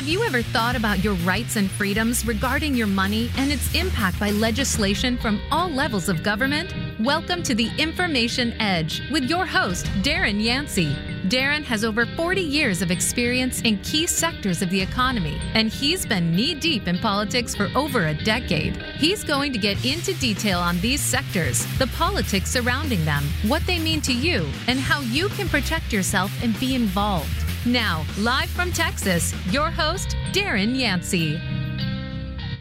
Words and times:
Have 0.00 0.08
you 0.08 0.24
ever 0.24 0.40
thought 0.40 0.76
about 0.76 1.04
your 1.04 1.12
rights 1.16 1.56
and 1.56 1.70
freedoms 1.70 2.24
regarding 2.26 2.74
your 2.74 2.86
money 2.86 3.30
and 3.36 3.52
its 3.52 3.74
impact 3.74 4.18
by 4.18 4.30
legislation 4.30 5.18
from 5.18 5.38
all 5.50 5.68
levels 5.68 6.08
of 6.08 6.22
government? 6.22 6.72
Welcome 6.98 7.42
to 7.42 7.54
the 7.54 7.68
Information 7.76 8.54
Edge 8.62 9.02
with 9.10 9.24
your 9.24 9.44
host, 9.44 9.84
Darren 10.00 10.42
Yancey. 10.42 10.94
Darren 11.28 11.62
has 11.64 11.84
over 11.84 12.06
40 12.06 12.40
years 12.40 12.80
of 12.80 12.90
experience 12.90 13.60
in 13.60 13.76
key 13.82 14.06
sectors 14.06 14.62
of 14.62 14.70
the 14.70 14.80
economy, 14.80 15.38
and 15.52 15.68
he's 15.68 16.06
been 16.06 16.34
knee 16.34 16.54
deep 16.54 16.88
in 16.88 16.96
politics 16.98 17.54
for 17.54 17.68
over 17.76 18.06
a 18.06 18.14
decade. 18.24 18.78
He's 18.96 19.22
going 19.22 19.52
to 19.52 19.58
get 19.58 19.84
into 19.84 20.14
detail 20.14 20.60
on 20.60 20.80
these 20.80 21.02
sectors, 21.02 21.66
the 21.76 21.88
politics 21.88 22.50
surrounding 22.50 23.04
them, 23.04 23.24
what 23.46 23.66
they 23.66 23.78
mean 23.78 24.00
to 24.00 24.14
you, 24.14 24.48
and 24.66 24.80
how 24.80 25.02
you 25.02 25.28
can 25.28 25.46
protect 25.50 25.92
yourself 25.92 26.32
and 26.42 26.58
be 26.58 26.74
involved. 26.74 27.49
Now, 27.66 28.06
live 28.16 28.48
from 28.48 28.72
Texas, 28.72 29.34
your 29.52 29.70
host, 29.70 30.16
Darren 30.32 30.74
Yancey. 30.74 31.38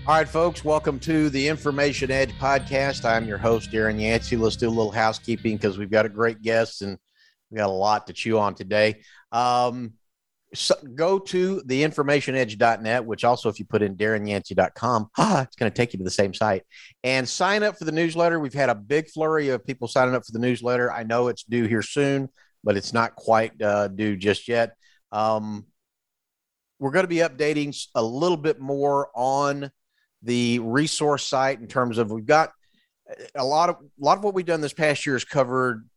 All 0.05 0.15
right, 0.15 0.27
folks, 0.27 0.65
welcome 0.65 0.99
to 0.99 1.29
the 1.29 1.47
Information 1.47 2.11
Edge 2.11 2.37
podcast. 2.37 3.05
I'm 3.05 3.25
your 3.25 3.37
host, 3.37 3.71
Darren 3.71 3.97
Yancey. 3.97 4.35
Let's 4.35 4.57
do 4.57 4.67
a 4.67 4.69
little 4.69 4.91
housekeeping 4.91 5.55
because 5.55 5.77
we've 5.77 5.89
got 5.89 6.05
a 6.05 6.09
great 6.09 6.41
guest 6.41 6.81
and 6.81 6.97
we 7.49 7.55
got 7.55 7.69
a 7.69 7.71
lot 7.71 8.07
to 8.07 8.13
chew 8.13 8.37
on 8.39 8.55
today. 8.55 9.01
Um, 9.31 9.93
so 10.53 10.75
go 10.95 11.17
to 11.17 11.61
the 11.65 11.81
informationedge.net, 11.81 13.05
which 13.05 13.23
also, 13.23 13.47
if 13.47 13.57
you 13.57 13.63
put 13.63 13.81
in 13.81 13.95
darrenyancey.com, 13.95 15.11
ah, 15.17 15.43
it's 15.43 15.55
going 15.55 15.71
to 15.71 15.75
take 15.75 15.93
you 15.93 15.99
to 15.99 16.03
the 16.03 16.11
same 16.11 16.33
site 16.33 16.63
and 17.05 17.25
sign 17.27 17.63
up 17.63 17.77
for 17.77 17.85
the 17.85 17.93
newsletter. 17.93 18.37
We've 18.37 18.53
had 18.53 18.69
a 18.69 18.75
big 18.75 19.07
flurry 19.07 19.47
of 19.47 19.65
people 19.65 19.87
signing 19.87 20.13
up 20.13 20.25
for 20.25 20.33
the 20.33 20.39
newsletter. 20.39 20.91
I 20.91 21.03
know 21.03 21.29
it's 21.29 21.43
due 21.43 21.67
here 21.67 21.83
soon, 21.83 22.27
but 22.65 22.75
it's 22.75 22.91
not 22.91 23.15
quite 23.15 23.61
uh, 23.61 23.87
due 23.87 24.17
just 24.17 24.49
yet. 24.49 24.75
Um, 25.11 25.65
we're 26.79 26.91
going 26.91 27.03
to 27.03 27.09
be 27.09 27.17
updating 27.17 27.75
a 27.95 28.03
little 28.03 28.37
bit 28.37 28.59
more 28.59 29.09
on 29.13 29.71
the 30.23 30.59
resource 30.59 31.25
site 31.25 31.59
in 31.59 31.67
terms 31.67 31.97
of 31.97 32.11
we've 32.11 32.25
got 32.25 32.51
a 33.35 33.45
lot 33.45 33.69
of 33.69 33.77
a 33.77 34.03
lot 34.03 34.17
of 34.17 34.23
what 34.23 34.33
we've 34.33 34.45
done 34.45 34.61
this 34.61 34.73
past 34.73 35.05
year 35.05 35.15
has 35.15 35.25
covered 35.25 35.87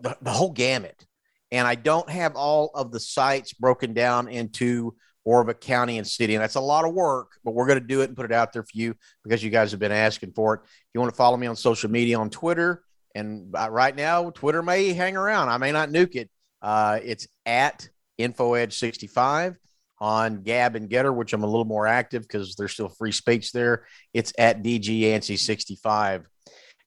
the, 0.00 0.16
the 0.22 0.30
whole 0.30 0.52
gamut. 0.52 1.06
And 1.50 1.66
i 1.66 1.74
don't 1.74 2.08
have 2.10 2.36
all 2.36 2.70
of 2.74 2.92
the 2.92 3.00
sites 3.00 3.52
broken 3.54 3.94
down 3.94 4.28
into 4.28 4.94
more 5.24 5.40
of 5.40 5.48
a 5.48 5.54
county 5.54 5.98
and 5.98 6.06
city. 6.06 6.34
And 6.34 6.42
that's 6.42 6.54
a 6.54 6.60
lot 6.60 6.84
of 6.84 6.94
work 6.94 7.32
but 7.44 7.54
we're 7.54 7.66
going 7.66 7.80
to 7.80 7.86
do 7.86 8.02
it 8.02 8.08
and 8.08 8.16
put 8.16 8.26
it 8.26 8.32
out 8.32 8.52
there 8.52 8.62
for 8.62 8.70
you 8.74 8.94
because 9.24 9.42
you 9.42 9.50
guys 9.50 9.70
have 9.70 9.80
been 9.80 9.92
asking 9.92 10.32
for 10.32 10.54
it. 10.54 10.60
If 10.64 10.90
you 10.94 11.00
want 11.00 11.12
to 11.12 11.16
follow 11.16 11.36
me 11.36 11.46
on 11.46 11.56
social 11.56 11.90
media 11.90 12.18
on 12.18 12.30
twitter 12.30 12.82
and 13.14 13.52
right 13.52 13.96
now 13.96 14.30
twitter 14.30 14.62
may 14.62 14.92
hang 14.92 15.16
around. 15.16 15.48
I 15.48 15.56
may 15.56 15.72
not 15.72 15.88
nuke 15.88 16.16
it 16.16 16.30
uh, 16.62 16.98
it's 17.02 17.26
at 17.46 17.88
InfoEdge65 18.18 19.56
on 20.00 20.42
Gab 20.42 20.76
and 20.76 20.88
Gettr, 20.88 21.14
which 21.14 21.32
I'm 21.32 21.42
a 21.42 21.46
little 21.46 21.64
more 21.64 21.86
active 21.86 22.22
because 22.22 22.54
there's 22.56 22.72
still 22.72 22.88
free 22.88 23.12
speech 23.12 23.52
there. 23.52 23.84
It's 24.14 24.32
at 24.38 24.62
DGANSI65. 24.62 26.24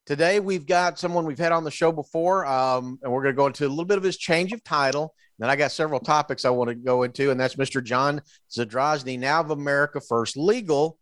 Today, 0.05 0.39
we've 0.39 0.65
got 0.65 0.97
someone 0.97 1.25
we've 1.25 1.37
had 1.37 1.51
on 1.51 1.63
the 1.63 1.71
show 1.71 1.91
before, 1.91 2.45
um, 2.45 2.99
and 3.03 3.11
we're 3.11 3.21
going 3.21 3.35
to 3.35 3.37
go 3.37 3.47
into 3.47 3.67
a 3.67 3.69
little 3.69 3.85
bit 3.85 3.97
of 3.97 4.03
his 4.03 4.17
change 4.17 4.51
of 4.51 4.63
title. 4.63 5.13
Then 5.37 5.49
I 5.49 5.55
got 5.55 5.71
several 5.71 5.99
topics 5.99 6.43
I 6.43 6.49
want 6.49 6.69
to 6.69 6.75
go 6.75 7.03
into, 7.03 7.31
and 7.31 7.39
that's 7.39 7.55
Mr. 7.55 7.83
John 7.83 8.21
Zadrozny, 8.49 9.19
now 9.19 9.41
of 9.41 9.51
America 9.51 10.01
First 10.01 10.37
Legal. 10.37 10.97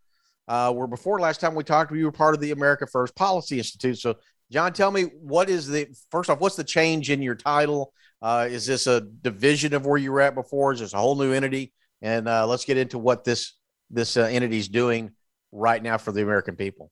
Uh, 0.47 0.73
where 0.73 0.87
before 0.87 1.19
last 1.19 1.39
time 1.39 1.53
we 1.53 1.63
talked, 1.63 1.91
we 1.91 2.03
were 2.03 2.11
part 2.11 2.33
of 2.33 2.41
the 2.41 2.51
America 2.51 2.87
First 2.87 3.15
Policy 3.15 3.59
Institute. 3.59 3.99
So, 3.99 4.15
John, 4.51 4.73
tell 4.73 4.89
me 4.89 5.03
what 5.03 5.47
is 5.47 5.67
the 5.67 5.87
first 6.09 6.29
off, 6.29 6.39
what's 6.39 6.55
the 6.55 6.63
change 6.63 7.11
in 7.11 7.21
your 7.21 7.35
title? 7.35 7.93
Uh, 8.21 8.47
is 8.49 8.65
this 8.65 8.87
a 8.87 9.01
division 9.01 9.73
of 9.73 9.85
where 9.85 9.97
you 9.97 10.11
were 10.11 10.21
at 10.21 10.35
before? 10.35 10.73
Is 10.73 10.79
this 10.79 10.93
a 10.93 10.97
whole 10.97 11.15
new 11.15 11.31
entity? 11.31 11.73
And 12.01 12.27
uh, 12.27 12.47
let's 12.47 12.65
get 12.65 12.77
into 12.77 12.97
what 12.97 13.23
this 13.23 13.53
this 13.89 14.17
uh, 14.17 14.23
entity 14.23 14.57
is 14.57 14.67
doing 14.67 15.11
right 15.51 15.81
now 15.81 15.97
for 15.97 16.11
the 16.11 16.21
American 16.21 16.55
people. 16.55 16.91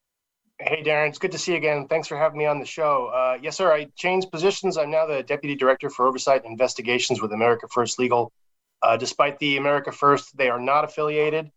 Hey, 0.60 0.82
Darren, 0.84 1.10
it's 1.10 1.20
good 1.20 1.32
to 1.34 1.38
see 1.38 1.52
you 1.52 1.58
again. 1.58 1.88
Thanks 1.88 2.08
for 2.08 2.18
having 2.18 2.40
me 2.40 2.48
on 2.48 2.60
the 2.60 2.66
show. 2.66 3.12
Uh, 3.14 3.38
yes, 3.40 3.56
sir. 3.56 3.72
I 3.72 3.86
changed 3.96 4.32
positions. 4.32 4.76
I'm 4.78 4.90
now 4.90 5.06
the 5.06 5.22
deputy 5.22 5.56
director 5.56 5.90
for 5.90 6.08
oversight 6.08 6.44
and 6.44 6.52
investigations 6.52 7.22
with 7.22 7.32
America 7.32 7.68
First 7.72 8.00
Legal. 8.00 8.32
Uh, 8.82 8.98
despite 8.98 9.38
the 9.38 9.58
America 9.58 9.92
First, 9.92 10.36
they 10.36 10.50
are 10.50 10.60
not 10.60 10.84
affiliated. 10.84 11.52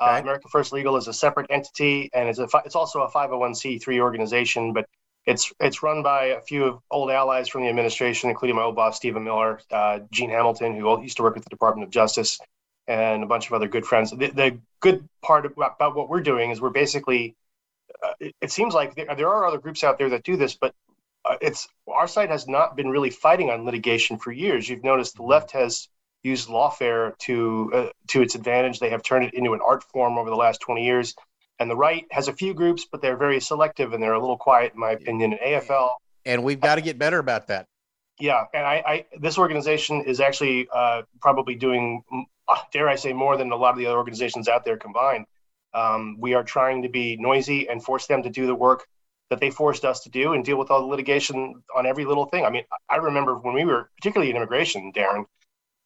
Uh, 0.00 0.10
okay. 0.10 0.20
America 0.20 0.48
First 0.50 0.72
Legal 0.72 0.96
is 0.96 1.08
a 1.08 1.12
separate 1.12 1.46
entity, 1.50 2.10
and 2.12 2.28
it's 2.28 2.38
a 2.38 2.48
it's 2.64 2.76
also 2.76 3.02
a 3.02 3.10
501c3 3.10 4.00
organization, 4.00 4.72
but 4.72 4.86
it's 5.26 5.52
it's 5.60 5.82
run 5.82 6.02
by 6.02 6.26
a 6.26 6.40
few 6.40 6.82
old 6.90 7.10
allies 7.10 7.48
from 7.48 7.62
the 7.62 7.68
administration, 7.68 8.30
including 8.30 8.56
my 8.56 8.62
old 8.62 8.74
boss 8.74 8.96
Stephen 8.96 9.24
Miller, 9.24 9.60
uh, 9.70 10.00
Gene 10.10 10.30
Hamilton, 10.30 10.74
who 10.74 11.02
used 11.02 11.16
to 11.18 11.22
work 11.22 11.34
with 11.34 11.44
the 11.44 11.50
Department 11.50 11.86
of 11.86 11.90
Justice, 11.90 12.40
and 12.88 13.22
a 13.22 13.26
bunch 13.26 13.46
of 13.46 13.52
other 13.52 13.68
good 13.68 13.86
friends. 13.86 14.10
The, 14.10 14.30
the 14.30 14.58
good 14.80 15.08
part 15.22 15.46
about, 15.46 15.94
what 15.94 16.08
we're 16.08 16.22
doing 16.22 16.50
is 16.50 16.60
we're 16.60 16.70
basically. 16.70 17.36
Uh, 18.02 18.12
it, 18.20 18.34
it, 18.40 18.50
seems 18.50 18.74
like 18.74 18.94
there, 18.94 19.06
there, 19.14 19.28
are 19.28 19.44
other 19.44 19.58
groups 19.58 19.84
out 19.84 19.98
there 19.98 20.08
that 20.08 20.24
do 20.24 20.36
this, 20.36 20.54
but 20.54 20.74
uh, 21.24 21.36
it's 21.40 21.68
our 21.86 22.08
side 22.08 22.30
has 22.30 22.48
not 22.48 22.74
been 22.74 22.88
really 22.88 23.10
fighting 23.10 23.50
on 23.50 23.64
litigation 23.64 24.18
for 24.18 24.32
years. 24.32 24.68
You've 24.68 24.82
noticed 24.82 25.16
the 25.16 25.22
left 25.22 25.52
has 25.52 25.88
used 26.22 26.48
lawfare 26.48 27.16
to 27.18 27.70
uh, 27.72 27.88
to 28.08 28.22
its 28.22 28.34
advantage. 28.34 28.80
They 28.80 28.90
have 28.90 29.02
turned 29.02 29.26
it 29.26 29.34
into 29.34 29.52
an 29.52 29.60
art 29.64 29.84
form 29.84 30.18
over 30.18 30.30
the 30.30 30.36
last 30.36 30.60
twenty 30.60 30.84
years 30.84 31.14
and 31.58 31.70
the 31.70 31.76
right 31.76 32.06
has 32.10 32.28
a 32.28 32.32
few 32.32 32.54
groups, 32.54 32.86
but 32.90 33.00
they're 33.02 33.16
very 33.16 33.40
selective 33.40 33.92
and 33.92 34.02
they're 34.02 34.14
a 34.14 34.20
little 34.20 34.36
quiet, 34.36 34.74
in 34.74 34.80
my 34.80 34.92
opinion. 34.92 35.32
And 35.32 35.40
AFL, 35.40 35.90
and 36.24 36.44
we've 36.44 36.60
got 36.60 36.76
to 36.76 36.80
get 36.80 36.98
better 36.98 37.18
about 37.18 37.48
that. 37.48 37.66
Yeah, 38.20 38.44
and 38.54 38.66
I, 38.66 38.82
I 38.86 39.06
this 39.18 39.38
organization 39.38 40.02
is 40.02 40.20
actually 40.20 40.68
uh, 40.72 41.02
probably 41.20 41.54
doing, 41.54 42.02
dare 42.72 42.88
I 42.88 42.96
say, 42.96 43.12
more 43.12 43.36
than 43.36 43.50
a 43.52 43.56
lot 43.56 43.70
of 43.70 43.78
the 43.78 43.86
other 43.86 43.96
organizations 43.96 44.48
out 44.48 44.64
there 44.64 44.76
combined. 44.76 45.26
Um, 45.74 46.16
we 46.20 46.34
are 46.34 46.44
trying 46.44 46.82
to 46.82 46.88
be 46.88 47.16
noisy 47.18 47.68
and 47.68 47.82
force 47.82 48.06
them 48.06 48.22
to 48.22 48.30
do 48.30 48.46
the 48.46 48.54
work 48.54 48.86
that 49.30 49.40
they 49.40 49.50
forced 49.50 49.86
us 49.86 50.00
to 50.00 50.10
do 50.10 50.34
and 50.34 50.44
deal 50.44 50.58
with 50.58 50.70
all 50.70 50.80
the 50.80 50.86
litigation 50.86 51.62
on 51.74 51.86
every 51.86 52.04
little 52.04 52.26
thing. 52.26 52.44
I 52.44 52.50
mean, 52.50 52.64
I 52.90 52.96
remember 52.96 53.36
when 53.38 53.54
we 53.54 53.64
were, 53.64 53.90
particularly 53.96 54.30
in 54.30 54.36
immigration, 54.36 54.92
Darren, 54.94 55.24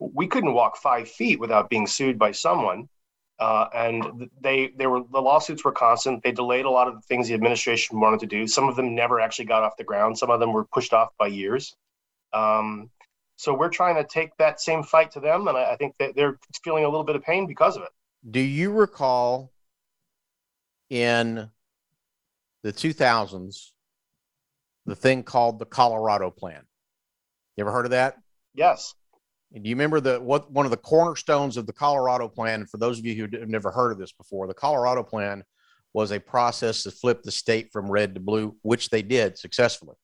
we 0.01 0.27
couldn't 0.27 0.53
walk 0.53 0.77
five 0.77 1.09
feet 1.09 1.39
without 1.39 1.71
being 1.71 1.87
sued 1.87 2.19
by 2.19 2.33
someone. 2.33 2.89
Uh, 3.39 3.67
and 3.75 4.31
they 4.41 4.73
they 4.77 4.87
were 4.87 5.03
the 5.13 5.21
lawsuits 5.21 5.65
were 5.65 5.73
constant. 5.73 6.23
They 6.23 6.33
delayed 6.33 6.65
a 6.65 6.71
lot 6.71 6.89
of 6.89 6.95
the 6.95 7.03
things 7.03 7.29
the 7.29 7.35
administration 7.35 8.01
wanted 8.01 8.21
to 8.21 8.27
do. 8.27 8.47
Some 8.47 8.69
of 8.69 8.77
them 8.77 8.95
never 8.95 9.21
actually 9.21 9.45
got 9.45 9.63
off 9.63 9.77
the 9.77 9.85
ground. 9.85 10.17
Some 10.17 10.31
of 10.31 10.41
them 10.41 10.53
were 10.53 10.65
pushed 10.65 10.95
off 10.95 11.11
by 11.19 11.27
years. 11.27 11.77
Um, 12.33 12.91
so 13.37 13.53
we're 13.55 13.69
trying 13.69 13.97
to 13.97 14.05
take 14.05 14.35
that 14.39 14.61
same 14.61 14.83
fight 14.83 15.11
to 15.13 15.21
them, 15.21 15.49
and 15.49 15.57
I, 15.57 15.73
I 15.73 15.77
think 15.77 15.95
that 15.99 16.17
they're 16.17 16.39
feeling 16.65 16.85
a 16.85 16.89
little 16.89 17.05
bit 17.05 17.17
of 17.17 17.23
pain 17.23 17.47
because 17.47 17.77
of 17.77 17.83
it. 17.83 17.91
Do 18.29 18.41
you 18.41 18.73
recall 18.73 19.53
in 20.89 21.51
the 22.63 22.73
2000s 22.73 23.73
the 24.87 24.97
thing 24.97 25.23
called 25.23 25.59
the 25.59 25.67
Colorado 25.67 26.31
Plan? 26.31 26.63
You 27.57 27.63
ever 27.63 27.73
heard 27.73 27.85
of 27.85 27.91
that? 27.91 28.17
Yes. 28.55 28.95
And 29.53 29.63
do 29.63 29.71
you 29.71 29.77
remember 29.77 30.01
the 30.01 30.21
what 30.21 30.51
one 30.51 30.67
of 30.67 30.71
the 30.71 30.77
cornerstones 30.77 31.57
of 31.57 31.67
the 31.67 31.73
Colorado 31.73 32.29
plan? 32.29 32.67
For 32.67 32.79
those 32.79 32.99
of 32.99 33.07
you 33.07 33.15
who 33.15 33.39
have 33.39 33.49
never 33.49 33.71
heard 33.71 33.93
of 33.93 33.99
this 33.99 34.13
before, 34.13 34.47
the 34.47 34.55
Colorado 34.55 35.03
plan 35.03 35.45
was 35.93 36.11
a 36.13 36.21
process 36.21 36.83
to 36.83 36.91
flip 36.91 37.23
the 37.23 37.31
state 37.31 37.71
from 37.73 37.91
red 37.91 38.15
to 38.15 38.21
blue, 38.21 38.57
which 38.63 38.91
they 38.91 39.03
did 39.03 39.39
successfully. 39.39 39.97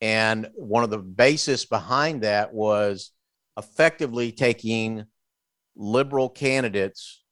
And 0.00 0.48
one 0.54 0.84
of 0.84 0.90
the 0.90 0.98
basis 0.98 1.64
behind 1.64 2.22
that 2.22 2.52
was 2.52 3.10
effectively 3.56 4.32
taking 4.32 5.04
liberal 5.76 6.28
candidates 6.28 7.22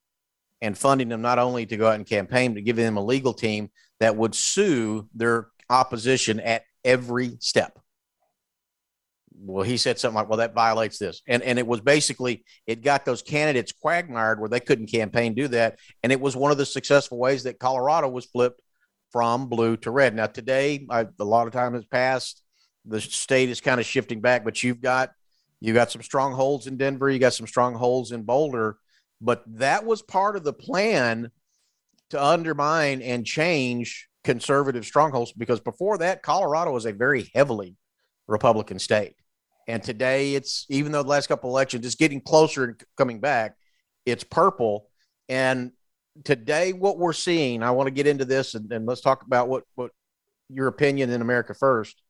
and 0.60 0.78
funding 0.78 1.08
them 1.08 1.22
not 1.22 1.38
only 1.38 1.66
to 1.66 1.76
go 1.76 1.88
out 1.88 1.96
and 1.96 2.06
campaign, 2.06 2.54
but 2.54 2.64
giving 2.64 2.84
them 2.84 2.96
a 2.96 3.04
legal 3.04 3.34
team 3.34 3.70
that 4.00 4.16
would 4.16 4.34
sue 4.34 5.08
their 5.14 5.48
opposition 5.68 6.40
at 6.40 6.62
every 6.84 7.36
step 7.40 7.78
well, 9.38 9.64
he 9.64 9.76
said 9.76 9.98
something 9.98 10.16
like, 10.16 10.28
well, 10.28 10.38
that 10.38 10.54
violates 10.54 10.98
this. 10.98 11.22
And, 11.26 11.42
and 11.42 11.58
it 11.58 11.66
was 11.66 11.80
basically, 11.80 12.44
it 12.66 12.82
got 12.82 13.04
those 13.04 13.22
candidates 13.22 13.72
quagmired 13.72 14.40
where 14.40 14.48
they 14.48 14.60
couldn't 14.60 14.86
campaign, 14.86 15.34
do 15.34 15.48
that. 15.48 15.78
And 16.02 16.12
it 16.12 16.20
was 16.20 16.36
one 16.36 16.52
of 16.52 16.58
the 16.58 16.66
successful 16.66 17.18
ways 17.18 17.44
that 17.44 17.58
Colorado 17.58 18.08
was 18.08 18.26
flipped 18.26 18.62
from 19.10 19.46
blue 19.46 19.76
to 19.78 19.90
red. 19.90 20.14
Now, 20.14 20.26
today, 20.26 20.86
I, 20.88 21.06
a 21.18 21.24
lot 21.24 21.46
of 21.46 21.52
time 21.52 21.74
has 21.74 21.84
passed. 21.84 22.42
The 22.84 23.00
state 23.00 23.48
is 23.48 23.60
kind 23.60 23.80
of 23.80 23.86
shifting 23.86 24.20
back, 24.20 24.44
but 24.44 24.62
you've 24.62 24.80
got, 24.80 25.10
you 25.60 25.74
got 25.74 25.92
some 25.92 26.02
strongholds 26.02 26.66
in 26.66 26.76
Denver. 26.76 27.10
You 27.10 27.18
got 27.18 27.34
some 27.34 27.46
strongholds 27.46 28.10
in 28.12 28.22
Boulder, 28.22 28.78
but 29.20 29.44
that 29.58 29.84
was 29.84 30.02
part 30.02 30.36
of 30.36 30.44
the 30.44 30.52
plan 30.52 31.30
to 32.10 32.22
undermine 32.22 33.00
and 33.02 33.24
change 33.24 34.08
conservative 34.24 34.84
strongholds 34.84 35.32
because 35.32 35.60
before 35.60 35.98
that, 35.98 36.22
Colorado 36.22 36.72
was 36.72 36.86
a 36.86 36.92
very 36.92 37.30
heavily 37.34 37.76
Republican 38.26 38.78
state. 38.78 39.14
And 39.72 39.82
today 39.82 40.34
it's 40.34 40.66
even 40.68 40.92
though 40.92 41.02
the 41.02 41.08
last 41.08 41.28
couple 41.28 41.48
elections 41.48 41.86
is 41.86 41.94
getting 41.94 42.20
closer 42.20 42.64
and 42.64 42.84
coming 42.98 43.20
back, 43.20 43.56
it's 44.04 44.22
purple. 44.22 44.90
And 45.30 45.72
today 46.24 46.74
what 46.74 46.98
we're 46.98 47.14
seeing, 47.14 47.62
I 47.62 47.70
want 47.70 47.86
to 47.86 47.90
get 47.90 48.06
into 48.06 48.26
this 48.26 48.54
and, 48.54 48.70
and 48.70 48.84
let's 48.84 49.00
talk 49.00 49.22
about 49.22 49.48
what 49.48 49.64
what 49.74 49.90
your 50.50 50.66
opinion 50.66 51.08
in 51.08 51.22
America 51.22 51.54
first. 51.54 52.02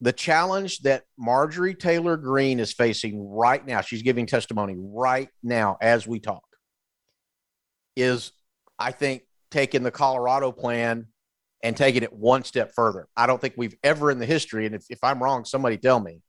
the 0.00 0.12
challenge 0.12 0.80
that 0.80 1.04
Marjorie 1.18 1.74
Taylor 1.74 2.16
Greene 2.16 2.58
is 2.58 2.72
facing 2.72 3.28
right 3.28 3.64
now, 3.64 3.80
she's 3.80 4.02
giving 4.02 4.26
testimony 4.26 4.74
right 4.78 5.28
now 5.42 5.76
as 5.80 6.06
we 6.06 6.20
talk, 6.20 6.44
is 7.96 8.32
I 8.78 8.92
think 8.92 9.22
taking 9.50 9.82
the 9.82 9.90
Colorado 9.90 10.52
plan 10.52 11.08
and 11.62 11.76
taking 11.76 12.02
it 12.02 12.12
one 12.12 12.44
step 12.44 12.72
further. 12.74 13.08
I 13.14 13.26
don't 13.26 13.40
think 13.40 13.54
we've 13.56 13.76
ever 13.84 14.10
in 14.10 14.18
the 14.18 14.26
history, 14.26 14.64
and 14.64 14.74
if, 14.74 14.86
if 14.88 14.98
I'm 15.02 15.22
wrong, 15.22 15.44
somebody 15.44 15.76
tell 15.76 16.00
me, 16.00 16.22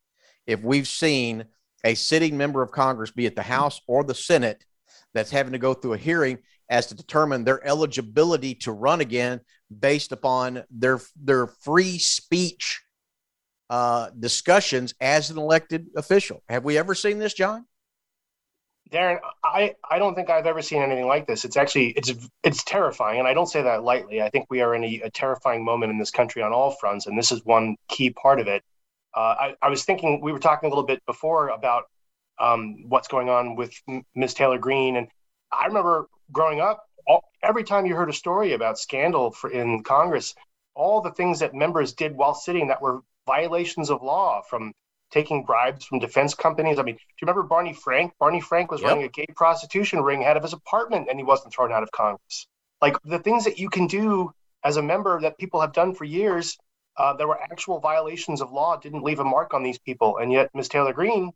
if 0.48 0.62
we've 0.62 0.88
seen 0.88 1.46
a 1.84 1.96
sitting 1.96 2.38
member 2.38 2.62
of 2.62 2.72
Congress, 2.72 3.12
be 3.12 3.26
it 3.26 3.36
the 3.36 3.42
House 3.42 3.82
or 3.88 4.04
the 4.04 4.16
Senate, 4.16 4.66
that's 5.14 5.32
having 5.32 5.54
to 5.54 5.60
go 5.60 5.74
through 5.74 5.94
a 5.94 5.98
hearing 5.98 6.38
as 6.70 6.88
to 6.88 6.96
determine 6.96 7.44
their 7.44 7.66
eligibility 7.68 8.56
to 8.56 8.72
run 8.72 9.02
again 9.02 9.42
based 9.80 10.12
upon 10.12 10.64
their 10.70 11.00
their 11.22 11.48
free 11.48 11.98
speech 11.98 12.82
uh, 13.70 14.10
discussions 14.20 14.94
as 15.02 15.32
an 15.32 15.38
elected 15.38 15.88
official. 15.96 16.44
Have 16.50 16.64
we 16.64 16.78
ever 16.78 16.96
seen 16.96 17.20
this, 17.20 17.34
John? 17.34 17.66
Darren, 18.92 19.20
I, 19.44 19.76
I 19.90 20.00
don't 20.00 20.16
think 20.16 20.30
I've 20.30 20.46
ever 20.46 20.62
seen 20.62 20.82
anything 20.82 21.08
like 21.08 21.26
this. 21.26 21.46
It's 21.46 21.56
actually 21.56 21.92
it's 21.92 22.12
it's 22.44 22.64
terrifying, 22.64 23.20
and 23.20 23.28
I 23.28 23.34
don't 23.34 23.48
say 23.48 23.62
that 23.62 23.84
lightly. 23.84 24.22
I 24.22 24.30
think 24.30 24.48
we 24.50 24.62
are 24.62 24.76
in 24.76 24.84
a, 24.84 25.02
a 25.06 25.10
terrifying 25.10 25.64
moment 25.64 25.92
in 25.92 25.98
this 25.98 26.12
country 26.12 26.42
on 26.42 26.52
all 26.52 26.72
fronts, 26.72 27.08
and 27.08 27.18
this 27.18 27.32
is 27.32 27.46
one 27.46 27.78
key 27.88 28.10
part 28.10 28.42
of 28.42 28.48
it. 28.48 28.64
Uh, 29.13 29.36
I, 29.40 29.56
I 29.62 29.69
was 29.69 29.84
thinking 29.84 30.22
we 30.22 30.31
were 30.31 30.40
talking 30.40 30.68
a 30.68 30.69
little 30.69 30.86
bit 30.86 31.06
before 31.06 31.50
about 31.50 31.86
um, 32.40 32.90
what's 32.90 33.08
going 33.08 33.30
on 33.30 33.56
with 33.56 33.74
Ms. 34.16 34.34
Taylor 34.34 34.58
Greene, 34.58 34.96
and 34.96 35.08
I 35.52 35.66
remember 35.66 36.08
growing 36.31 36.62
up, 36.62 36.86
all, 37.08 37.30
every 37.44 37.63
time 37.63 37.86
you 37.86 37.96
heard 37.96 38.10
a 38.10 38.13
story 38.13 38.54
about 38.54 38.80
scandal 38.80 39.31
for, 39.31 39.52
in 39.52 39.84
Congress, 39.84 40.34
all 40.75 41.02
the 41.02 41.12
things 41.12 41.40
that 41.40 41.54
members 41.54 41.94
did 41.94 42.16
while 42.16 42.34
sitting 42.34 42.68
that 42.68 42.81
were 42.81 43.02
violations 43.28 43.90
of 43.90 44.02
law, 44.02 44.42
from 44.50 44.74
taking 45.12 45.44
bribes 45.44 45.86
from 45.86 46.00
defense 46.00 46.34
companies. 46.34 46.80
I 46.80 46.84
mean, 46.84 46.96
do 46.96 47.02
you 47.22 47.28
remember 47.28 47.44
Barney 47.44 47.74
Frank? 47.74 48.13
Barney 48.19 48.42
Frank 48.42 48.72
was 48.72 48.81
yep. 48.81 48.90
running 48.90 49.04
a 49.04 49.10
gay 49.10 49.28
prostitution 49.36 50.02
ring 50.02 50.25
out 50.25 50.38
of 50.38 50.44
his 50.44 50.54
apartment 50.54 51.08
and 51.10 51.19
he 51.19 51.24
wasn't 51.24 51.54
thrown 51.54 51.72
out 51.72 51.84
of 51.84 51.92
Congress. 51.92 52.48
Like 52.81 52.96
the 53.04 53.19
things 53.19 53.44
that 53.44 53.60
you 53.60 53.69
can 53.69 53.88
do 53.88 54.31
as 54.63 54.78
a 54.78 54.81
member 54.81 55.19
that 55.22 55.38
people 55.38 55.62
have 55.62 55.74
done 55.74 55.94
for 55.94 56.06
years, 56.06 56.58
uh, 56.98 57.14
there 57.14 57.28
were 57.28 57.42
actual 57.42 57.80
violations 57.80 58.42
of 58.42 58.52
law, 58.52 58.78
didn't 58.78 59.04
leave 59.04 59.20
a 59.20 59.24
mark 59.24 59.54
on 59.54 59.64
these 59.64 59.80
people. 59.80 60.18
And 60.18 60.32
yet, 60.32 60.50
Ms. 60.54 60.70
Taylor 60.70 60.94
Greene 60.94 61.32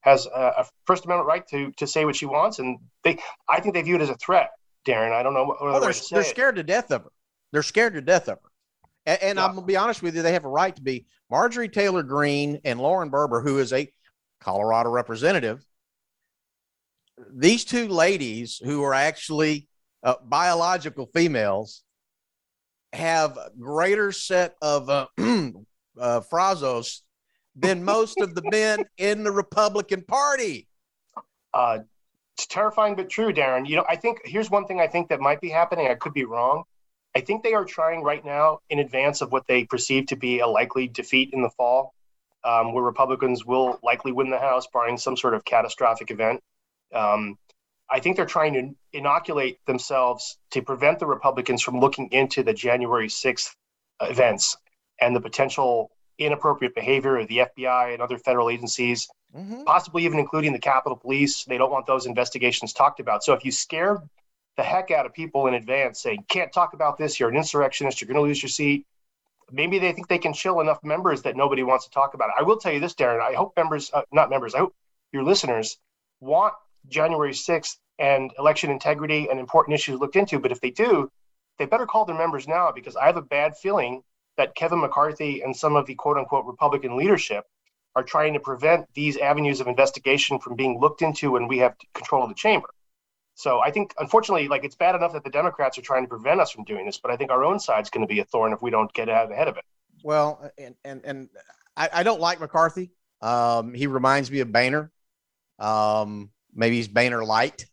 has 0.00 0.26
a, 0.26 0.54
a 0.58 0.66
First 0.86 1.04
Amendment 1.04 1.26
right 1.26 1.46
to 1.48 1.72
to 1.72 1.86
say 1.86 2.04
what 2.04 2.16
she 2.16 2.26
wants. 2.26 2.58
And 2.58 2.78
they, 3.04 3.18
I 3.48 3.60
think 3.60 3.74
they 3.74 3.82
view 3.82 3.96
it 3.96 4.02
as 4.02 4.10
a 4.10 4.16
threat, 4.16 4.50
Darren. 4.86 5.12
I 5.12 5.22
don't 5.22 5.34
know 5.34 5.44
what 5.44 5.62
well, 5.62 5.80
they're, 5.80 5.94
they're 6.10 6.24
scared 6.24 6.56
to 6.56 6.62
death 6.62 6.90
of 6.90 7.04
her. 7.04 7.12
They're 7.52 7.62
scared 7.62 7.94
to 7.94 8.00
death 8.00 8.28
of 8.28 8.38
her. 8.42 8.50
And, 9.06 9.22
and 9.22 9.36
yeah. 9.38 9.44
I'm 9.44 9.54
gonna 9.54 9.66
be 9.66 9.76
honest 9.76 10.02
with 10.02 10.14
you, 10.14 10.22
they 10.22 10.32
have 10.32 10.44
a 10.44 10.48
right 10.48 10.74
to 10.76 10.82
be. 10.82 11.06
Marjorie 11.30 11.68
Taylor 11.68 12.02
Greene 12.02 12.60
and 12.64 12.80
Lauren 12.80 13.10
Boebert, 13.10 13.42
who 13.42 13.58
is 13.58 13.72
a 13.72 13.90
Colorado 14.40 14.90
representative, 14.90 15.64
these 17.34 17.64
two 17.64 17.88
ladies 17.88 18.60
who 18.62 18.82
are 18.82 18.94
actually 18.94 19.68
uh, 20.02 20.14
biological 20.24 21.06
females 21.14 21.82
have 22.92 23.38
greater 23.58 24.12
set 24.12 24.56
of 24.62 24.88
uh, 24.88 25.06
uh, 25.18 26.20
frazos 26.20 27.02
than 27.54 27.84
most 27.84 28.20
of 28.20 28.34
the 28.34 28.42
men 28.50 28.84
in 28.96 29.24
the 29.24 29.32
Republican 29.32 30.02
Party. 30.02 30.66
Uh, 31.52 31.80
it's 32.36 32.46
terrifying 32.46 32.94
but 32.94 33.10
true, 33.10 33.32
Darren. 33.32 33.68
You 33.68 33.76
know, 33.76 33.84
I 33.88 33.96
think 33.96 34.20
here's 34.24 34.50
one 34.50 34.66
thing 34.66 34.80
I 34.80 34.86
think 34.86 35.08
that 35.08 35.20
might 35.20 35.40
be 35.40 35.48
happening. 35.48 35.88
I 35.88 35.94
could 35.94 36.14
be 36.14 36.24
wrong. 36.24 36.64
I 37.16 37.20
think 37.20 37.42
they 37.42 37.54
are 37.54 37.64
trying 37.64 38.02
right 38.02 38.24
now 38.24 38.60
in 38.70 38.78
advance 38.78 39.22
of 39.22 39.32
what 39.32 39.46
they 39.48 39.64
perceive 39.64 40.06
to 40.06 40.16
be 40.16 40.38
a 40.38 40.46
likely 40.46 40.86
defeat 40.86 41.30
in 41.32 41.42
the 41.42 41.50
fall, 41.50 41.94
um, 42.44 42.72
where 42.72 42.84
Republicans 42.84 43.44
will 43.44 43.80
likely 43.82 44.12
win 44.12 44.30
the 44.30 44.38
House, 44.38 44.68
barring 44.72 44.98
some 44.98 45.16
sort 45.16 45.34
of 45.34 45.44
catastrophic 45.44 46.12
event. 46.12 46.40
Um, 46.94 47.36
I 47.90 48.00
think 48.00 48.16
they're 48.16 48.26
trying 48.26 48.54
to 48.54 48.74
inoculate 48.92 49.58
themselves 49.66 50.38
to 50.50 50.62
prevent 50.62 50.98
the 50.98 51.06
Republicans 51.06 51.62
from 51.62 51.80
looking 51.80 52.08
into 52.12 52.42
the 52.42 52.52
January 52.52 53.08
6th 53.08 53.54
events 54.00 54.56
and 55.00 55.16
the 55.16 55.20
potential 55.20 55.90
inappropriate 56.18 56.74
behavior 56.74 57.16
of 57.16 57.28
the 57.28 57.38
FBI 57.38 57.92
and 57.92 58.02
other 58.02 58.18
federal 58.18 58.50
agencies, 58.50 59.08
mm-hmm. 59.34 59.62
possibly 59.64 60.04
even 60.04 60.18
including 60.18 60.52
the 60.52 60.58
Capitol 60.58 60.96
Police. 60.96 61.44
They 61.44 61.56
don't 61.56 61.70
want 61.70 61.86
those 61.86 62.06
investigations 62.06 62.72
talked 62.72 63.00
about. 63.00 63.24
So 63.24 63.32
if 63.32 63.44
you 63.44 63.52
scare 63.52 64.02
the 64.56 64.62
heck 64.62 64.90
out 64.90 65.06
of 65.06 65.14
people 65.14 65.46
in 65.46 65.54
advance 65.54 66.02
saying, 66.02 66.24
can't 66.28 66.52
talk 66.52 66.74
about 66.74 66.98
this, 66.98 67.18
you're 67.18 67.28
an 67.28 67.36
insurrectionist, 67.36 68.00
you're 68.00 68.08
going 68.08 68.16
to 68.16 68.28
lose 68.28 68.42
your 68.42 68.50
seat. 68.50 68.84
Maybe 69.50 69.78
they 69.78 69.92
think 69.92 70.08
they 70.08 70.18
can 70.18 70.34
chill 70.34 70.60
enough 70.60 70.82
members 70.82 71.22
that 71.22 71.36
nobody 71.36 71.62
wants 71.62 71.86
to 71.86 71.90
talk 71.90 72.12
about 72.14 72.30
it. 72.30 72.34
I 72.38 72.42
will 72.42 72.58
tell 72.58 72.72
you 72.72 72.80
this, 72.80 72.94
Darren. 72.94 73.20
I 73.20 73.32
hope 73.32 73.54
members, 73.56 73.90
uh, 73.94 74.02
not 74.12 74.28
members, 74.28 74.54
I 74.54 74.58
hope 74.58 74.74
your 75.12 75.22
listeners 75.22 75.78
want 76.20 76.52
January 76.88 77.32
6th 77.32 77.76
and 77.98 78.32
election 78.38 78.70
integrity 78.70 79.28
and 79.30 79.40
important 79.40 79.74
issues 79.74 79.98
looked 79.98 80.16
into. 80.16 80.38
But 80.38 80.52
if 80.52 80.60
they 80.60 80.70
do, 80.70 81.10
they 81.58 81.66
better 81.66 81.86
call 81.86 82.04
their 82.04 82.16
members 82.16 82.46
now 82.46 82.70
because 82.72 82.96
I 82.96 83.06
have 83.06 83.16
a 83.16 83.22
bad 83.22 83.56
feeling 83.56 84.02
that 84.36 84.54
Kevin 84.54 84.80
McCarthy 84.80 85.42
and 85.42 85.56
some 85.56 85.76
of 85.76 85.86
the 85.86 85.94
quote 85.94 86.16
unquote 86.16 86.46
Republican 86.46 86.96
leadership 86.96 87.44
are 87.96 88.02
trying 88.02 88.32
to 88.34 88.40
prevent 88.40 88.86
these 88.94 89.16
avenues 89.16 89.60
of 89.60 89.66
investigation 89.66 90.38
from 90.38 90.54
being 90.54 90.78
looked 90.78 91.02
into 91.02 91.32
when 91.32 91.48
we 91.48 91.58
have 91.58 91.74
control 91.94 92.22
of 92.22 92.28
the 92.28 92.34
chamber. 92.34 92.68
So 93.34 93.60
I 93.60 93.70
think, 93.70 93.94
unfortunately, 93.98 94.48
like 94.48 94.64
it's 94.64 94.76
bad 94.76 94.94
enough 94.94 95.12
that 95.12 95.24
the 95.24 95.30
Democrats 95.30 95.78
are 95.78 95.82
trying 95.82 96.04
to 96.04 96.08
prevent 96.08 96.40
us 96.40 96.50
from 96.50 96.64
doing 96.64 96.86
this, 96.86 96.98
but 96.98 97.10
I 97.10 97.16
think 97.16 97.30
our 97.30 97.44
own 97.44 97.60
side's 97.60 97.90
going 97.90 98.06
to 98.06 98.12
be 98.12 98.20
a 98.20 98.24
thorn 98.24 98.52
if 98.52 98.62
we 98.62 98.70
don't 98.70 98.92
get 98.92 99.08
out 99.08 99.30
ahead 99.30 99.48
of 99.48 99.56
it. 99.56 99.64
Well, 100.02 100.50
and 100.58 100.74
and 100.84 101.04
and 101.04 101.28
I, 101.76 101.88
I 101.92 102.02
don't 102.02 102.20
like 102.20 102.40
McCarthy. 102.40 102.90
Um, 103.20 103.74
he 103.74 103.86
reminds 103.86 104.30
me 104.30 104.40
of 104.40 104.52
Boehner. 104.52 104.90
Um, 105.58 106.30
maybe 106.58 106.76
he's 106.76 106.88
Boehner 106.88 107.24
light, 107.24 107.64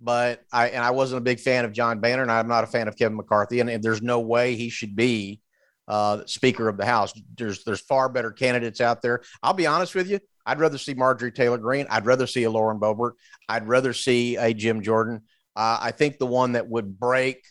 but 0.00 0.42
I 0.52 0.68
and 0.68 0.82
I 0.82 0.92
wasn't 0.92 1.18
a 1.18 1.24
big 1.24 1.40
fan 1.40 1.64
of 1.64 1.72
John 1.72 2.00
Boehner, 2.00 2.22
and 2.22 2.32
I'm 2.32 2.48
not 2.48 2.64
a 2.64 2.68
fan 2.68 2.88
of 2.88 2.96
Kevin 2.96 3.16
McCarthy. 3.16 3.60
And, 3.60 3.68
and 3.68 3.82
there's 3.82 4.00
no 4.00 4.20
way 4.20 4.54
he 4.54 4.70
should 4.70 4.96
be 4.96 5.40
uh, 5.88 6.24
Speaker 6.26 6.68
of 6.68 6.78
the 6.78 6.86
House. 6.86 7.12
There's 7.36 7.64
there's 7.64 7.80
far 7.80 8.08
better 8.08 8.30
candidates 8.30 8.80
out 8.80 9.02
there. 9.02 9.22
I'll 9.42 9.52
be 9.52 9.66
honest 9.66 9.94
with 9.94 10.08
you. 10.08 10.20
I'd 10.46 10.58
rather 10.58 10.78
see 10.78 10.94
Marjorie 10.94 11.32
Taylor 11.32 11.58
Greene. 11.58 11.86
I'd 11.90 12.06
rather 12.06 12.26
see 12.26 12.44
a 12.44 12.50
Lauren 12.50 12.80
Boebert. 12.80 13.12
I'd 13.48 13.68
rather 13.68 13.92
see 13.92 14.36
a 14.36 14.54
Jim 14.54 14.82
Jordan. 14.82 15.22
Uh, 15.54 15.78
I 15.80 15.90
think 15.90 16.18
the 16.18 16.26
one 16.26 16.52
that 16.52 16.68
would 16.68 16.98
break 16.98 17.44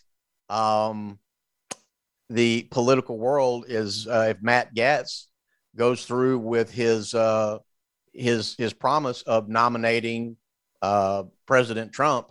um, 0.50 1.18
the 2.28 2.68
political 2.70 3.18
world 3.18 3.66
is 3.68 4.06
uh, 4.06 4.26
if 4.30 4.42
Matt 4.42 4.74
Gaetz 4.74 5.26
goes 5.76 6.04
through 6.04 6.38
with 6.38 6.70
his 6.70 7.14
uh, 7.14 7.58
his 8.12 8.54
his 8.56 8.72
promise 8.72 9.22
of 9.22 9.48
nominating 9.48 10.36
uh, 10.82 11.24
President 11.46 11.92
Trump 11.92 12.30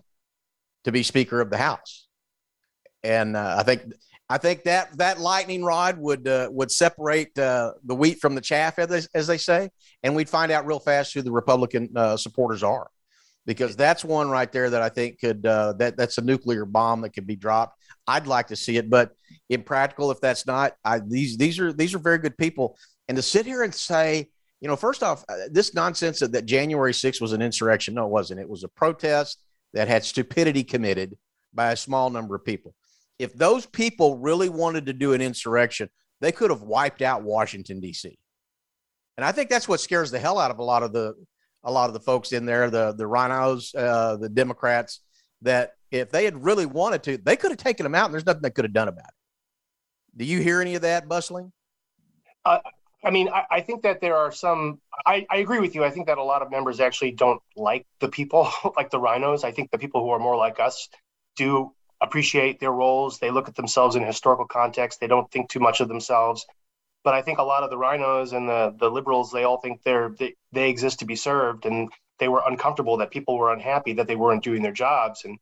to 0.83 0.91
be 0.91 1.03
Speaker 1.03 1.41
of 1.41 1.49
the 1.49 1.57
House, 1.57 2.07
and 3.03 3.35
uh, 3.35 3.55
I 3.59 3.63
think 3.63 3.83
I 4.31 4.37
think 4.37 4.63
that 4.63 4.97
that 4.97 5.19
lightning 5.19 5.61
rod 5.61 5.97
would 5.97 6.25
uh, 6.25 6.47
would 6.53 6.71
separate 6.71 7.37
uh, 7.37 7.73
the 7.83 7.95
wheat 7.95 8.19
from 8.21 8.33
the 8.33 8.39
chaff, 8.39 8.79
as 8.79 8.87
they, 8.87 9.01
as 9.13 9.27
they, 9.27 9.37
say, 9.37 9.69
and 10.03 10.15
we'd 10.15 10.29
find 10.29 10.53
out 10.53 10.65
real 10.65 10.79
fast 10.79 11.13
who 11.13 11.21
the 11.21 11.33
Republican 11.33 11.89
uh, 11.97 12.15
supporters 12.15 12.63
are, 12.63 12.89
because 13.45 13.75
that's 13.75 14.05
one 14.05 14.29
right 14.29 14.49
there 14.49 14.69
that 14.69 14.81
I 14.81 14.87
think 14.87 15.19
could 15.19 15.45
uh, 15.45 15.73
that 15.79 15.97
that's 15.97 16.17
a 16.17 16.21
nuclear 16.21 16.63
bomb 16.63 17.01
that 17.01 17.09
could 17.09 17.27
be 17.27 17.35
dropped. 17.35 17.77
I'd 18.07 18.25
like 18.25 18.47
to 18.47 18.55
see 18.55 18.77
it, 18.77 18.89
but 18.89 19.11
impractical 19.49 20.11
if 20.11 20.21
that's 20.21 20.47
not. 20.47 20.75
I, 20.85 20.99
these 20.99 21.35
these 21.35 21.59
are 21.59 21.73
these 21.73 21.93
are 21.93 21.99
very 21.99 22.17
good 22.17 22.37
people, 22.37 22.77
and 23.09 23.17
to 23.17 23.21
sit 23.21 23.45
here 23.45 23.63
and 23.63 23.75
say, 23.75 24.29
you 24.61 24.67
know, 24.67 24.75
first 24.75 25.03
off, 25.03 25.25
uh, 25.27 25.35
this 25.49 25.73
nonsense 25.73 26.19
that, 26.19 26.45
January 26.45 26.93
6th 26.93 27.19
was 27.19 27.33
an 27.33 27.41
insurrection. 27.41 27.95
No, 27.95 28.05
it 28.05 28.11
wasn't. 28.11 28.39
It 28.39 28.49
was 28.49 28.63
a 28.63 28.69
protest 28.69 29.41
that 29.73 29.87
had 29.87 30.05
stupidity 30.05 30.63
committed 30.63 31.17
by 31.53 31.71
a 31.71 31.75
small 31.75 32.09
number 32.09 32.35
of 32.35 32.45
people 32.45 32.73
if 33.21 33.33
those 33.33 33.67
people 33.67 34.17
really 34.17 34.49
wanted 34.49 34.87
to 34.87 34.93
do 34.93 35.13
an 35.13 35.21
insurrection, 35.21 35.87
they 36.21 36.31
could 36.31 36.49
have 36.49 36.63
wiped 36.63 37.03
out 37.03 37.21
Washington 37.21 37.79
D.C. 37.79 38.17
And 39.15 39.23
I 39.23 39.31
think 39.31 39.47
that's 39.47 39.67
what 39.67 39.79
scares 39.79 40.09
the 40.09 40.17
hell 40.17 40.39
out 40.39 40.49
of 40.49 40.57
a 40.57 40.63
lot 40.63 40.81
of 40.81 40.91
the 40.91 41.13
a 41.63 41.71
lot 41.71 41.87
of 41.87 41.93
the 41.93 41.99
folks 41.99 42.31
in 42.31 42.47
there, 42.47 42.71
the 42.71 42.93
the 42.93 43.03
RINOs, 43.03 43.75
uh, 43.75 44.17
the 44.17 44.27
Democrats. 44.27 45.01
That 45.43 45.73
if 45.91 46.09
they 46.09 46.25
had 46.25 46.43
really 46.43 46.65
wanted 46.65 47.03
to, 47.03 47.17
they 47.17 47.35
could 47.35 47.51
have 47.51 47.59
taken 47.59 47.83
them 47.83 47.93
out, 47.93 48.05
and 48.05 48.13
there's 48.13 48.25
nothing 48.25 48.41
they 48.41 48.49
could 48.49 48.65
have 48.65 48.73
done 48.73 48.87
about 48.87 49.05
it. 49.05 50.17
Do 50.17 50.25
you 50.25 50.39
hear 50.39 50.59
any 50.59 50.73
of 50.73 50.81
that 50.81 51.07
bustling? 51.07 51.51
Uh, 52.43 52.57
I 53.03 53.09
mean, 53.09 53.29
I, 53.29 53.43
I, 53.49 53.61
think 53.61 53.83
that 53.83 53.99
there 53.99 54.15
are 54.15 54.31
some. 54.31 54.79
I, 55.05 55.25
I, 55.29 55.37
agree 55.37 55.59
with 55.59 55.73
you. 55.73 55.83
I 55.83 55.89
think 55.89 56.07
that 56.07 56.19
a 56.19 56.23
lot 56.23 56.43
of 56.43 56.51
members 56.51 56.79
actually 56.79 57.11
don't 57.11 57.41
like 57.55 57.87
the 57.99 58.09
people, 58.09 58.49
like 58.75 58.91
the 58.91 58.99
RINOs. 58.99 59.43
I 59.43 59.51
think 59.51 59.71
the 59.71 59.79
people 59.79 60.01
who 60.01 60.09
are 60.11 60.19
more 60.19 60.37
like 60.37 60.59
us 60.59 60.87
do 61.35 61.73
appreciate 61.99 62.59
their 62.59 62.71
roles. 62.71 63.17
They 63.17 63.31
look 63.31 63.47
at 63.47 63.55
themselves 63.55 63.95
in 63.95 64.03
historical 64.03 64.45
context. 64.45 64.99
They 64.99 65.07
don't 65.07 65.29
think 65.31 65.49
too 65.49 65.59
much 65.59 65.81
of 65.81 65.87
themselves. 65.87 66.45
But 67.03 67.15
I 67.15 67.23
think 67.23 67.39
a 67.39 67.43
lot 67.43 67.63
of 67.63 67.71
the 67.71 67.77
RINOs 67.77 68.33
and 68.33 68.47
the 68.47 68.75
the 68.77 68.91
liberals, 68.91 69.31
they 69.31 69.43
all 69.45 69.59
think 69.59 69.81
they're 69.83 70.13
they, 70.19 70.35
they 70.51 70.69
exist 70.69 70.99
to 70.99 71.05
be 71.05 71.15
served, 71.15 71.65
and 71.65 71.91
they 72.19 72.27
were 72.27 72.43
uncomfortable 72.45 72.97
that 72.97 73.09
people 73.09 73.35
were 73.37 73.51
unhappy 73.51 73.93
that 73.93 74.07
they 74.07 74.15
weren't 74.15 74.43
doing 74.43 74.61
their 74.61 74.71
jobs, 74.71 75.25
and 75.25 75.39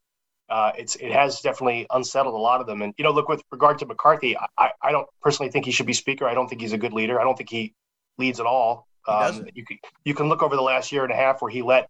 uh, 0.49 0.71
it's 0.77 0.95
it 0.95 1.11
has 1.11 1.41
definitely 1.41 1.85
unsettled 1.91 2.33
a 2.33 2.37
lot 2.37 2.61
of 2.61 2.67
them. 2.67 2.81
And 2.81 2.93
you 2.97 3.03
know, 3.03 3.11
look 3.11 3.29
with 3.29 3.41
regard 3.51 3.79
to 3.79 3.85
McCarthy, 3.85 4.35
I, 4.57 4.71
I 4.81 4.91
don't 4.91 5.07
personally 5.21 5.51
think 5.51 5.65
he 5.65 5.71
should 5.71 5.85
be 5.85 5.93
speaker. 5.93 6.27
I 6.27 6.33
don't 6.33 6.47
think 6.47 6.61
he's 6.61 6.73
a 6.73 6.77
good 6.77 6.93
leader. 6.93 7.19
I 7.19 7.23
don't 7.23 7.37
think 7.37 7.49
he 7.49 7.73
leads 8.17 8.39
at 8.39 8.45
all. 8.45 8.87
Um, 9.07 9.47
you 9.53 9.65
can 9.65 9.79
you 10.05 10.13
can 10.13 10.27
look 10.27 10.43
over 10.43 10.55
the 10.55 10.61
last 10.61 10.91
year 10.91 11.03
and 11.03 11.11
a 11.11 11.15
half 11.15 11.41
where 11.41 11.51
he 11.51 11.61
let 11.61 11.89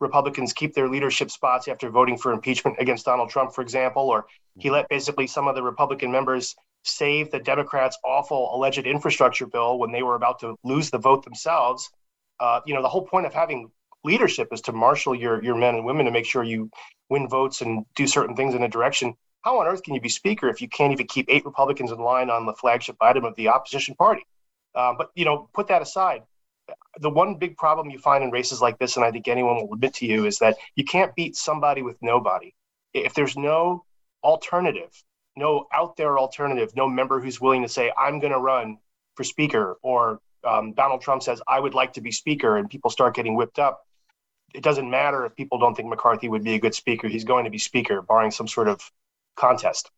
Republicans 0.00 0.52
keep 0.52 0.74
their 0.74 0.88
leadership 0.88 1.30
spots 1.30 1.68
after 1.68 1.90
voting 1.90 2.16
for 2.16 2.32
impeachment 2.32 2.76
against 2.78 3.04
Donald 3.04 3.30
Trump, 3.30 3.54
for 3.54 3.62
example, 3.62 4.08
or 4.08 4.26
he 4.58 4.70
let 4.70 4.88
basically 4.88 5.26
some 5.26 5.46
of 5.46 5.54
the 5.54 5.62
Republican 5.62 6.10
members 6.10 6.56
save 6.84 7.30
the 7.30 7.38
Democrats' 7.38 7.98
awful 8.04 8.54
alleged 8.54 8.86
infrastructure 8.86 9.46
bill 9.46 9.78
when 9.78 9.92
they 9.92 10.02
were 10.02 10.14
about 10.14 10.38
to 10.40 10.56
lose 10.64 10.90
the 10.90 10.98
vote 10.98 11.24
themselves. 11.24 11.90
Uh, 12.40 12.60
you 12.66 12.74
know, 12.74 12.82
the 12.82 12.88
whole 12.88 13.06
point 13.06 13.26
of 13.26 13.34
having 13.34 13.70
leadership 14.04 14.48
is 14.52 14.60
to 14.62 14.72
marshal 14.72 15.14
your 15.14 15.42
your 15.42 15.56
men 15.56 15.76
and 15.76 15.84
women 15.84 16.06
to 16.06 16.12
make 16.12 16.26
sure 16.26 16.42
you 16.42 16.70
win 17.08 17.28
votes 17.28 17.60
and 17.60 17.84
do 17.94 18.06
certain 18.06 18.36
things 18.36 18.54
in 18.54 18.62
a 18.62 18.68
direction. 18.68 19.14
How 19.42 19.58
on 19.58 19.66
earth 19.66 19.82
can 19.82 19.94
you 19.94 20.00
be 20.00 20.08
speaker 20.08 20.48
if 20.48 20.60
you 20.60 20.68
can't 20.68 20.92
even 20.92 21.06
keep 21.06 21.26
eight 21.28 21.44
Republicans 21.44 21.90
in 21.90 21.98
line 21.98 22.30
on 22.30 22.46
the 22.46 22.52
flagship 22.54 22.96
item 23.00 23.24
of 23.24 23.34
the 23.36 23.48
opposition 23.48 23.94
party? 23.94 24.22
Uh, 24.74 24.94
but 24.96 25.10
you 25.14 25.24
know, 25.24 25.48
put 25.54 25.68
that 25.68 25.82
aside 25.82 26.22
the 27.00 27.10
one 27.10 27.34
big 27.34 27.56
problem 27.56 27.90
you 27.90 27.98
find 27.98 28.22
in 28.24 28.30
races 28.30 28.60
like 28.60 28.78
this, 28.78 28.96
and 28.96 29.04
I 29.04 29.10
think 29.10 29.28
anyone 29.28 29.56
will 29.56 29.74
admit 29.74 29.94
to 29.94 30.06
you, 30.06 30.26
is 30.26 30.38
that 30.38 30.56
you 30.76 30.84
can't 30.84 31.14
beat 31.14 31.36
somebody 31.36 31.82
with 31.82 31.96
nobody. 32.02 32.52
If 32.94 33.14
there's 33.14 33.36
no 33.36 33.84
alternative, 34.22 34.90
no 35.36 35.66
out 35.72 35.96
there 35.96 36.18
alternative, 36.18 36.72
no 36.76 36.88
member 36.88 37.20
who's 37.20 37.40
willing 37.40 37.62
to 37.62 37.68
say, 37.68 37.92
I'm 37.96 38.20
going 38.20 38.32
to 38.32 38.38
run 38.38 38.78
for 39.14 39.24
speaker, 39.24 39.78
or 39.82 40.20
um, 40.44 40.72
Donald 40.72 41.00
Trump 41.00 41.22
says, 41.22 41.40
I 41.46 41.60
would 41.60 41.74
like 41.74 41.92
to 41.94 42.00
be 42.00 42.10
speaker, 42.10 42.56
and 42.56 42.68
people 42.68 42.90
start 42.90 43.14
getting 43.14 43.34
whipped 43.36 43.58
up, 43.58 43.86
it 44.54 44.62
doesn't 44.62 44.88
matter 44.88 45.24
if 45.24 45.36
people 45.36 45.58
don't 45.58 45.74
think 45.74 45.88
McCarthy 45.88 46.28
would 46.28 46.44
be 46.44 46.54
a 46.54 46.60
good 46.60 46.74
speaker. 46.74 47.08
He's 47.08 47.24
going 47.24 47.44
to 47.44 47.50
be 47.50 47.58
speaker, 47.58 48.02
barring 48.02 48.30
some 48.30 48.48
sort 48.48 48.68
of 48.68 48.80
contest. 49.36 49.90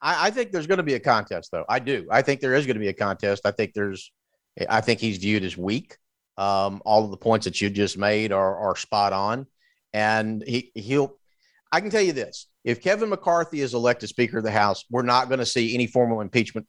I, 0.00 0.28
I 0.28 0.30
think 0.30 0.52
there's 0.52 0.66
going 0.66 0.78
to 0.78 0.84
be 0.84 0.94
a 0.94 1.00
contest, 1.00 1.50
though. 1.50 1.64
I 1.68 1.78
do. 1.78 2.06
I 2.10 2.22
think 2.22 2.40
there 2.40 2.54
is 2.54 2.66
going 2.66 2.76
to 2.76 2.80
be 2.80 2.88
a 2.88 2.92
contest. 2.94 3.42
I 3.44 3.50
think 3.50 3.74
there's 3.74 4.12
I 4.68 4.80
think 4.80 5.00
he's 5.00 5.18
viewed 5.18 5.44
as 5.44 5.56
weak. 5.56 5.96
Um, 6.36 6.82
all 6.84 7.04
of 7.04 7.10
the 7.10 7.16
points 7.16 7.44
that 7.44 7.60
you 7.60 7.68
just 7.68 7.98
made 7.98 8.32
are, 8.32 8.56
are 8.56 8.76
spot 8.76 9.12
on, 9.12 9.46
and 9.92 10.42
he 10.46 10.70
he'll. 10.74 11.18
I 11.70 11.80
can 11.80 11.90
tell 11.90 12.02
you 12.02 12.12
this: 12.12 12.46
if 12.64 12.80
Kevin 12.80 13.08
McCarthy 13.08 13.60
is 13.60 13.74
elected 13.74 14.08
Speaker 14.08 14.38
of 14.38 14.44
the 14.44 14.50
House, 14.50 14.84
we're 14.90 15.02
not 15.02 15.28
going 15.28 15.40
to 15.40 15.46
see 15.46 15.74
any 15.74 15.86
formal 15.86 16.20
impeachment 16.20 16.66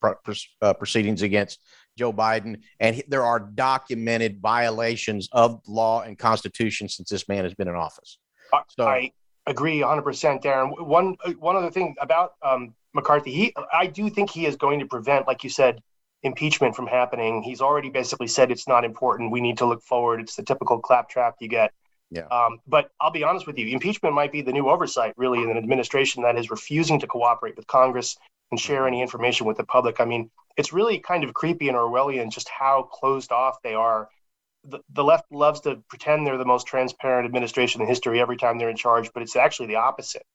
uh, 0.61 0.73
proceedings 0.73 1.21
against 1.21 1.59
Joe 1.99 2.13
Biden, 2.13 2.61
and 2.79 2.95
he, 2.95 3.03
there 3.07 3.23
are 3.23 3.39
documented 3.39 4.39
violations 4.39 5.27
of 5.33 5.61
law 5.67 6.01
and 6.01 6.17
Constitution 6.17 6.87
since 6.87 7.09
this 7.09 7.27
man 7.27 7.43
has 7.43 7.53
been 7.53 7.67
in 7.67 7.75
office. 7.75 8.17
So, 8.69 8.87
I 8.87 9.11
agree 9.45 9.81
100, 9.81 10.01
percent 10.01 10.41
Darren. 10.41 10.87
One 10.87 11.17
one 11.37 11.55
other 11.57 11.69
thing 11.69 11.95
about 11.99 12.33
um, 12.41 12.73
McCarthy, 12.93 13.31
he 13.31 13.53
I 13.73 13.85
do 13.87 14.09
think 14.09 14.31
he 14.31 14.45
is 14.45 14.55
going 14.55 14.79
to 14.79 14.85
prevent, 14.85 15.27
like 15.27 15.43
you 15.43 15.49
said, 15.49 15.81
impeachment 16.23 16.75
from 16.75 16.87
happening. 16.87 17.43
He's 17.43 17.61
already 17.61 17.89
basically 17.89 18.27
said 18.27 18.49
it's 18.49 18.67
not 18.67 18.85
important. 18.85 19.31
We 19.31 19.41
need 19.41 19.57
to 19.57 19.65
look 19.65 19.83
forward. 19.83 20.21
It's 20.21 20.35
the 20.35 20.43
typical 20.43 20.79
claptrap 20.79 21.35
you 21.41 21.49
get. 21.49 21.73
Yeah. 22.11 22.25
Um, 22.31 22.59
but 22.65 22.89
I'll 22.99 23.11
be 23.11 23.23
honest 23.23 23.45
with 23.45 23.57
you, 23.59 23.67
impeachment 23.67 24.15
might 24.15 24.31
be 24.31 24.41
the 24.41 24.51
new 24.51 24.67
oversight, 24.67 25.13
really, 25.15 25.43
in 25.43 25.51
an 25.51 25.57
administration 25.57 26.23
that 26.23 26.37
is 26.37 26.49
refusing 26.49 26.99
to 27.01 27.07
cooperate 27.07 27.55
with 27.55 27.67
Congress 27.67 28.17
and 28.51 28.59
share 28.59 28.87
any 28.87 29.01
information 29.01 29.45
with 29.45 29.57
the 29.57 29.63
public. 29.63 29.99
I 29.99 30.05
mean, 30.05 30.29
it's 30.57 30.73
really 30.73 30.99
kind 30.99 31.23
of 31.23 31.33
creepy 31.33 31.69
and 31.69 31.77
Orwellian 31.77 32.31
just 32.31 32.49
how 32.49 32.83
closed 32.83 33.31
off 33.31 33.61
they 33.61 33.75
are. 33.75 34.09
The, 34.65 34.79
the 34.89 35.03
left 35.03 35.31
loves 35.31 35.61
to 35.61 35.77
pretend 35.87 36.25
they're 36.25 36.37
the 36.37 36.45
most 36.45 36.67
transparent 36.67 37.25
administration 37.25 37.81
in 37.81 37.87
history 37.87 38.19
every 38.19 38.37
time 38.37 38.57
they're 38.57 38.69
in 38.69 38.75
charge, 38.75 39.11
but 39.13 39.23
it's 39.23 39.35
actually 39.35 39.67
the 39.67 39.77
opposite. 39.77 40.25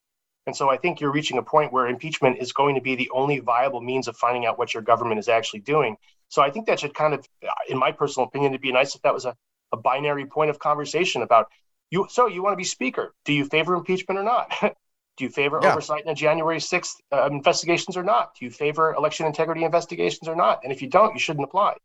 And 0.47 0.55
so 0.55 0.71
I 0.71 0.77
think 0.77 1.01
you're 1.01 1.13
reaching 1.13 1.39
a 1.39 1.43
point 1.43 1.73
where 1.73 1.87
impeachment 1.87 2.39
is 2.39 2.53
going 2.53 2.75
to 2.75 2.81
be 2.81 2.95
the 2.95 3.11
only 3.11 3.39
viable 3.41 3.81
means 3.81 4.09
of 4.09 4.17
finding 4.17 4.47
out 4.47 4.59
what 4.59 4.75
your 4.75 4.83
government 4.83 5.19
is 5.19 5.29
actually 5.29 5.61
doing. 5.61 5.97
So 6.29 6.43
I 6.43 6.51
think 6.51 6.67
that 6.67 6.81
should 6.81 6.95
kind 6.95 7.15
of, 7.15 7.27
in 7.69 7.79
my 7.79 7.93
personal 7.93 8.29
opinion, 8.29 8.53
it'd 8.53 8.61
be 8.61 8.73
nice 8.73 8.95
if 8.95 9.03
that 9.03 9.15
was 9.15 9.25
a, 9.25 9.35
a 9.73 9.77
binary 9.77 10.27
point 10.27 10.51
of 10.51 10.59
conversation 10.59 11.23
about 11.23 11.49
you. 11.91 12.07
So 12.11 12.27
you 12.27 12.43
want 12.43 12.53
to 12.53 12.59
be 12.59 12.65
speaker? 12.65 13.15
Do 13.25 13.33
you 13.33 13.45
favor 13.47 13.75
impeachment 13.75 14.19
or 14.19 14.25
not? 14.25 14.53
Do 15.17 15.25
you 15.25 15.31
favor 15.31 15.61
yeah. 15.63 15.73
oversight 15.73 16.01
in 16.01 16.09
the 16.09 16.15
January 16.15 16.59
6th 16.59 16.95
uh, 17.13 17.27
investigations 17.31 17.97
or 17.97 18.03
not? 18.03 18.35
Do 18.39 18.45
you 18.45 18.51
favor 18.51 18.95
election 18.95 19.27
integrity 19.27 19.65
investigations 19.65 20.29
or 20.29 20.35
not? 20.35 20.61
And 20.65 20.73
if 20.73 20.83
you 20.83 20.89
don't, 20.89 21.13
you 21.13 21.21
shouldn't 21.21 21.45
apply. 21.45 21.77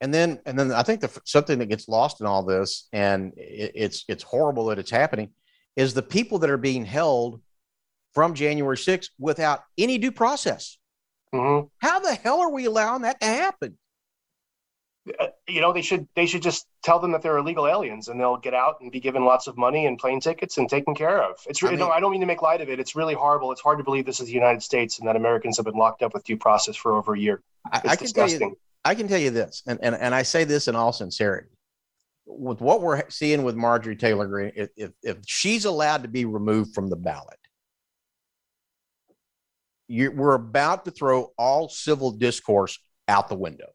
And 0.00 0.12
then, 0.12 0.40
and 0.44 0.58
then 0.58 0.72
I 0.72 0.82
think 0.82 1.00
the 1.00 1.20
something 1.24 1.58
that 1.60 1.66
gets 1.66 1.88
lost 1.88 2.20
in 2.20 2.26
all 2.26 2.42
this, 2.42 2.88
and 2.92 3.32
it, 3.36 3.72
it's 3.74 4.04
it's 4.08 4.24
horrible 4.24 4.66
that 4.66 4.78
it's 4.78 4.90
happening, 4.90 5.30
is 5.76 5.94
the 5.94 6.02
people 6.02 6.38
that 6.40 6.50
are 6.50 6.58
being 6.58 6.84
held 6.84 7.40
from 8.12 8.34
January 8.34 8.76
6th 8.76 9.10
without 9.18 9.60
any 9.78 9.98
due 9.98 10.12
process. 10.12 10.78
Mm-hmm. 11.34 11.66
How 11.78 12.00
the 12.00 12.14
hell 12.14 12.40
are 12.40 12.50
we 12.50 12.64
allowing 12.64 13.02
that 13.02 13.20
to 13.20 13.26
happen? 13.26 13.78
Uh, 15.20 15.26
you 15.46 15.60
know, 15.60 15.72
they 15.72 15.82
should 15.82 16.08
they 16.16 16.24
should 16.24 16.42
just 16.42 16.66
tell 16.82 16.98
them 16.98 17.12
that 17.12 17.20
they're 17.20 17.36
illegal 17.36 17.66
aliens, 17.66 18.08
and 18.08 18.18
they'll 18.18 18.38
get 18.38 18.54
out 18.54 18.80
and 18.80 18.90
be 18.90 19.00
given 19.00 19.24
lots 19.24 19.46
of 19.46 19.56
money 19.58 19.84
and 19.84 19.98
plane 19.98 20.18
tickets 20.18 20.56
and 20.56 20.68
taken 20.68 20.94
care 20.94 21.22
of. 21.22 21.36
It's 21.46 21.62
really 21.62 21.74
I 21.74 21.78
mean, 21.78 21.88
no, 21.88 21.92
I 21.92 22.00
don't 22.00 22.10
mean 22.10 22.22
to 22.22 22.26
make 22.26 22.40
light 22.40 22.62
of 22.62 22.70
it. 22.70 22.80
It's 22.80 22.96
really 22.96 23.12
horrible. 23.12 23.52
It's 23.52 23.60
hard 23.60 23.76
to 23.78 23.84
believe 23.84 24.06
this 24.06 24.20
is 24.20 24.28
the 24.28 24.32
United 24.32 24.62
States 24.62 24.98
and 24.98 25.06
that 25.06 25.16
Americans 25.16 25.58
have 25.58 25.66
been 25.66 25.74
locked 25.74 26.02
up 26.02 26.14
with 26.14 26.24
due 26.24 26.38
process 26.38 26.74
for 26.74 26.96
over 26.96 27.12
a 27.12 27.18
year. 27.18 27.42
I, 27.70 27.76
I, 27.84 27.96
can 27.96 28.06
disgusting. 28.06 28.38
tell 28.38 28.48
you, 28.48 28.58
I 28.86 28.94
can 28.94 29.06
tell 29.06 29.18
you 29.18 29.30
this, 29.30 29.62
and, 29.66 29.78
and 29.82 29.94
and 29.94 30.14
I 30.14 30.22
say 30.22 30.44
this 30.44 30.68
in 30.68 30.76
all 30.76 30.92
sincerity. 30.92 31.48
With 32.24 32.62
what 32.62 32.80
we're 32.80 33.02
seeing 33.10 33.42
with 33.42 33.56
Marjorie 33.56 33.96
Taylor 33.96 34.26
Greene 34.26 34.52
if, 34.56 34.70
if, 34.74 34.92
if 35.02 35.18
she's 35.26 35.66
allowed 35.66 36.04
to 36.04 36.08
be 36.08 36.24
removed 36.24 36.74
from 36.74 36.88
the 36.88 36.96
ballot, 36.96 37.38
you, 39.86 40.10
we're 40.12 40.34
about 40.34 40.86
to 40.86 40.90
throw 40.90 41.32
all 41.36 41.68
civil 41.68 42.10
discourse 42.10 42.78
out 43.06 43.28
the 43.28 43.34
window 43.34 43.73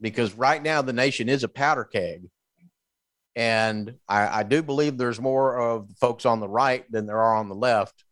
because 0.00 0.34
right 0.34 0.62
now 0.62 0.82
the 0.82 0.92
nation 0.92 1.28
is 1.28 1.44
a 1.44 1.48
powder 1.48 1.84
keg. 1.84 2.28
And 3.36 3.94
I, 4.08 4.40
I, 4.40 4.42
do 4.44 4.62
believe 4.62 4.96
there's 4.96 5.20
more 5.20 5.58
of 5.58 5.88
folks 6.00 6.24
on 6.24 6.38
the 6.38 6.48
right 6.48 6.84
than 6.90 7.06
there 7.06 7.20
are 7.20 7.34
on 7.34 7.48
the 7.48 7.54
left. 7.54 8.04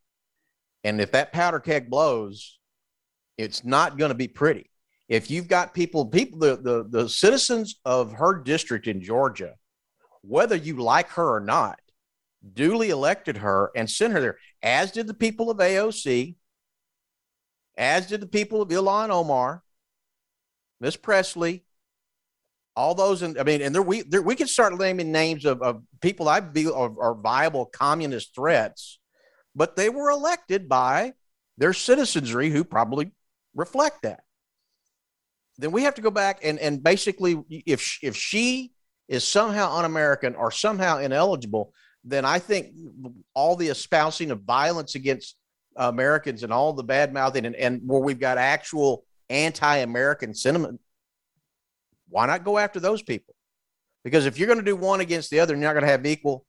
And 0.82 1.00
if 1.00 1.12
that 1.12 1.32
powder 1.32 1.60
keg 1.60 1.88
blows, 1.88 2.58
it's 3.38 3.64
not 3.64 3.98
going 3.98 4.08
to 4.08 4.16
be 4.16 4.26
pretty. 4.26 4.68
If 5.08 5.30
you've 5.30 5.48
got 5.48 5.74
people, 5.74 6.06
people, 6.06 6.38
the, 6.38 6.56
the, 6.56 6.86
the 6.88 7.08
citizens 7.08 7.78
of 7.84 8.12
her 8.14 8.42
district 8.42 8.88
in 8.88 9.02
Georgia, 9.02 9.54
whether 10.22 10.56
you 10.56 10.76
like 10.76 11.08
her 11.10 11.36
or 11.36 11.40
not, 11.40 11.78
duly 12.54 12.90
elected 12.90 13.36
her 13.38 13.70
and 13.76 13.88
sent 13.88 14.12
her 14.12 14.20
there, 14.20 14.38
as 14.62 14.90
did 14.90 15.06
the 15.06 15.14
people 15.14 15.50
of 15.50 15.58
AOC, 15.58 16.34
as 17.76 18.06
did 18.06 18.20
the 18.20 18.26
people 18.26 18.62
of 18.62 18.68
Ilhan 18.68 19.10
Omar, 19.10 19.62
Miss 20.80 20.96
Pressley, 20.96 21.64
all 22.76 22.94
those. 22.94 23.22
And 23.22 23.38
I 23.38 23.42
mean, 23.42 23.62
and 23.62 23.74
there 23.74 23.82
we 23.82 24.02
we 24.02 24.34
can 24.34 24.46
start 24.46 24.78
naming 24.78 25.12
names 25.12 25.44
of, 25.44 25.62
of 25.62 25.82
people 26.00 26.28
I 26.28 26.40
feel 26.40 26.74
are, 26.74 26.92
are 27.00 27.14
viable 27.14 27.66
communist 27.66 28.34
threats, 28.34 28.98
but 29.54 29.76
they 29.76 29.88
were 29.88 30.10
elected 30.10 30.68
by 30.68 31.12
their 31.58 31.72
citizenry 31.72 32.50
who 32.50 32.64
probably 32.64 33.12
reflect 33.54 34.02
that. 34.02 34.20
Then 35.58 35.72
we 35.72 35.82
have 35.82 35.94
to 35.96 36.02
go 36.02 36.10
back 36.10 36.40
and 36.42 36.58
and 36.58 36.82
basically, 36.82 37.42
if 37.50 37.98
if 38.02 38.16
she 38.16 38.72
is 39.08 39.26
somehow 39.26 39.76
un-American 39.76 40.34
or 40.34 40.50
somehow 40.50 40.98
ineligible, 40.98 41.72
then 42.04 42.24
I 42.24 42.38
think 42.38 42.74
all 43.34 43.56
the 43.56 43.68
espousing 43.68 44.30
of 44.30 44.42
violence 44.42 44.94
against 44.94 45.36
Americans 45.76 46.42
and 46.42 46.52
all 46.52 46.72
the 46.72 46.82
bad 46.82 47.12
mouthing 47.12 47.44
and, 47.44 47.54
and 47.56 47.80
where 47.84 48.00
we've 48.00 48.20
got 48.20 48.38
actual 48.38 49.04
anti-American 49.28 50.34
sentiment, 50.34 50.80
why 52.12 52.26
not 52.26 52.44
go 52.44 52.58
after 52.58 52.78
those 52.78 53.02
people? 53.02 53.34
Because 54.04 54.26
if 54.26 54.38
you're 54.38 54.46
going 54.46 54.58
to 54.58 54.64
do 54.64 54.76
one 54.76 55.00
against 55.00 55.30
the 55.30 55.40
other 55.40 55.54
and 55.54 55.62
you're 55.62 55.70
not 55.70 55.80
going 55.80 55.86
to 55.86 55.90
have 55.90 56.04
equal, 56.04 56.44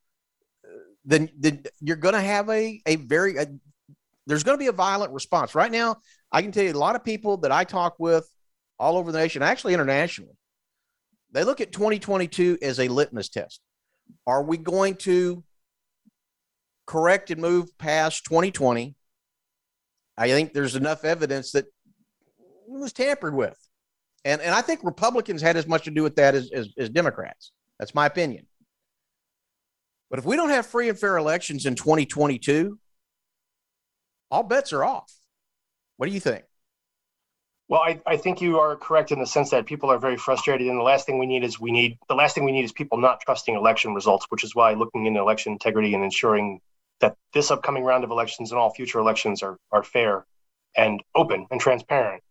then, 1.05 1.29
then 1.37 1.63
you're 1.79 1.95
going 1.95 2.15
to 2.15 2.21
have 2.21 2.49
a, 2.49 2.81
a 2.85 2.97
very, 2.97 3.37
a, 3.37 3.47
there's 4.27 4.43
going 4.43 4.57
to 4.57 4.63
be 4.63 4.67
a 4.67 4.73
violent 4.73 5.13
response. 5.13 5.55
Right 5.55 5.71
now, 5.71 5.97
I 6.31 6.41
can 6.41 6.51
tell 6.51 6.63
you 6.63 6.71
a 6.71 6.73
lot 6.73 6.95
of 6.95 7.03
people 7.03 7.37
that 7.37 7.51
I 7.51 7.63
talk 7.63 7.95
with 7.97 8.27
all 8.77 8.97
over 8.97 9.11
the 9.11 9.19
nation, 9.19 9.41
actually 9.41 9.73
internationally, 9.73 10.35
they 11.31 11.43
look 11.43 11.61
at 11.61 11.71
2022 11.71 12.57
as 12.61 12.79
a 12.79 12.87
litmus 12.87 13.29
test. 13.29 13.61
Are 14.27 14.43
we 14.43 14.57
going 14.57 14.95
to 14.97 15.43
correct 16.85 17.31
and 17.31 17.41
move 17.41 17.77
past 17.77 18.25
2020? 18.25 18.95
I 20.17 20.27
think 20.27 20.53
there's 20.53 20.75
enough 20.75 21.05
evidence 21.05 21.51
that 21.53 21.65
it 21.65 21.71
was 22.67 22.93
tampered 22.93 23.33
with. 23.33 23.57
And, 24.25 24.41
and 24.41 24.55
I 24.55 24.61
think 24.61 24.81
Republicans 24.83 25.41
had 25.41 25.57
as 25.57 25.67
much 25.67 25.83
to 25.83 25.91
do 25.91 26.03
with 26.03 26.15
that 26.15 26.35
as, 26.35 26.49
as, 26.51 26.69
as 26.77 26.89
Democrats. 26.89 27.51
That's 27.79 27.93
my 27.93 28.05
opinion. 28.05 28.47
But 30.09 30.19
if 30.19 30.25
we 30.25 30.35
don't 30.35 30.49
have 30.49 30.65
free 30.65 30.89
and 30.89 30.97
fair 30.97 31.17
elections 31.17 31.65
in 31.65 31.75
2022, 31.75 32.77
all 34.31 34.43
bets 34.43 34.71
are 34.71 34.83
off. 34.83 35.11
What 35.97 36.07
do 36.07 36.13
you 36.13 36.19
think? 36.19 36.43
Well, 37.67 37.81
I, 37.81 37.99
I 38.05 38.17
think 38.17 38.41
you 38.41 38.59
are 38.59 38.75
correct 38.75 39.11
in 39.11 39.19
the 39.19 39.25
sense 39.25 39.49
that 39.51 39.65
people 39.65 39.89
are 39.89 39.97
very 39.97 40.17
frustrated, 40.17 40.67
and 40.67 40.77
the 40.77 40.83
last 40.83 41.05
thing 41.05 41.17
we 41.17 41.25
need 41.25 41.43
is 41.43 41.59
we 41.59 41.71
need 41.71 41.97
the 42.09 42.15
last 42.15 42.35
thing 42.35 42.43
we 42.43 42.51
need 42.51 42.65
is 42.65 42.71
people 42.71 42.97
not 42.97 43.21
trusting 43.21 43.55
election 43.55 43.93
results, 43.93 44.27
which 44.29 44.43
is 44.43 44.53
why 44.53 44.73
looking 44.73 45.05
into 45.05 45.19
election 45.19 45.53
integrity 45.53 45.95
and 45.95 46.03
ensuring 46.03 46.59
that 46.99 47.15
this 47.33 47.51
upcoming 47.51 47.83
round 47.83 48.03
of 48.03 48.11
elections 48.11 48.51
and 48.51 48.59
all 48.59 48.69
future 48.69 48.99
elections 48.99 49.41
are 49.41 49.57
are 49.71 49.81
fair 49.81 50.25
and 50.75 51.01
open 51.15 51.47
and 51.49 51.59
transparent 51.59 52.21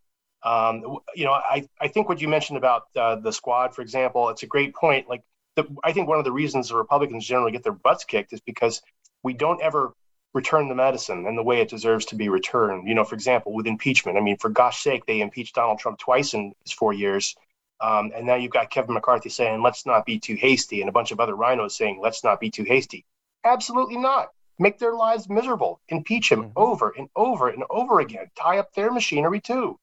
Um, 0.45 0.99
you 1.15 1.25
know, 1.25 1.33
I, 1.33 1.69
I 1.81 1.89
think 1.89 2.09
what 2.09 2.21
you 2.21 2.29
mentioned 2.29 2.59
about 2.59 2.85
uh, 2.97 3.17
the 3.17 3.33
squad, 3.33 3.75
for 3.75 3.83
example, 3.83 4.29
it's 4.29 4.43
a 4.43 4.47
great 4.47 4.75
point. 4.75 5.09
Like, 5.09 5.23
the, 5.55 5.65
I 5.85 5.93
think 5.93 6.09
one 6.09 6.19
of 6.19 6.25
the 6.25 6.33
reasons 6.33 6.69
the 6.69 6.77
Republicans 6.77 7.27
generally 7.27 7.53
get 7.53 7.63
their 7.63 7.73
butts 7.73 8.05
kicked 8.05 8.33
is 8.33 8.41
because 8.41 8.83
we 9.23 9.35
don't 9.35 9.63
ever 9.63 9.93
return 10.35 10.69
the 10.69 10.75
medicine 10.75 11.27
in 11.27 11.37
the 11.37 11.43
way 11.43 11.61
it 11.61 11.69
deserves 11.69 12.07
to 12.07 12.17
be 12.17 12.29
returned. 12.29 12.89
You 12.89 12.95
know, 12.95 13.05
for 13.05 13.15
example, 13.15 13.53
with 13.53 13.67
impeachment, 13.67 14.17
I 14.17 14.21
mean, 14.21 14.39
for 14.39 14.49
gosh 14.49 14.83
sake, 14.83 15.07
they 15.07 15.21
impeached 15.21 15.55
Donald 15.55 15.79
Trump 15.79 15.99
twice 15.99 16.35
in 16.35 16.55
his 16.65 16.73
four 16.73 16.93
years. 16.93 17.37
Um, 17.81 18.13
and 18.15 18.27
now 18.27 18.37
you've 18.37 18.53
got 18.53 18.71
Kevin 18.71 18.95
McCarthy 18.95 19.29
saying, 19.29 19.61
let's 19.61 19.85
not 19.85 20.07
be 20.07 20.19
too 20.19 20.37
hasty, 20.37 20.81
and 20.81 20.89
a 20.89 20.93
bunch 20.93 21.11
of 21.11 21.21
other 21.21 21.35
RINOs 21.35 21.73
saying, 21.73 22.01
let's 22.01 22.25
not 22.25 22.41
be 22.41 22.51
too 22.51 22.65
hasty. 22.65 23.05
Absolutely 23.45 23.97
not. 23.97 24.29
Make 24.59 24.79
their 24.79 24.95
lives 24.95 25.29
miserable. 25.29 25.81
Impeach 25.89 26.31
him 26.31 26.45
mm-hmm. 26.45 26.53
over 26.57 26.95
and 26.97 27.09
over 27.17 27.49
and 27.49 27.65
over 27.69 28.01
again. 28.01 28.31
Tie 28.37 28.59
up 28.59 28.73
their 28.73 28.93
machinery 28.93 29.41
too. 29.41 29.79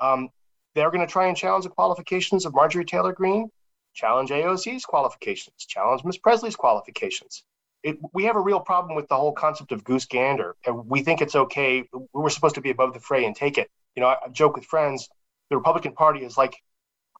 Um, 0.00 0.30
they're 0.74 0.90
going 0.90 1.06
to 1.06 1.12
try 1.12 1.26
and 1.26 1.36
challenge 1.36 1.64
the 1.64 1.70
qualifications 1.70 2.46
of 2.46 2.54
Marjorie 2.54 2.84
Taylor 2.84 3.12
Greene, 3.12 3.50
challenge 3.94 4.30
AOC's 4.30 4.84
qualifications, 4.84 5.66
challenge 5.66 6.04
Ms. 6.04 6.18
Pressley's 6.18 6.56
qualifications. 6.56 7.44
It, 7.82 7.98
we 8.12 8.24
have 8.24 8.36
a 8.36 8.40
real 8.40 8.60
problem 8.60 8.94
with 8.94 9.08
the 9.08 9.16
whole 9.16 9.32
concept 9.32 9.72
of 9.72 9.84
goose 9.84 10.04
gander, 10.04 10.54
and 10.66 10.86
we 10.86 11.02
think 11.02 11.20
it's 11.20 11.34
okay. 11.34 11.84
We're 12.12 12.28
supposed 12.28 12.54
to 12.56 12.60
be 12.60 12.70
above 12.70 12.92
the 12.92 13.00
fray 13.00 13.24
and 13.24 13.34
take 13.34 13.58
it. 13.58 13.68
You 13.96 14.02
know, 14.02 14.08
I, 14.08 14.16
I 14.26 14.28
joke 14.28 14.56
with 14.56 14.66
friends. 14.66 15.08
The 15.48 15.56
Republican 15.56 15.92
Party 15.94 16.20
is 16.20 16.36
like 16.36 16.56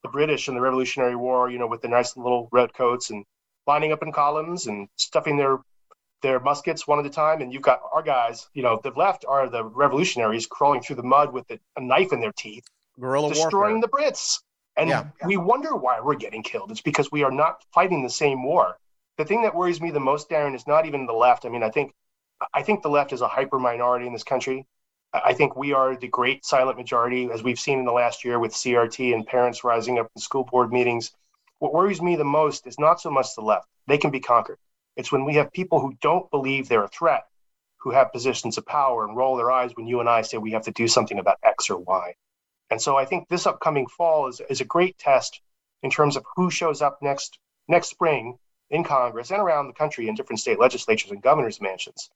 the 0.02 0.10
British 0.10 0.49
in 0.49 0.54
the 0.54 0.60
Revolutionary 0.60 1.16
War. 1.16 1.50
You 1.50 1.58
know, 1.58 1.66
with 1.66 1.80
the 1.80 1.88
nice 1.88 2.16
little 2.16 2.49
red 2.52 2.75
coats 2.75 3.10
and 3.10 3.25
lining 3.66 3.92
up 3.92 4.02
in 4.02 4.12
columns 4.12 4.66
and 4.66 4.88
stuffing 4.96 5.37
their 5.37 5.58
their 6.22 6.40
muskets 6.40 6.86
one 6.86 6.98
at 6.98 7.06
a 7.06 7.10
time, 7.10 7.40
and 7.40 7.52
you've 7.52 7.62
got 7.62 7.80
our 7.92 8.02
guys. 8.02 8.48
You 8.54 8.62
know, 8.62 8.80
the 8.82 8.90
left 8.90 9.24
are 9.28 9.48
the 9.48 9.64
revolutionaries 9.64 10.46
crawling 10.46 10.82
through 10.82 10.96
the 10.96 11.02
mud 11.02 11.32
with 11.32 11.50
a, 11.50 11.58
knife 11.80 12.12
in 12.12 12.20
their 12.20 12.32
teeth, 12.32 12.64
guerrilla 12.98 13.28
destroying 13.28 13.80
warfare. 13.80 14.04
the 14.06 14.10
Brits. 14.12 14.40
And 14.76 14.88
yeah. 14.88 15.08
we 15.24 15.36
wonder 15.36 15.76
why 15.76 16.00
we're 16.00 16.14
getting 16.14 16.42
killed. 16.42 16.70
It's 16.70 16.80
because 16.80 17.10
we 17.10 17.22
are 17.22 17.30
not 17.30 17.64
fighting 17.72 18.02
the 18.02 18.10
same 18.10 18.42
war. 18.42 18.78
The 19.18 19.24
thing 19.24 19.42
that 19.42 19.54
worries 19.54 19.80
me 19.80 19.90
the 19.90 20.00
most, 20.00 20.30
Darren, 20.30 20.54
is 20.54 20.66
not 20.66 20.86
even 20.86 21.06
the 21.06 21.12
left. 21.12 21.44
I 21.44 21.48
mean, 21.48 21.62
I 21.62 21.70
think 21.70 21.92
I 22.54 22.62
think 22.62 22.82
the 22.82 22.88
left 22.88 23.12
is 23.12 23.20
a 23.20 23.28
hyper 23.28 23.58
minority 23.58 24.06
in 24.06 24.12
this 24.12 24.24
country. 24.24 24.66
I 25.12 25.34
think 25.34 25.56
we 25.56 25.72
are 25.72 25.96
the 25.96 26.08
great 26.08 26.44
silent 26.44 26.78
majority, 26.78 27.30
as 27.32 27.42
we've 27.42 27.58
seen 27.58 27.80
in 27.80 27.84
the 27.84 27.92
last 27.92 28.24
year 28.24 28.38
with 28.38 28.52
CRT 28.52 29.12
and 29.12 29.26
parents 29.26 29.64
rising 29.64 29.98
up 29.98 30.08
in 30.14 30.22
school 30.22 30.44
board 30.44 30.72
meetings. 30.72 31.12
What 31.58 31.74
worries 31.74 32.00
me 32.00 32.16
the 32.16 32.24
most 32.24 32.66
is 32.66 32.78
not 32.78 33.00
so 33.00 33.10
much 33.10 33.34
the 33.34 33.42
left. 33.42 33.66
They 33.86 33.98
can 33.98 34.10
be 34.10 34.20
conquered. 34.20 34.58
It's 35.00 35.11
when 35.11 35.25
we 35.25 35.37
have 35.37 35.50
people 35.50 35.80
who 35.80 35.97
don't 36.02 36.30
believe 36.30 36.69
they're 36.69 36.85
a 36.85 36.88
threat, 36.88 37.25
who 37.78 37.90
have 37.90 38.12
positions 38.12 38.59
of 38.59 38.66
power 38.66 39.07
and 39.07 39.16
roll 39.16 39.35
their 39.35 39.50
eyes 39.50 39.73
when 39.75 39.87
you 39.87 40.00
and 40.00 40.11
I 40.11 40.21
say 40.21 40.37
we 40.37 40.50
have 40.50 40.64
to 40.64 40.73
do 40.73 40.87
something 40.87 41.19
about 41.19 41.38
X 41.42 41.71
or 41.71 41.78
Y. 41.78 42.14
And 42.69 42.83
so 42.83 42.99
I 42.99 43.07
think 43.07 43.26
this 43.26 43.47
upcoming 43.47 43.87
fall 43.87 44.28
is, 44.28 44.42
is 44.50 44.61
a 44.61 44.66
great 44.66 44.99
test 44.99 45.40
in 45.83 45.90
terms 45.90 46.16
of 46.16 46.25
who 46.37 46.50
shows 46.50 46.83
up 46.83 46.99
next 47.00 47.38
next 47.66 47.88
spring 47.88 48.37
in 48.69 48.85
Congress 48.85 49.30
and 49.30 49.40
around 49.40 49.69
the 49.69 49.73
country 49.73 50.07
in 50.07 50.14
different 50.14 50.38
state 50.38 50.61
legislatures 50.61 51.11
and 51.11 51.23
governors' 51.23 51.62
mansions 51.62 52.11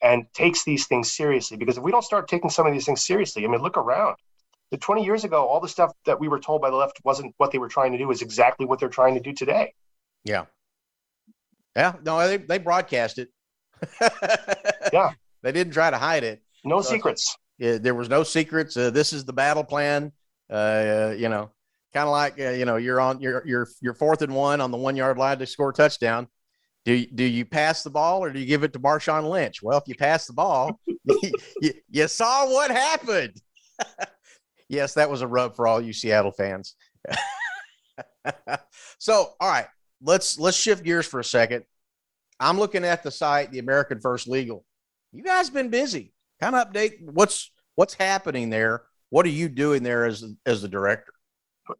and 0.00 0.32
takes 0.32 0.62
these 0.62 0.86
things 0.86 1.10
seriously. 1.10 1.56
Because 1.56 1.76
if 1.76 1.82
we 1.82 1.90
don't 1.90 2.04
start 2.04 2.28
taking 2.28 2.50
some 2.50 2.68
of 2.68 2.72
these 2.72 2.86
things 2.86 3.04
seriously, 3.04 3.44
I 3.44 3.48
mean, 3.48 3.62
look 3.62 3.76
around. 3.76 4.14
The 4.70 4.78
20 4.78 5.04
years 5.04 5.24
ago, 5.24 5.44
all 5.44 5.58
the 5.58 5.68
stuff 5.68 5.90
that 6.06 6.20
we 6.20 6.28
were 6.28 6.38
told 6.38 6.62
by 6.62 6.70
the 6.70 6.76
left 6.76 7.00
wasn't 7.02 7.34
what 7.38 7.50
they 7.50 7.58
were 7.58 7.68
trying 7.68 7.90
to 7.92 7.98
do, 7.98 8.12
is 8.12 8.22
exactly 8.22 8.64
what 8.64 8.78
they're 8.78 8.88
trying 8.88 9.14
to 9.14 9.20
do 9.20 9.32
today. 9.32 9.74
Yeah. 10.22 10.44
Yeah, 11.76 11.94
no, 12.04 12.26
they, 12.26 12.38
they 12.38 12.58
broadcast 12.58 13.18
it. 13.18 13.28
yeah. 14.92 15.10
They 15.42 15.52
didn't 15.52 15.72
try 15.72 15.90
to 15.90 15.98
hide 15.98 16.24
it. 16.24 16.42
No 16.64 16.80
so, 16.80 16.90
secrets. 16.90 17.36
Yeah, 17.58 17.78
there 17.78 17.94
was 17.94 18.08
no 18.08 18.22
secrets. 18.22 18.76
Uh, 18.76 18.90
this 18.90 19.12
is 19.12 19.24
the 19.24 19.32
battle 19.32 19.64
plan. 19.64 20.12
Uh, 20.50 21.14
you 21.16 21.28
know, 21.28 21.50
kind 21.92 22.06
of 22.06 22.12
like 22.12 22.40
uh, 22.40 22.50
you 22.50 22.64
know, 22.64 22.76
you're 22.76 23.00
on 23.00 23.20
your 23.20 23.46
your 23.46 23.68
your 23.80 23.94
fourth 23.94 24.22
and 24.22 24.34
one 24.34 24.60
on 24.60 24.70
the 24.70 24.76
one 24.76 24.96
yard 24.96 25.18
line 25.18 25.38
to 25.38 25.46
score 25.46 25.70
a 25.70 25.72
touchdown. 25.72 26.26
Do 26.84 27.04
do 27.06 27.24
you 27.24 27.44
pass 27.44 27.82
the 27.82 27.90
ball 27.90 28.22
or 28.22 28.32
do 28.32 28.40
you 28.40 28.46
give 28.46 28.62
it 28.62 28.72
to 28.72 28.78
Marshawn 28.78 29.28
Lynch? 29.28 29.62
Well, 29.62 29.78
if 29.78 29.84
you 29.86 29.94
pass 29.94 30.26
the 30.26 30.32
ball, 30.32 30.80
you, 31.04 31.72
you 31.90 32.08
saw 32.08 32.48
what 32.48 32.70
happened. 32.70 33.40
yes, 34.68 34.94
that 34.94 35.10
was 35.10 35.22
a 35.22 35.26
rub 35.26 35.54
for 35.54 35.66
all 35.66 35.80
you 35.80 35.92
Seattle 35.92 36.32
fans. 36.32 36.74
so, 38.98 39.32
all 39.40 39.48
right, 39.48 39.66
let's 40.02 40.38
let's 40.38 40.56
shift 40.56 40.84
gears 40.84 41.06
for 41.06 41.20
a 41.20 41.24
second. 41.24 41.64
I'm 42.40 42.58
looking 42.58 42.84
at 42.84 43.02
the 43.02 43.10
site, 43.10 43.50
the 43.50 43.58
American 43.58 44.00
First 44.00 44.28
Legal. 44.28 44.64
You 45.12 45.24
guys 45.24 45.50
been 45.50 45.70
busy. 45.70 46.12
Kind 46.40 46.54
of 46.54 46.68
update 46.68 47.00
what's 47.00 47.50
what's 47.74 47.94
happening 47.94 48.50
there. 48.50 48.82
What 49.10 49.26
are 49.26 49.30
you 49.30 49.48
doing 49.48 49.82
there 49.82 50.04
as 50.04 50.24
as 50.46 50.62
the 50.62 50.68
director? 50.68 51.12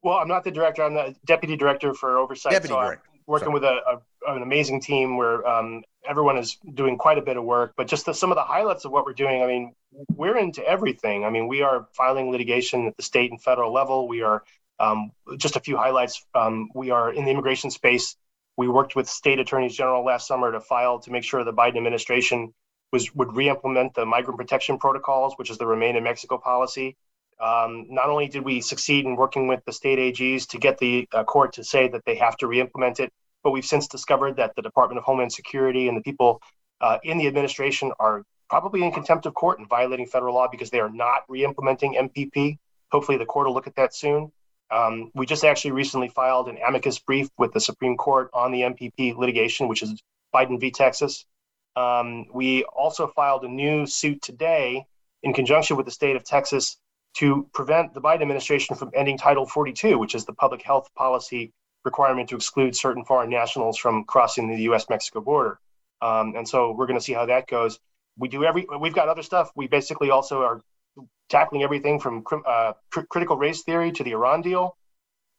Well, 0.02 0.18
I'm 0.18 0.28
not 0.28 0.44
the 0.44 0.50
director. 0.50 0.82
I'm 0.82 0.94
the 0.94 1.14
deputy 1.24 1.56
director 1.56 1.94
for 1.94 2.18
oversight. 2.18 2.52
Deputy 2.52 2.74
so 2.74 2.80
director. 2.80 3.02
I'm 3.12 3.20
working 3.26 3.46
Sorry. 3.46 3.54
with 3.54 3.64
a, 3.64 3.80
a, 4.26 4.34
an 4.34 4.42
amazing 4.42 4.80
team 4.80 5.16
where 5.16 5.46
um, 5.48 5.82
everyone 6.06 6.36
is 6.36 6.58
doing 6.74 6.98
quite 6.98 7.16
a 7.18 7.22
bit 7.22 7.36
of 7.36 7.44
work. 7.44 7.72
But 7.76 7.86
just 7.86 8.04
the, 8.04 8.12
some 8.12 8.30
of 8.30 8.36
the 8.36 8.42
highlights 8.42 8.84
of 8.84 8.92
what 8.92 9.06
we're 9.06 9.14
doing. 9.14 9.42
I 9.42 9.46
mean, 9.46 9.74
we're 10.14 10.36
into 10.36 10.62
everything. 10.66 11.24
I 11.24 11.30
mean, 11.30 11.48
we 11.48 11.62
are 11.62 11.88
filing 11.94 12.30
litigation 12.30 12.86
at 12.86 12.96
the 12.96 13.02
state 13.02 13.30
and 13.30 13.42
federal 13.42 13.72
level. 13.72 14.08
We 14.08 14.22
are 14.22 14.42
um, 14.80 15.12
just 15.36 15.56
a 15.56 15.60
few 15.60 15.76
highlights. 15.76 16.24
Um, 16.34 16.68
we 16.74 16.90
are 16.90 17.12
in 17.12 17.24
the 17.24 17.30
immigration 17.30 17.70
space 17.70 18.16
we 18.58 18.66
worked 18.66 18.96
with 18.96 19.08
state 19.08 19.38
attorneys 19.38 19.76
general 19.76 20.04
last 20.04 20.26
summer 20.26 20.50
to 20.50 20.60
file 20.60 20.98
to 20.98 21.12
make 21.12 21.22
sure 21.22 21.44
the 21.44 21.52
Biden 21.52 21.76
administration 21.76 22.52
was 22.92 23.14
would 23.14 23.34
re-implement 23.34 23.94
the 23.94 24.04
migrant 24.04 24.36
protection 24.36 24.78
protocols, 24.78 25.34
which 25.36 25.48
is 25.48 25.58
the 25.58 25.66
Remain 25.66 25.94
in 25.94 26.02
Mexico 26.02 26.38
policy. 26.38 26.96
Um, 27.40 27.86
not 27.88 28.08
only 28.08 28.26
did 28.26 28.44
we 28.44 28.60
succeed 28.60 29.04
in 29.04 29.14
working 29.14 29.46
with 29.46 29.64
the 29.64 29.72
state 29.72 30.00
AGs 30.00 30.48
to 30.48 30.58
get 30.58 30.78
the 30.78 31.08
uh, 31.12 31.22
court 31.22 31.52
to 31.52 31.62
say 31.62 31.86
that 31.88 32.04
they 32.04 32.16
have 32.16 32.36
to 32.38 32.48
re-implement 32.48 32.98
it, 32.98 33.12
but 33.44 33.52
we've 33.52 33.64
since 33.64 33.86
discovered 33.86 34.36
that 34.36 34.56
the 34.56 34.62
Department 34.62 34.98
of 34.98 35.04
Homeland 35.04 35.32
Security 35.32 35.86
and 35.86 35.96
the 35.96 36.02
people 36.02 36.42
uh, 36.80 36.98
in 37.04 37.16
the 37.16 37.28
administration 37.28 37.92
are 38.00 38.24
probably 38.50 38.82
in 38.82 38.90
contempt 38.90 39.24
of 39.26 39.34
court 39.34 39.60
and 39.60 39.68
violating 39.68 40.06
federal 40.06 40.34
law 40.34 40.48
because 40.50 40.70
they 40.70 40.80
are 40.80 40.90
not 40.90 41.22
re-implementing 41.28 41.94
MPP. 41.94 42.58
Hopefully, 42.90 43.18
the 43.18 43.26
court 43.26 43.46
will 43.46 43.54
look 43.54 43.68
at 43.68 43.76
that 43.76 43.94
soon. 43.94 44.32
Um, 44.70 45.10
we 45.14 45.26
just 45.26 45.44
actually 45.44 45.72
recently 45.72 46.08
filed 46.08 46.48
an 46.48 46.58
amicus 46.66 46.98
brief 46.98 47.28
with 47.38 47.52
the 47.52 47.60
Supreme 47.60 47.96
Court 47.96 48.30
on 48.34 48.52
the 48.52 48.62
MPP 48.62 49.16
litigation, 49.16 49.68
which 49.68 49.82
is 49.82 50.02
Biden 50.34 50.60
v. 50.60 50.70
Texas. 50.70 51.24
Um, 51.76 52.26
we 52.32 52.64
also 52.64 53.06
filed 53.06 53.44
a 53.44 53.48
new 53.48 53.86
suit 53.86 54.20
today 54.20 54.84
in 55.22 55.32
conjunction 55.32 55.76
with 55.76 55.86
the 55.86 55.92
state 55.92 56.16
of 56.16 56.24
Texas 56.24 56.76
to 57.14 57.48
prevent 57.52 57.94
the 57.94 58.00
Biden 58.00 58.22
administration 58.22 58.76
from 58.76 58.90
ending 58.94 59.16
Title 59.16 59.46
42, 59.46 59.98
which 59.98 60.14
is 60.14 60.24
the 60.24 60.32
public 60.32 60.62
health 60.62 60.88
policy 60.94 61.52
requirement 61.84 62.28
to 62.28 62.36
exclude 62.36 62.76
certain 62.76 63.04
foreign 63.04 63.30
nationals 63.30 63.78
from 63.78 64.04
crossing 64.04 64.48
the 64.48 64.62
U.S. 64.64 64.86
Mexico 64.90 65.20
border. 65.20 65.58
Um, 66.02 66.34
and 66.36 66.48
so 66.48 66.72
we're 66.72 66.86
going 66.86 66.98
to 66.98 67.04
see 67.04 67.12
how 67.12 67.26
that 67.26 67.48
goes. 67.48 67.78
We 68.18 68.28
do 68.28 68.44
every. 68.44 68.66
We've 68.80 68.94
got 68.94 69.08
other 69.08 69.22
stuff. 69.22 69.50
We 69.56 69.68
basically 69.68 70.10
also 70.10 70.42
are 70.42 70.60
tackling 71.28 71.62
everything 71.62 72.00
from 72.00 72.24
uh, 72.46 72.72
cr- 72.90 73.02
critical 73.02 73.36
race 73.36 73.62
theory 73.62 73.92
to 73.92 74.04
the 74.04 74.12
Iran 74.12 74.42
deal. 74.42 74.76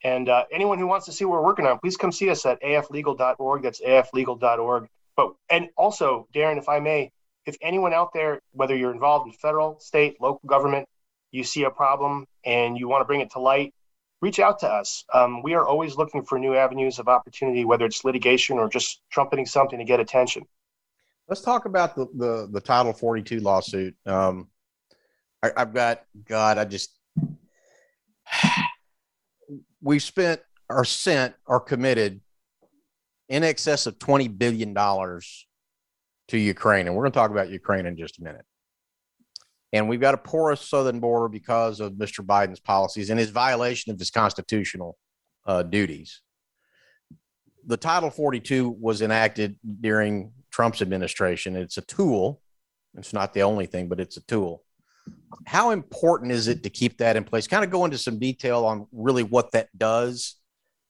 And 0.04 0.30
uh, 0.30 0.46
anyone 0.52 0.80
who 0.80 0.88
wants 0.88 1.06
to 1.08 1.12
see 1.12 1.26
what 1.26 1.34
we're 1.34 1.46
working 1.46 1.66
on, 1.66 1.80
please 1.80 1.98
come 1.98 2.12
see 2.12 2.30
us 2.30 2.46
at 2.46 2.62
aflegal.org. 2.62 3.64
That's 3.64 3.82
aflegal.org. 3.82 4.88
But 5.18 5.34
and 5.50 5.70
also, 5.76 6.28
Darren, 6.34 6.58
if 6.58 6.70
I 6.70 6.80
may, 6.80 7.12
if 7.46 7.58
anyone 7.62 7.94
out 7.94 8.14
there, 8.14 8.40
whether 8.52 8.76
you're 8.76 8.94
involved 8.94 9.28
in 9.28 9.34
federal, 9.34 9.80
state, 9.80 10.22
local 10.22 10.48
government, 10.48 10.88
you 11.32 11.44
see 11.44 11.64
a 11.64 11.70
problem 11.70 12.26
and 12.46 12.78
you 12.78 12.88
want 12.88 13.02
to 13.02 13.06
bring 13.06 13.20
it 13.20 13.32
to 13.32 13.40
light, 13.40 13.74
reach 14.22 14.40
out 14.40 14.60
to 14.60 14.68
us. 14.68 15.04
Um, 15.14 15.44
we 15.44 15.54
are 15.54 15.66
always 15.68 15.96
looking 15.96 16.24
for 16.24 16.40
new 16.40 16.56
avenues 16.56 17.00
of 17.00 17.08
opportunity, 17.08 17.66
whether 17.66 17.86
it's 17.86 18.04
litigation 18.06 18.58
or 18.58 18.70
just 18.70 19.02
trumpeting 19.10 19.46
something 19.46 19.78
to 19.78 19.86
get 19.86 20.00
attention. 20.00 20.44
Let's 21.28 21.42
talk 21.42 21.66
about 21.66 21.96
the 21.96 22.08
the, 22.16 22.48
the 22.52 22.62
Title 22.62 22.94
42 22.94 23.40
lawsuit. 23.42 23.96
Um, 24.06 24.48
I've 25.42 25.74
got 25.74 26.04
God. 26.28 26.58
I 26.58 26.66
just 26.66 26.98
we 29.82 30.00
spent 30.00 30.42
or 30.70 30.84
sent 30.86 31.34
or 31.46 31.60
committed 31.60 32.22
in 33.30 33.44
excess 33.44 33.86
of 33.86 34.00
twenty 34.00 34.28
billion 34.28 34.74
dollars 34.74 35.48
to 36.28 36.38
Ukraine, 36.38 36.88
and 36.88 36.96
we're 36.96 37.04
going 37.04 37.12
to 37.12 37.18
talk 37.18 37.32
about 37.32 37.50
Ukraine 37.50 37.86
in 37.86 37.98
just 37.98 38.20
a 38.20 38.24
minute. 38.24 38.46
And 39.72 39.88
we've 39.88 40.02
got 40.02 40.16
a 40.16 40.18
porous 40.18 40.62
southern 40.62 41.00
border 41.00 41.28
because 41.28 41.80
of 41.80 41.94
Mr. 41.94 42.26
Biden's 42.26 42.60
policies 42.60 43.10
and 43.10 43.20
his 43.20 43.30
violation 43.30 43.92
of 43.92 44.00
his 44.00 44.10
constitutional 44.10 44.98
uh, 45.46 45.62
duties. 45.64 46.22
The 47.68 47.78
Title 47.78 48.10
42 48.10 48.78
was 48.80 49.04
enacted 49.04 49.58
during 49.82 50.32
Trump's 50.52 50.82
administration. 50.82 51.56
It's 51.56 51.78
a 51.78 51.82
tool. 51.82 52.42
It's 52.96 53.14
not 53.14 53.36
the 53.36 53.44
only 53.44 53.68
thing, 53.68 53.88
but 53.88 54.00
it's 54.00 54.18
a 54.18 54.26
tool 54.26 54.64
how 55.46 55.72
important 55.72 56.32
is 56.32 56.48
it 56.48 56.64
to 56.64 56.70
keep 56.70 56.98
that 56.98 57.16
in 57.16 57.24
place? 57.24 57.48
Kind 57.48 57.64
of 57.64 57.72
go 57.72 57.86
into 57.86 57.98
some 57.98 58.20
detail 58.20 58.66
on 58.66 58.88
really 58.92 59.24
what 59.24 59.52
that 59.52 59.76
does 59.78 60.36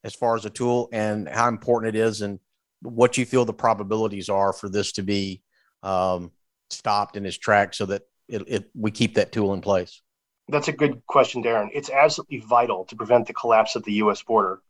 as 0.03 0.15
far 0.15 0.35
as 0.35 0.45
a 0.45 0.49
tool 0.49 0.89
and 0.91 1.27
how 1.27 1.47
important 1.47 1.95
it 1.95 1.99
is 1.99 2.21
and 2.21 2.39
what 2.81 3.17
you 3.17 3.25
feel 3.25 3.45
the 3.45 3.53
probabilities 3.53 4.29
are 4.29 4.53
for 4.53 4.69
this 4.69 4.93
to 4.93 5.03
be 5.03 5.41
um, 5.83 6.31
stopped 6.69 7.15
in 7.17 7.25
its 7.25 7.37
track 7.37 7.73
so 7.73 7.85
that 7.85 8.03
it, 8.27 8.43
it, 8.47 8.69
we 8.75 8.91
keep 8.91 9.15
that 9.15 9.31
tool 9.31 9.53
in 9.53 9.61
place. 9.61 10.01
That's 10.47 10.67
a 10.67 10.73
good 10.73 11.05
question, 11.05 11.43
Darren. 11.43 11.69
It's 11.73 11.89
absolutely 11.89 12.39
vital 12.39 12.85
to 12.85 12.95
prevent 12.95 13.27
the 13.27 13.33
collapse 13.33 13.75
of 13.75 13.83
the 13.83 13.93
U.S. 13.93 14.23
border. 14.23 14.61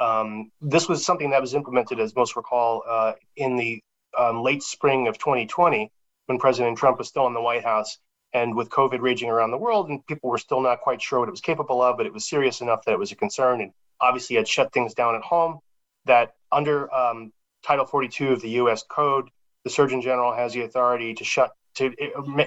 Um, 0.00 0.50
this 0.60 0.88
was 0.88 1.04
something 1.04 1.30
that 1.30 1.40
was 1.40 1.54
implemented, 1.54 2.00
as 2.00 2.14
most 2.14 2.36
recall, 2.36 2.82
uh, 2.88 3.12
in 3.36 3.56
the 3.56 3.82
um, 4.18 4.42
late 4.42 4.62
spring 4.62 5.06
of 5.08 5.18
2020 5.18 5.92
when 6.26 6.38
President 6.38 6.76
Trump 6.76 6.98
was 6.98 7.08
still 7.08 7.26
in 7.26 7.34
the 7.34 7.40
White 7.40 7.64
House 7.64 7.98
and 8.32 8.54
with 8.54 8.68
COVID 8.68 9.00
raging 9.00 9.30
around 9.30 9.50
the 9.50 9.58
world, 9.58 9.88
and 9.88 10.06
people 10.06 10.30
were 10.30 10.38
still 10.38 10.60
not 10.60 10.80
quite 10.80 11.00
sure 11.00 11.20
what 11.20 11.28
it 11.28 11.32
was 11.32 11.40
capable 11.40 11.80
of, 11.82 11.96
but 11.96 12.06
it 12.06 12.12
was 12.12 12.28
serious 12.28 12.60
enough 12.60 12.84
that 12.84 12.92
it 12.92 12.98
was 12.98 13.12
a 13.12 13.16
concern. 13.16 13.60
And 13.60 13.72
obviously, 14.00 14.36
had 14.36 14.46
shut 14.46 14.72
things 14.72 14.94
down 14.94 15.14
at 15.14 15.22
home. 15.22 15.60
That 16.04 16.34
under 16.52 16.92
um, 16.94 17.32
Title 17.62 17.84
42 17.86 18.32
of 18.32 18.40
the 18.40 18.50
U.S. 18.50 18.84
Code, 18.88 19.28
the 19.64 19.70
Surgeon 19.70 20.00
General 20.00 20.34
has 20.34 20.52
the 20.52 20.62
authority 20.62 21.14
to 21.14 21.24
shut 21.24 21.52
to 21.74 21.94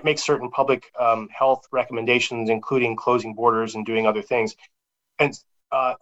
make 0.04 0.20
certain 0.20 0.50
public 0.50 0.92
um, 1.00 1.30
health 1.32 1.66
recommendations, 1.72 2.50
including 2.50 2.96
closing 2.98 3.34
borders 3.34 3.76
and 3.76 3.86
doing 3.86 4.06
other 4.06 4.22
things. 4.22 4.56
And 5.20 5.34
uh, 5.72 5.94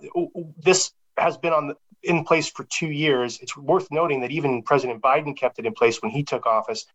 this 0.58 0.92
has 1.18 1.38
been 1.38 1.54
on 1.54 1.68
the, 1.68 1.76
in 2.02 2.24
place 2.24 2.50
for 2.50 2.64
two 2.64 2.88
years. 2.90 3.40
It's 3.42 3.56
worth 3.56 3.88
noting 3.92 4.22
that 4.22 4.32
even 4.32 4.64
President 4.64 5.02
Biden 5.02 5.38
kept 5.38 5.60
it 5.60 5.66
in 5.66 5.74
place 5.74 6.02
when 6.02 6.12
he 6.12 6.24
took 6.24 6.48
office. 6.48 6.86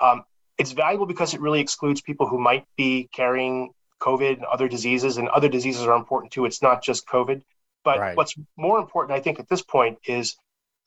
Um, 0.00 0.24
it's 0.58 0.72
valuable 0.72 1.06
because 1.06 1.34
it 1.34 1.40
really 1.40 1.60
excludes 1.60 2.00
people 2.00 2.26
who 2.26 2.38
might 2.38 2.66
be 2.76 3.08
carrying 3.12 3.70
COVID 4.00 4.36
and 4.36 4.44
other 4.44 4.68
diseases, 4.68 5.16
and 5.16 5.28
other 5.28 5.48
diseases 5.48 5.82
are 5.82 5.96
important 5.96 6.32
too. 6.32 6.44
It's 6.44 6.62
not 6.62 6.82
just 6.82 7.06
COVID. 7.06 7.42
But 7.84 7.98
right. 7.98 8.16
what's 8.16 8.34
more 8.56 8.78
important, 8.78 9.16
I 9.16 9.20
think, 9.20 9.40
at 9.40 9.48
this 9.48 9.62
point 9.62 9.98
is 10.06 10.36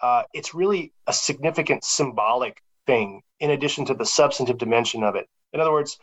uh, 0.02 0.24
it's 0.34 0.54
really 0.54 0.94
a 1.08 1.14
significant 1.14 1.84
symbolic 1.84 2.62
thing 2.86 3.22
in 3.40 3.52
addition 3.52 3.86
to 3.86 3.94
the 3.94 4.06
substantive 4.06 4.58
dimension 4.58 5.04
of 5.04 5.16
it. 5.16 5.28
In 5.54 5.60
other 5.60 5.72
words, 5.72 5.98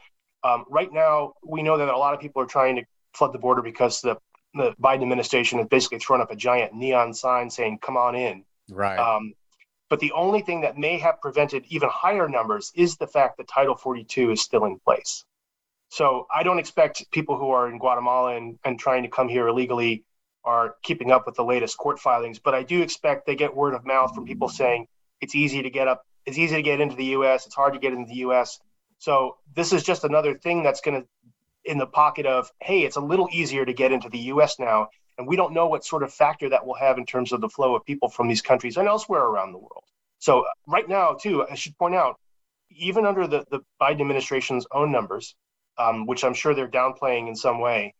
um, 0.45 0.65
right 0.69 0.93
now, 0.93 1.35
we 1.43 1.63
know 1.63 1.79
that 1.79 1.89
a 1.89 1.97
lot 1.97 2.15
of 2.15 2.21
people 2.21 2.43
are 2.43 2.47
trying 2.47 2.77
to 2.77 2.83
flood 3.15 3.33
the 3.33 3.39
border 3.39 3.63
because 3.63 4.01
the, 4.01 4.17
the 4.55 4.75
Biden 4.83 5.03
administration 5.03 5.59
has 5.59 5.69
basically 5.69 5.99
thrown 5.99 6.21
up 6.21 6.31
a 6.31 6.37
giant 6.37 6.75
neon 6.75 7.15
sign 7.15 7.49
saying, 7.49 7.79
come 7.81 7.97
on 7.97 8.15
in. 8.15 8.45
Right. 8.69 8.99
Um, 8.99 9.35
but 9.93 10.01
the 10.01 10.13
only 10.13 10.41
thing 10.41 10.63
that 10.63 10.79
may 10.79 10.99
have 10.99 11.21
prevented 11.21 11.67
even 11.69 11.87
higher 11.93 12.27
numbers 12.27 12.73
is 12.75 12.97
the 12.97 13.07
fact 13.07 13.37
that 13.37 13.47
Title 13.47 13.77
42 13.77 14.31
is 14.31 14.41
still 14.41 14.65
in 14.65 14.79
place. 14.79 15.27
So 15.91 16.27
I 16.35 16.43
don't 16.45 16.59
expect 16.59 17.11
people 17.11 17.37
who 17.37 17.51
are 17.51 17.69
in 17.69 17.77
Guatemala 17.77 18.35
and, 18.35 18.59
and 18.65 18.81
trying 18.81 19.03
to 19.03 19.11
come 19.11 19.29
here 19.29 19.49
illegally 19.49 20.03
are 20.47 20.77
keeping 20.83 21.11
up 21.11 21.27
with 21.27 21.35
the 21.35 21.45
latest 21.45 21.77
court 21.77 22.01
filings, 22.01 22.39
but 22.39 22.55
I 22.55 22.63
do 22.63 22.81
expect 22.81 23.27
they 23.27 23.37
get 23.37 23.55
word 23.55 23.75
of 23.75 23.85
mouth 23.85 24.15
from 24.15 24.25
people 24.25 24.49
saying 24.49 24.87
it's 25.21 25.35
easy 25.35 25.63
to 25.63 25.69
get 25.69 25.89
up, 25.89 26.07
it's 26.25 26.39
easy 26.39 26.57
to 26.57 26.63
get 26.63 26.81
into 26.81 26.97
the 26.97 27.13
U.S., 27.17 27.45
it's 27.45 27.55
hard 27.55 27.75
to 27.75 27.79
get 27.79 27.93
into 27.93 28.09
the 28.09 28.21
U.S. 28.21 28.61
So 28.97 29.37
this 29.55 29.75
is 29.75 29.83
just 29.83 30.05
another 30.05 30.39
thing 30.39 30.63
that's 30.63 30.81
going 30.81 31.03
to 31.03 31.09
in 31.67 31.77
the 31.77 31.87
pocket 31.87 32.25
of 32.25 32.51
hey, 32.63 32.81
it's 32.81 32.97
a 32.97 33.01
little 33.01 33.29
easier 33.31 33.67
to 33.67 33.75
get 33.75 33.93
into 33.93 34.09
the 34.09 34.19
U.S. 34.19 34.59
now, 34.59 34.89
and 35.23 35.29
we 35.29 35.37
don't 35.37 35.55
know 35.55 35.69
what 35.69 35.85
sort 35.85 36.03
of 36.03 36.13
factor 36.13 36.49
that 36.49 36.67
will 36.67 36.75
have 36.75 36.99
in 36.99 37.07
terms 37.07 37.33
of 37.33 37.41
the 37.41 37.49
flow 37.49 37.77
of 37.77 37.85
people 37.85 38.09
from 38.09 38.27
these 38.27 38.43
countries 38.43 38.77
and 38.77 38.89
elsewhere 38.89 39.23
around 39.23 39.53
the 39.53 39.59
world. 39.59 39.85
So 40.19 40.45
right 40.67 40.89
now, 40.89 41.15
too, 41.15 41.47
I 41.49 41.55
should 41.55 41.79
point 41.79 41.95
out, 41.95 42.19
even 42.71 43.07
under 43.07 43.29
the 43.29 43.45
the 43.51 43.61
Biden 43.81 44.01
administration's 44.01 44.67
own 44.73 44.91
numbers, 44.91 45.37
um, 45.79 46.07
which 46.07 46.25
I'm 46.25 46.35
sure 46.35 46.55
they're 46.55 46.69
downplaying 46.69 47.29
in 47.29 47.37
some 47.37 47.61
way, 47.61 47.95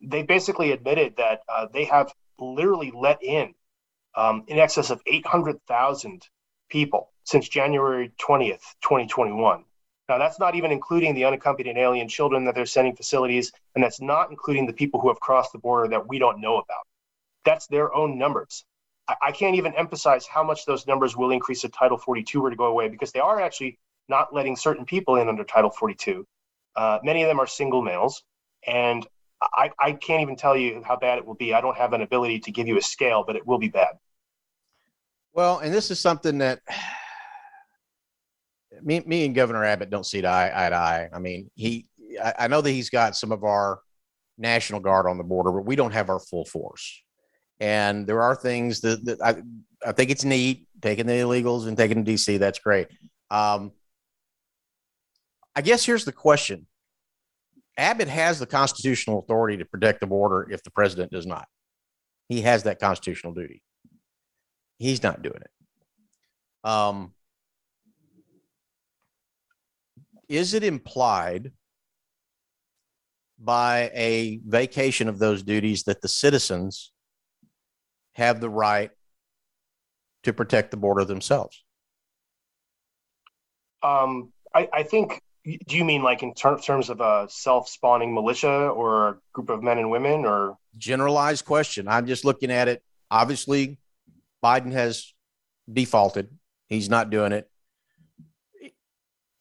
they 0.00 0.24
basically 0.24 0.72
admitted 0.72 1.16
that 1.18 1.42
uh, 1.48 1.66
they 1.72 1.84
have 1.84 2.12
literally 2.40 2.90
let 2.92 3.22
in 3.22 3.54
um, 4.16 4.42
in 4.48 4.58
excess 4.58 4.90
of 4.90 5.00
800,000 5.06 6.22
people 6.68 7.12
since 7.24 7.48
January 7.48 8.12
20th, 8.20 8.64
2021. 8.82 9.64
Now, 10.08 10.16
that's 10.16 10.38
not 10.38 10.54
even 10.54 10.72
including 10.72 11.14
the 11.14 11.24
unaccompanied 11.24 11.76
alien 11.76 12.08
children 12.08 12.44
that 12.46 12.54
they're 12.54 12.66
sending 12.66 12.96
facilities, 12.96 13.52
and 13.74 13.84
that's 13.84 14.00
not 14.00 14.30
including 14.30 14.66
the 14.66 14.72
people 14.72 15.00
who 15.00 15.08
have 15.08 15.20
crossed 15.20 15.52
the 15.52 15.58
border 15.58 15.88
that 15.88 16.08
we 16.08 16.18
don't 16.18 16.40
know 16.40 16.56
about. 16.56 16.86
That's 17.44 17.66
their 17.66 17.94
own 17.94 18.18
numbers. 18.18 18.64
I, 19.08 19.16
I 19.26 19.32
can't 19.32 19.56
even 19.56 19.74
emphasize 19.74 20.26
how 20.26 20.42
much 20.42 20.64
those 20.64 20.86
numbers 20.86 21.16
will 21.16 21.30
increase 21.30 21.62
if 21.64 21.72
Title 21.72 21.98
42 21.98 22.40
were 22.40 22.50
to 22.50 22.56
go 22.56 22.66
away 22.66 22.88
because 22.88 23.12
they 23.12 23.20
are 23.20 23.40
actually 23.40 23.78
not 24.08 24.34
letting 24.34 24.56
certain 24.56 24.86
people 24.86 25.16
in 25.16 25.28
under 25.28 25.44
Title 25.44 25.70
42. 25.70 26.24
Uh, 26.74 26.98
many 27.02 27.22
of 27.22 27.28
them 27.28 27.38
are 27.38 27.46
single 27.46 27.82
males, 27.82 28.22
and 28.66 29.06
I, 29.42 29.70
I 29.78 29.92
can't 29.92 30.22
even 30.22 30.36
tell 30.36 30.56
you 30.56 30.82
how 30.86 30.96
bad 30.96 31.18
it 31.18 31.26
will 31.26 31.34
be. 31.34 31.52
I 31.52 31.60
don't 31.60 31.76
have 31.76 31.92
an 31.92 32.00
ability 32.00 32.40
to 32.40 32.50
give 32.50 32.66
you 32.66 32.78
a 32.78 32.82
scale, 32.82 33.24
but 33.26 33.36
it 33.36 33.46
will 33.46 33.58
be 33.58 33.68
bad. 33.68 33.98
Well, 35.34 35.58
and 35.58 35.72
this 35.72 35.90
is 35.90 36.00
something 36.00 36.38
that 36.38 36.60
me, 38.82 39.00
me 39.00 39.24
and 39.24 39.34
Governor 39.34 39.64
Abbott 39.64 39.90
don't 39.90 40.06
see 40.06 40.24
eye, 40.24 40.66
eye 40.66 40.70
to 40.70 40.76
eye. 40.76 41.08
I 41.12 41.18
mean, 41.18 41.50
he, 41.54 41.86
I, 42.22 42.34
I 42.40 42.48
know 42.48 42.60
that 42.60 42.70
he's 42.70 42.90
got 42.90 43.16
some 43.16 43.32
of 43.32 43.44
our 43.44 43.80
National 44.36 44.80
Guard 44.80 45.06
on 45.06 45.18
the 45.18 45.24
border, 45.24 45.52
but 45.52 45.66
we 45.66 45.76
don't 45.76 45.92
have 45.92 46.10
our 46.10 46.20
full 46.20 46.44
force. 46.44 47.02
And 47.60 48.06
there 48.06 48.22
are 48.22 48.36
things 48.36 48.80
that, 48.82 49.04
that 49.04 49.20
I, 49.20 49.42
I 49.86 49.92
think 49.92 50.10
it's 50.10 50.24
neat 50.24 50.68
taking 50.80 51.06
the 51.06 51.14
illegals 51.14 51.66
and 51.66 51.76
taking 51.76 52.04
to 52.04 52.12
DC. 52.12 52.38
That's 52.38 52.58
great. 52.58 52.88
Um, 53.30 53.72
I 55.56 55.60
guess 55.60 55.84
here's 55.84 56.04
the 56.04 56.12
question 56.12 56.66
Abbott 57.76 58.08
has 58.08 58.38
the 58.38 58.46
constitutional 58.46 59.18
authority 59.20 59.56
to 59.58 59.64
protect 59.64 60.00
the 60.00 60.06
border 60.06 60.48
if 60.50 60.62
the 60.62 60.70
president 60.70 61.10
does 61.10 61.26
not. 61.26 61.46
He 62.28 62.42
has 62.42 62.64
that 62.64 62.78
constitutional 62.78 63.32
duty. 63.32 63.62
He's 64.78 65.02
not 65.02 65.22
doing 65.22 65.40
it. 65.40 66.68
Um, 66.68 67.12
is 70.28 70.54
it 70.54 70.64
implied 70.64 71.52
by 73.38 73.90
a 73.94 74.40
vacation 74.46 75.08
of 75.08 75.18
those 75.18 75.42
duties 75.42 75.84
that 75.84 76.02
the 76.02 76.08
citizens 76.08 76.92
have 78.12 78.40
the 78.40 78.50
right 78.50 78.90
to 80.24 80.32
protect 80.32 80.70
the 80.70 80.76
border 80.76 81.04
themselves? 81.04 81.64
Um, 83.82 84.32
I, 84.54 84.68
I 84.72 84.82
think 84.82 85.22
do 85.44 85.76
you 85.76 85.84
mean 85.84 86.02
like 86.02 86.22
in 86.22 86.34
ter- 86.34 86.58
terms 86.58 86.90
of 86.90 87.00
a 87.00 87.26
self-spawning 87.30 88.12
militia 88.12 88.68
or 88.68 89.08
a 89.08 89.18
group 89.32 89.48
of 89.50 89.62
men 89.62 89.78
and 89.78 89.90
women 89.90 90.26
or? 90.26 90.58
Generalized 90.76 91.44
question. 91.44 91.88
I'm 91.88 92.06
just 92.06 92.24
looking 92.24 92.50
at 92.50 92.68
it. 92.68 92.82
Obviously 93.10 93.78
biden 94.44 94.72
has 94.72 95.14
defaulted. 95.72 96.28
He's 96.68 96.90
not 96.90 97.08
doing 97.08 97.32
it 97.32 97.48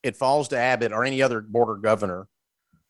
it 0.07 0.15
falls 0.15 0.47
to 0.49 0.57
abbott 0.57 0.91
or 0.91 1.03
any 1.03 1.21
other 1.21 1.41
border 1.41 1.75
governor 1.75 2.27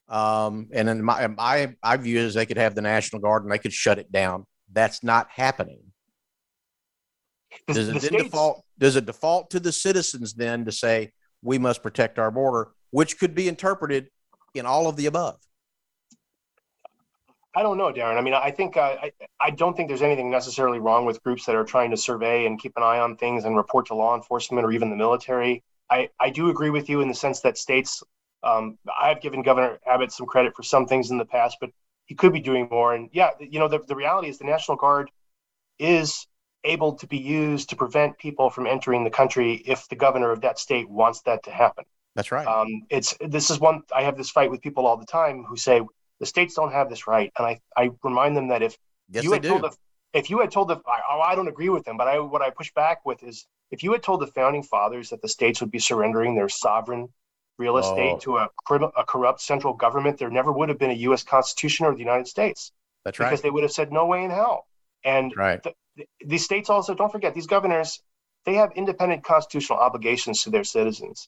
um, 0.10 0.70
and 0.72 0.88
in 0.88 1.04
my, 1.04 1.28
my 1.28 1.76
I 1.84 1.98
view 1.98 2.20
is 2.20 2.34
they 2.34 2.46
could 2.46 2.58
have 2.58 2.76
the 2.76 2.82
national 2.82 3.22
guard 3.22 3.44
and 3.44 3.52
they 3.52 3.58
could 3.58 3.74
shut 3.74 4.00
it 4.00 4.12
down 4.12 4.46
that's 4.72 5.04
not 5.04 5.30
happening 5.30 5.80
does 7.68 7.90
it 7.90 8.02
the 8.02 8.10
default 8.10 8.64
does 8.78 8.96
it 8.96 9.06
default 9.06 9.50
to 9.50 9.60
the 9.60 9.72
citizens 9.72 10.34
then 10.34 10.66
to 10.66 10.72
say 10.72 11.12
we 11.42 11.58
must 11.58 11.84
protect 11.84 12.20
our 12.20 12.32
border 12.32 12.70
which 12.92 13.20
could 13.20 13.36
be 13.36 13.48
interpreted 13.48 14.10
in 14.54 14.66
all 14.66 14.88
of 14.88 14.96
the 14.96 15.06
above? 15.06 15.38
I 17.56 17.64
don't 17.64 17.78
know, 17.78 17.92
Darren. 17.92 18.18
I 18.18 18.22
mean, 18.22 18.36
I 18.36 18.52
think 18.52 18.78
uh, 18.78 18.98
I, 19.02 19.12
I 19.40 19.50
don't 19.50 19.76
think 19.76 19.88
there's 19.88 20.04
anything 20.04 20.30
necessarily 20.30 20.80
wrong 20.80 21.06
with 21.06 21.24
groups 21.24 21.46
that 21.46 21.56
are 21.56 21.64
trying 21.64 21.90
to 21.92 21.98
survey 21.98 22.46
and 22.46 22.60
keep 22.60 22.74
an 22.78 22.84
eye 22.84 23.00
on 23.00 23.18
things 23.18 23.46
and 23.46 23.58
report 23.58 23.88
to 23.88 23.96
law 23.96 24.16
enforcement 24.16 24.64
or 24.64 24.72
even 24.72 24.92
the 24.92 24.96
military. 24.96 25.64
I, 25.90 26.10
I 26.20 26.30
do 26.30 26.50
agree 26.50 26.70
with 26.70 26.90
you 26.90 27.02
in 27.02 27.08
the 27.08 27.14
sense 27.14 27.42
that 27.42 27.58
states, 27.58 28.04
um, 28.44 28.78
I've 29.00 29.22
given 29.22 29.42
Governor 29.42 29.80
Abbott 29.86 30.12
some 30.12 30.26
credit 30.26 30.56
for 30.56 30.64
some 30.64 30.86
things 30.86 31.12
in 31.12 31.18
the 31.18 31.26
past, 31.26 31.58
but 31.60 31.70
he 32.06 32.16
could 32.16 32.34
be 32.34 32.40
doing 32.40 32.68
more. 32.70 32.94
And 32.94 33.10
yeah, 33.14 33.32
you 33.40 33.60
know, 33.60 33.68
the, 33.68 33.80
the 33.88 33.96
reality 33.96 34.30
is 34.30 34.38
the 34.38 34.46
National 34.46 34.78
Guard 34.78 35.10
is 35.80 36.28
able 36.64 36.94
to 36.94 37.08
be 37.08 37.18
used 37.18 37.70
to 37.70 37.76
prevent 37.76 38.18
people 38.18 38.50
from 38.50 38.68
entering 38.68 39.04
the 39.04 39.10
country 39.10 39.56
if 39.66 39.88
the 39.90 39.96
governor 39.96 40.32
of 40.32 40.42
that 40.42 40.60
state 40.60 40.90
wants 40.90 41.22
that 41.22 41.44
to 41.44 41.52
happen. 41.52 41.86
That's 42.16 42.32
right. 42.32 42.48
Um, 42.48 42.84
it's 42.90 43.16
this 43.22 43.50
is 43.50 43.60
one 43.60 43.84
I 43.96 44.02
have 44.02 44.18
this 44.18 44.30
fight 44.30 44.50
with 44.50 44.62
people 44.62 44.88
all 44.88 44.98
the 44.98 45.06
time 45.06 45.44
who 45.44 45.56
say 45.56 45.82
the 46.20 46.26
states 46.26 46.56
don't 46.56 46.72
have 46.72 46.90
this 46.90 47.08
right, 47.08 47.32
and 47.38 47.46
I, 47.46 47.60
I 47.78 47.92
remind 48.04 48.36
them 48.36 48.48
that 48.48 48.64
if 48.64 48.78
yes, 49.10 49.24
you 49.24 49.32
had 49.34 49.44
do. 49.44 49.50
told 49.50 49.64
the, 49.64 49.76
if 50.14 50.30
you 50.30 50.40
had 50.40 50.50
told 50.50 50.70
the 50.70 50.82
I, 50.88 51.32
I 51.32 51.36
don't 51.36 51.48
agree 51.48 51.70
with 51.70 51.86
them, 51.86 51.96
but 51.96 52.08
I 52.08 52.20
what 52.20 52.42
I 52.42 52.50
push 52.50 52.74
back 52.74 53.06
with 53.06 53.22
is 53.24 53.46
if 53.72 53.84
you 53.84 53.92
had 53.92 54.04
told 54.04 54.22
the 54.22 54.28
founding 54.28 54.64
fathers 54.64 55.10
that 55.10 55.22
the 55.22 55.28
states 55.28 55.62
would 55.62 55.72
be 55.72 55.80
surrendering 55.80 56.36
their 56.36 56.50
sovereign 56.50 57.10
real 57.58 57.78
estate 57.78 58.14
oh. 58.16 58.20
to 58.20 58.38
a, 58.38 58.50
a 58.98 59.04
corrupt 59.06 59.42
central 59.42 59.74
government, 59.74 60.18
there 60.18 60.30
never 60.30 60.52
would 60.52 60.70
have 60.70 60.78
been 60.78 60.92
a 60.92 61.02
U.S. 61.10 61.24
Constitution 61.24 61.86
or 61.86 61.94
the 61.94 62.00
United 62.00 62.28
States. 62.28 62.72
That's 63.04 63.20
right. 63.20 63.28
Because 63.28 63.42
they 63.42 63.50
would 63.50 63.64
have 63.64 63.72
said 63.72 63.92
no 63.92 64.06
way 64.06 64.24
in 64.24 64.30
hell. 64.30 64.66
And 65.04 65.34
right. 65.36 65.62
the, 65.64 65.74
these 66.26 66.44
states 66.44 66.70
also 66.70 66.94
don't 66.94 67.12
forget 67.12 67.34
these 67.34 67.48
governors 67.48 68.02
they 68.48 68.56
have 68.56 68.72
independent 68.78 69.26
constitutional 69.26 69.78
obligations 69.78 70.42
to 70.42 70.50
their 70.50 70.64
citizens. 70.64 71.28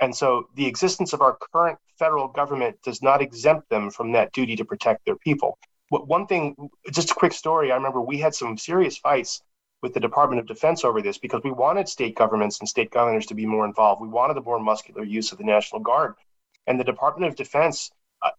And 0.00 0.16
so 0.16 0.48
the 0.56 0.66
existence 0.66 1.12
of 1.12 1.20
our 1.20 1.36
current 1.52 1.78
federal 1.98 2.26
government 2.26 2.78
does 2.82 3.02
not 3.02 3.20
exempt 3.20 3.68
them 3.68 3.90
from 3.90 4.12
that 4.12 4.32
duty 4.32 4.56
to 4.56 4.64
protect 4.64 5.04
their 5.04 5.16
people. 5.16 5.58
But 5.90 6.08
One 6.08 6.26
thing, 6.26 6.56
just 6.90 7.10
a 7.10 7.14
quick 7.14 7.34
story, 7.34 7.70
I 7.70 7.76
remember 7.76 8.00
we 8.00 8.18
had 8.18 8.34
some 8.34 8.56
serious 8.56 8.96
fights 8.96 9.42
with 9.84 9.92
the 9.92 10.00
Department 10.00 10.40
of 10.40 10.46
Defense 10.46 10.82
over 10.82 11.02
this 11.02 11.18
because 11.18 11.42
we 11.44 11.50
wanted 11.52 11.90
state 11.90 12.16
governments 12.16 12.58
and 12.58 12.66
state 12.66 12.90
governors 12.90 13.26
to 13.26 13.34
be 13.34 13.44
more 13.44 13.66
involved. 13.66 14.00
We 14.00 14.08
wanted 14.08 14.34
the 14.34 14.40
more 14.40 14.58
muscular 14.58 15.04
use 15.04 15.30
of 15.30 15.36
the 15.36 15.44
National 15.44 15.82
Guard. 15.82 16.14
And 16.66 16.80
the 16.80 16.84
Department 16.84 17.30
of 17.30 17.36
Defense 17.36 17.90
uh, 18.22 18.30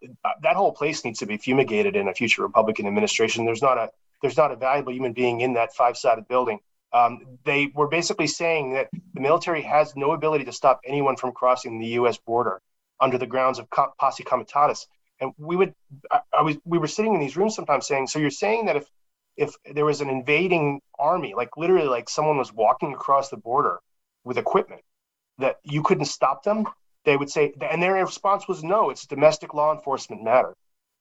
that 0.41 0.55
whole 0.55 0.71
place 0.71 1.05
needs 1.05 1.19
to 1.19 1.27
be 1.27 1.37
fumigated 1.37 1.95
in 1.95 2.07
a 2.07 2.13
future 2.13 2.41
Republican 2.41 2.87
administration. 2.87 3.45
There's 3.45 3.61
not 3.61 3.77
a 3.77 3.91
there's 4.23 4.37
not 4.37 4.51
a 4.51 4.55
valuable 4.55 4.91
human 4.91 5.13
being 5.13 5.41
in 5.41 5.53
that 5.53 5.75
five 5.75 5.95
sided 5.95 6.27
building. 6.27 6.59
Um, 6.91 7.37
they 7.43 7.71
were 7.75 7.87
basically 7.87 8.25
saying 8.25 8.73
that 8.73 8.89
the 9.13 9.21
military 9.21 9.61
has 9.61 9.95
no 9.95 10.13
ability 10.13 10.45
to 10.45 10.51
stop 10.51 10.81
anyone 10.83 11.15
from 11.15 11.31
crossing 11.31 11.77
the 11.77 11.87
U.S. 11.99 12.17
border 12.17 12.59
under 12.99 13.19
the 13.19 13.27
grounds 13.27 13.59
of 13.59 13.67
posse 13.69 14.23
comitatus. 14.23 14.87
And 15.19 15.31
we 15.37 15.55
would, 15.55 15.75
I, 16.09 16.21
I 16.39 16.41
was, 16.41 16.57
we 16.65 16.79
were 16.79 16.87
sitting 16.87 17.13
in 17.13 17.19
these 17.19 17.37
rooms 17.37 17.53
sometimes 17.55 17.85
saying, 17.85 18.07
so 18.07 18.17
you're 18.17 18.31
saying 18.31 18.65
that 18.65 18.77
if 18.77 18.87
if 19.37 19.53
there 19.73 19.85
was 19.85 20.01
an 20.01 20.09
invading 20.09 20.81
army, 20.99 21.33
like 21.35 21.57
literally, 21.57 21.87
like 21.87 22.09
someone 22.09 22.37
was 22.37 22.53
walking 22.53 22.93
across 22.93 23.29
the 23.29 23.37
border 23.37 23.79
with 24.23 24.37
equipment, 24.37 24.81
that 25.37 25.57
you 25.63 25.83
couldn't 25.83 26.05
stop 26.05 26.43
them? 26.43 26.65
They 27.03 27.17
would 27.17 27.29
say, 27.29 27.53
and 27.61 27.81
their 27.81 27.93
response 27.93 28.47
was, 28.47 28.63
no, 28.63 28.89
it's 28.89 29.05
domestic 29.05 29.53
law 29.53 29.73
enforcement 29.73 30.23
matter. 30.23 30.55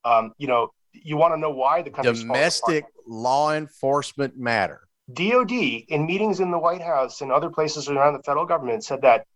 Um, 0.04 0.32
you 0.36 0.46
know, 0.46 0.70
you 0.92 1.16
want 1.16 1.34
to 1.34 1.38
know 1.38 1.50
why 1.50 1.82
the 1.82 1.90
country 1.90 2.12
domestic 2.12 2.84
law 3.06 3.52
enforcement 3.54 4.36
matter. 4.36 4.86
DOD 5.12 5.52
in 5.52 6.06
meetings 6.06 6.40
in 6.40 6.50
the 6.50 6.58
White 6.58 6.80
House 6.80 7.20
and 7.20 7.30
other 7.30 7.50
places 7.50 7.88
around 7.88 8.14
the 8.14 8.22
federal 8.22 8.46
government 8.46 8.84
said 8.84 9.02
that 9.02 9.26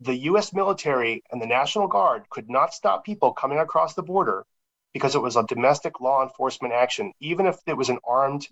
the 0.00 0.14
U.S. 0.30 0.52
military 0.52 1.22
and 1.30 1.40
the 1.40 1.46
National 1.46 1.88
Guard 1.88 2.28
could 2.30 2.48
not 2.50 2.74
stop 2.74 3.04
people 3.04 3.32
coming 3.32 3.58
across 3.58 3.94
the 3.94 4.02
border 4.02 4.44
because 4.92 5.14
it 5.14 5.22
was 5.22 5.36
a 5.36 5.42
domestic 5.44 6.00
law 6.00 6.22
enforcement 6.22 6.72
action, 6.72 7.12
even 7.20 7.46
if 7.46 7.56
it 7.66 7.76
was 7.76 7.88
an 7.88 7.98
armed 8.06 8.46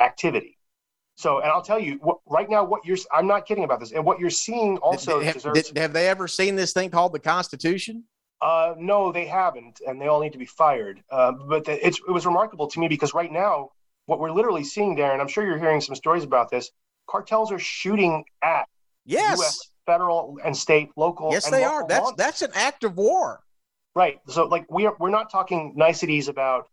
activity. 0.00 0.57
So, 1.18 1.40
and 1.40 1.50
I'll 1.50 1.62
tell 1.62 1.80
you 1.80 1.98
what, 2.00 2.18
right 2.26 2.48
now, 2.48 2.62
what 2.62 2.86
you're, 2.86 2.96
I'm 3.12 3.26
not 3.26 3.44
kidding 3.44 3.64
about 3.64 3.80
this. 3.80 3.90
And 3.90 4.04
what 4.04 4.20
you're 4.20 4.30
seeing 4.30 4.76
also 4.78 5.18
have, 5.18 5.34
deserves, 5.34 5.72
have 5.76 5.92
they 5.92 6.08
ever 6.08 6.28
seen 6.28 6.54
this 6.54 6.72
thing 6.72 6.90
called 6.90 7.12
the 7.12 7.18
Constitution? 7.18 8.04
Uh, 8.40 8.74
no, 8.78 9.10
they 9.10 9.26
haven't, 9.26 9.80
and 9.84 10.00
they 10.00 10.06
all 10.06 10.20
need 10.20 10.30
to 10.30 10.38
be 10.38 10.46
fired. 10.46 11.02
Uh, 11.10 11.32
but 11.32 11.64
the, 11.64 11.84
it 11.84 11.96
was 12.06 12.24
remarkable 12.24 12.68
to 12.68 12.78
me 12.78 12.86
because 12.86 13.14
right 13.14 13.32
now, 13.32 13.70
what 14.06 14.20
we're 14.20 14.30
literally 14.30 14.62
seeing, 14.62 14.96
Darren, 14.96 15.18
I'm 15.20 15.26
sure 15.26 15.44
you're 15.44 15.58
hearing 15.58 15.80
some 15.80 15.96
stories 15.96 16.22
about 16.22 16.52
this. 16.52 16.70
Cartels 17.10 17.50
are 17.50 17.58
shooting 17.58 18.24
at 18.44 18.68
yes. 19.04 19.38
U.S. 19.38 19.70
federal 19.86 20.38
and 20.44 20.56
state, 20.56 20.90
local. 20.96 21.32
Yes, 21.32 21.50
they 21.50 21.64
are. 21.64 21.84
That's 21.88 22.12
that's 22.12 22.42
an 22.42 22.52
act 22.54 22.84
of 22.84 22.96
war. 22.96 23.40
Right. 23.96 24.20
So, 24.28 24.44
like, 24.44 24.70
we 24.70 24.86
are 24.86 24.94
we're 25.00 25.10
not 25.10 25.32
talking 25.32 25.72
niceties 25.74 26.28
about 26.28 26.68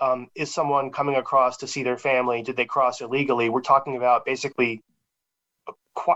um, 0.00 0.28
is 0.34 0.52
someone 0.52 0.90
coming 0.90 1.16
across 1.16 1.58
to 1.58 1.66
see 1.66 1.82
their 1.82 1.98
family? 1.98 2.42
Did 2.42 2.56
they 2.56 2.64
cross 2.64 3.00
illegally? 3.00 3.48
We're 3.48 3.60
talking 3.60 3.96
about 3.96 4.24
basically 4.24 4.82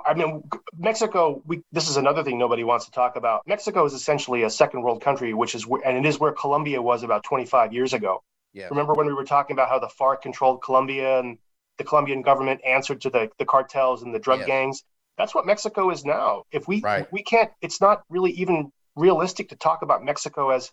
I 0.07 0.15
mean, 0.15 0.45
Mexico. 0.79 1.43
We, 1.47 1.63
this 1.73 1.89
is 1.89 1.97
another 1.97 2.23
thing 2.23 2.39
nobody 2.39 2.65
wants 2.65 2.85
to 2.87 2.91
talk 2.93 3.17
about. 3.17 3.43
Mexico 3.47 3.85
is 3.85 3.93
essentially 3.93 4.43
a 4.43 4.51
second 4.51 4.83
world 4.83 5.03
country, 5.03 5.35
which 5.35 5.55
is 5.55 5.67
and 5.85 5.97
it 5.97 6.09
is 6.09 6.19
where 6.19 6.33
Colombia 6.33 6.81
was 6.81 7.03
about 7.03 7.25
25 7.25 7.73
years 7.73 7.93
ago. 7.93 8.23
Yeah. 8.53 8.69
Remember 8.69 8.95
when 8.95 9.07
we 9.07 9.15
were 9.15 9.25
talking 9.25 9.55
about 9.55 9.69
how 9.69 9.79
the 9.79 9.89
FARC 9.89 10.23
controlled 10.23 10.63
Colombia 10.63 11.21
and 11.21 11.39
the 11.79 11.85
Colombian 11.85 12.23
government 12.23 12.61
answered 12.67 13.01
to 13.03 13.11
the, 13.11 13.31
the 13.39 13.45
cartels 13.45 14.03
and 14.03 14.15
the 14.15 14.19
drug 14.19 14.41
yes. 14.41 14.47
gangs? 14.47 14.85
That's 15.17 15.35
what 15.35 15.47
Mexico 15.47 15.91
is 15.91 16.05
now. 16.05 16.45
If 16.53 16.69
we 16.69 16.81
right. 16.81 17.11
we 17.13 17.23
can't, 17.23 17.51
it's 17.61 17.81
not 17.81 18.03
really 18.09 18.33
even 18.33 18.71
realistic 18.95 19.49
to 19.51 19.57
talk 19.57 19.83
about 19.83 20.05
Mexico 20.05 20.51
as 20.51 20.71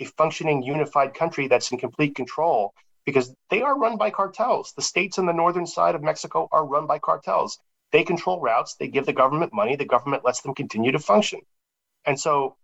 a 0.00 0.04
functioning 0.04 0.62
unified 0.62 1.14
country 1.14 1.48
that's 1.48 1.70
in 1.72 1.78
complete 1.78 2.14
control 2.14 2.72
because 3.04 3.34
they 3.50 3.62
are 3.62 3.78
run 3.78 3.96
by 3.96 4.10
cartels. 4.10 4.72
The 4.76 4.82
states 4.82 5.18
on 5.18 5.26
the 5.26 5.32
northern 5.32 5.66
side 5.66 5.94
of 5.94 6.02
Mexico 6.02 6.48
are 6.52 6.64
run 6.64 6.86
by 6.86 6.98
cartels. 6.98 7.58
They 7.90 8.04
control 8.04 8.40
routes, 8.40 8.74
they 8.74 8.88
give 8.88 9.06
the 9.06 9.12
government 9.12 9.54
money, 9.54 9.76
the 9.76 9.86
government 9.86 10.24
lets 10.24 10.42
them 10.42 10.54
continue 10.54 10.92
to 10.92 10.98
function. 10.98 11.40
And 12.04 12.20
so 12.20 12.56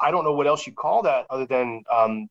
I 0.00 0.10
don't 0.10 0.24
know 0.24 0.32
what 0.32 0.46
else 0.46 0.66
you 0.66 0.72
call 0.72 1.02
that 1.02 1.26
other 1.30 1.46
than 1.46 1.84
um, 1.90 2.28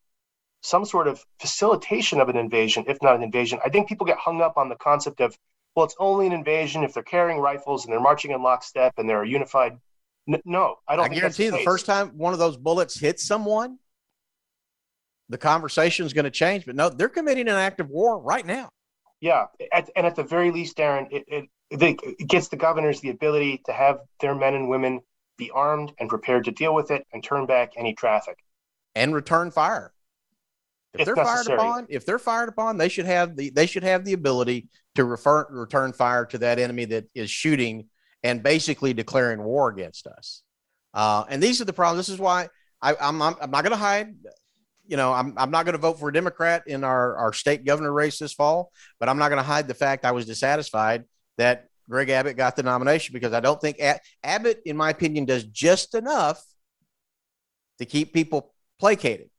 some 0.62 0.86
sort 0.86 1.08
of 1.08 1.24
facilitation 1.40 2.22
of 2.22 2.30
an 2.30 2.38
invasion, 2.38 2.86
if 2.88 3.02
not 3.02 3.16
an 3.16 3.24
invasion. 3.24 3.60
I 3.66 3.70
think 3.70 3.88
people 3.88 4.06
get 4.06 4.18
hung 4.18 4.42
up 4.42 4.58
on 4.58 4.70
the 4.70 4.76
concept 4.76 5.22
of, 5.22 5.38
well, 5.76 5.86
it's 5.86 5.96
only 6.00 6.28
an 6.28 6.34
invasion 6.34 6.84
if 6.84 6.94
they're 6.94 7.04
carrying 7.04 7.40
rifles 7.40 7.86
and 7.86 7.94
they're 7.94 8.02
marching 8.02 8.32
in 8.32 8.42
lockstep 8.42 8.94
and 8.98 9.10
they're 9.10 9.24
a 9.24 9.28
unified. 9.28 9.78
N- 10.28 10.42
no, 10.46 10.76
I 10.88 10.96
don't. 10.96 11.06
I 11.06 11.14
guarantee 11.14 11.50
the, 11.50 11.58
the 11.58 11.64
first 11.64 11.86
time 11.86 12.10
one 12.18 12.34
of 12.34 12.40
those 12.40 12.58
bullets 12.58 13.00
hits 13.00 13.26
someone, 13.26 13.80
the 15.32 15.38
conversation 15.38 16.06
is 16.06 16.14
going 16.14 16.26
to 16.26 16.32
change. 16.32 16.66
But 16.66 16.76
no, 16.76 16.90
they're 16.90 17.10
committing 17.10 17.48
an 17.48 17.56
act 17.56 17.80
of 17.80 17.90
war 17.90 18.20
right 18.20 18.46
now. 18.46 18.70
Yeah, 19.20 19.46
at, 19.72 19.90
and 19.96 20.06
at 20.06 20.16
the 20.16 20.24
very 20.24 20.52
least, 20.52 20.78
Darren, 20.78 21.08
it, 21.12 21.24
it, 21.28 21.46
it 21.70 22.28
gets 22.28 22.48
the 22.50 22.58
governors 22.58 23.02
the 23.02 23.10
ability 23.10 23.62
to 23.66 23.72
have 23.72 24.00
their 24.20 24.36
men 24.36 24.56
and 24.56 24.68
women 24.68 25.00
be 25.38 25.52
armed 25.52 25.94
and 26.00 26.10
prepared 26.10 26.46
to 26.46 26.52
deal 26.52 26.74
with 26.74 26.92
it 26.92 27.06
and 27.14 27.24
turn 27.24 27.46
back 27.46 27.74
any 27.78 27.94
traffic 27.94 28.38
and 28.96 29.14
return 29.14 29.52
fire. 29.52 29.94
If, 30.94 31.06
they're 31.06 31.16
necessary. 31.16 31.58
fired 31.58 31.60
upon, 31.60 31.88
if 31.90 32.06
they're 32.06 32.20
fired 32.20 32.50
upon, 32.50 32.78
they 32.78 32.90
should 32.90 33.06
have 33.06 33.38
the 33.38 33.50
they 33.52 33.66
should 33.66 33.84
have 33.84 34.04
the 34.04 34.14
ability 34.14 34.68
to 34.96 35.06
refer, 35.06 35.48
return 35.50 35.94
fire 35.94 36.26
to 36.26 36.38
that 36.40 36.60
enemy 36.60 36.86
that 36.86 37.06
is 37.16 37.32
shooting 37.32 37.88
and 38.24 38.44
basically 38.44 38.94
declaring 38.94 39.42
war 39.42 39.70
against 39.70 40.06
us. 40.06 40.44
Uh, 40.94 41.24
and 41.30 41.42
these 41.42 41.62
are 41.62 41.66
the 41.66 41.74
problems. 41.74 42.06
This 42.06 42.14
is 42.14 42.20
why 42.20 42.50
I, 42.82 42.96
I'm, 43.00 43.22
I'm, 43.22 43.36
I'm 43.40 43.52
not 43.52 43.64
going 43.64 43.72
to 43.72 43.78
hide 43.78 44.14
you 44.88 44.98
know, 44.98 45.14
I'm, 45.14 45.34
I'm 45.38 45.52
not 45.52 45.66
going 45.66 45.74
to 45.74 45.82
vote 45.82 46.00
for 46.00 46.10
a 46.10 46.14
Democrat 46.14 46.64
in 46.68 46.84
our, 46.84 47.16
our 47.16 47.34
state 47.34 47.66
governor 47.66 47.92
race 47.92 48.20
this 48.20 48.34
fall, 48.34 48.72
but 49.00 49.10
I'm 49.10 49.18
not 49.18 49.30
going 49.30 49.42
to 49.42 49.48
hide 49.48 49.68
the 49.68 49.74
fact 49.74 50.06
I 50.06 50.12
was 50.12 50.26
dissatisfied 50.26 51.06
that 51.38 51.68
Greg 51.90 52.10
Abbott 52.10 52.38
got 52.38 52.56
the 52.56 52.64
nomination 52.64 53.14
because 53.14 53.34
I 53.34 53.40
don't 53.40 53.60
think 53.60 53.82
Abbott, 54.24 54.62
in 54.66 54.78
my 54.78 54.90
opinion, 54.90 55.26
does 55.26 55.44
just 55.44 55.96
enough 55.96 56.42
to 57.80 57.86
keep 57.86 58.14
people 58.14 58.54
placated. 58.80 59.30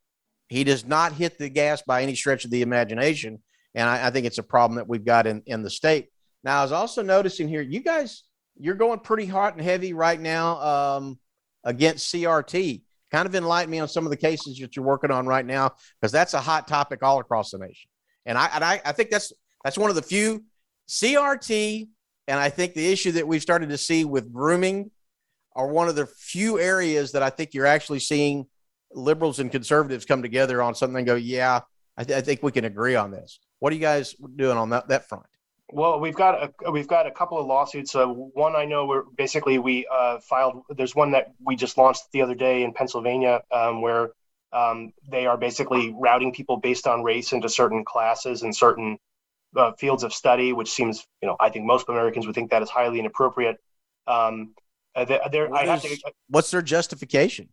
He 0.49 0.63
does 0.63 0.85
not 0.85 1.13
hit 1.13 1.37
the 1.37 1.49
gas 1.49 1.81
by 1.81 2.03
any 2.03 2.15
stretch 2.15 2.45
of 2.45 2.51
the 2.51 2.61
imagination. 2.61 3.41
And 3.73 3.89
I, 3.89 4.07
I 4.07 4.09
think 4.11 4.25
it's 4.25 4.37
a 4.37 4.43
problem 4.43 4.77
that 4.77 4.87
we've 4.87 5.05
got 5.05 5.25
in, 5.25 5.41
in 5.45 5.63
the 5.63 5.69
state. 5.69 6.09
Now, 6.43 6.59
I 6.59 6.63
was 6.63 6.71
also 6.71 7.01
noticing 7.01 7.47
here, 7.47 7.61
you 7.61 7.79
guys, 7.79 8.23
you're 8.59 8.75
going 8.75 8.99
pretty 8.99 9.25
hot 9.25 9.53
and 9.53 9.61
heavy 9.63 9.93
right 9.93 10.19
now 10.19 10.59
um, 10.61 11.19
against 11.63 12.13
CRT. 12.13 12.81
Kind 13.13 13.27
of 13.27 13.35
enlighten 13.35 13.69
me 13.69 13.79
on 13.79 13.87
some 13.87 14.05
of 14.05 14.09
the 14.09 14.17
cases 14.17 14.57
that 14.57 14.75
you're 14.75 14.83
working 14.83 15.11
on 15.11 15.27
right 15.27 15.45
now, 15.45 15.71
because 16.01 16.11
that's 16.11 16.33
a 16.33 16.41
hot 16.41 16.67
topic 16.67 17.03
all 17.03 17.19
across 17.19 17.51
the 17.51 17.59
nation. 17.59 17.89
And 18.25 18.37
I, 18.37 18.49
and 18.53 18.63
I, 18.63 18.81
I 18.83 18.91
think 18.91 19.11
that's 19.11 19.31
that's 19.63 19.77
one 19.77 19.89
of 19.89 19.95
the 19.95 20.01
few 20.01 20.43
CRT, 20.89 21.87
and 22.27 22.39
I 22.39 22.49
think 22.49 22.73
the 22.73 22.91
issue 22.91 23.11
that 23.13 23.27
we've 23.27 23.41
started 23.41 23.69
to 23.69 23.77
see 23.77 24.03
with 24.03 24.33
grooming 24.33 24.91
are 25.55 25.67
one 25.67 25.87
of 25.87 25.95
the 25.95 26.07
few 26.07 26.59
areas 26.59 27.11
that 27.11 27.23
I 27.23 27.29
think 27.29 27.53
you're 27.53 27.67
actually 27.67 27.99
seeing 27.99 28.47
liberals 28.91 29.39
and 29.39 29.51
conservatives 29.51 30.05
come 30.05 30.21
together 30.21 30.61
on 30.61 30.75
something 30.75 30.97
and 30.97 31.07
go, 31.07 31.15
yeah, 31.15 31.61
I, 31.95 32.03
th- 32.03 32.17
I 32.17 32.21
think 32.21 32.41
we 32.43 32.51
can 32.51 32.65
agree 32.65 32.95
on 32.95 33.11
this. 33.11 33.39
What 33.59 33.71
are 33.71 33.75
you 33.75 33.81
guys 33.81 34.15
doing 34.35 34.57
on 34.57 34.71
that, 34.71 34.87
that 34.87 35.07
front? 35.07 35.25
Well, 35.73 35.99
we've 35.99 36.15
got 36.15 36.53
a 36.63 36.71
we've 36.71 36.87
got 36.87 37.07
a 37.07 37.11
couple 37.11 37.39
of 37.39 37.47
lawsuits. 37.47 37.95
Uh, 37.95 38.05
one 38.05 38.55
I 38.55 38.65
know 38.65 38.85
where 38.85 39.03
basically 39.17 39.57
we 39.57 39.87
uh, 39.91 40.19
filed. 40.19 40.63
There's 40.69 40.95
one 40.95 41.11
that 41.11 41.33
we 41.43 41.55
just 41.55 41.77
launched 41.77 42.03
the 42.11 42.21
other 42.21 42.35
day 42.35 42.63
in 42.63 42.73
Pennsylvania, 42.73 43.41
um, 43.51 43.81
where 43.81 44.11
um, 44.51 44.93
they 45.09 45.25
are 45.25 45.35
basically 45.35 45.93
routing 45.97 46.31
people 46.31 46.57
based 46.57 46.85
on 46.85 47.03
race 47.03 47.33
into 47.33 47.49
certain 47.49 47.83
classes 47.83 48.43
and 48.43 48.55
certain 48.55 48.99
uh, 49.55 49.71
fields 49.73 50.03
of 50.03 50.13
study, 50.13 50.53
which 50.53 50.71
seems, 50.71 51.07
you 51.21 51.27
know, 51.27 51.35
I 51.39 51.49
think 51.49 51.65
most 51.65 51.89
Americans 51.89 52.27
would 52.27 52.35
think 52.35 52.51
that 52.51 52.61
is 52.61 52.69
highly 52.69 52.99
inappropriate. 52.99 53.57
Um, 54.05 54.53
uh, 54.95 55.05
there, 55.05 55.53
I 55.53 55.65
have 55.65 55.81
to, 55.81 55.97
what's 56.29 56.51
their 56.51 56.61
justification? 56.61 57.49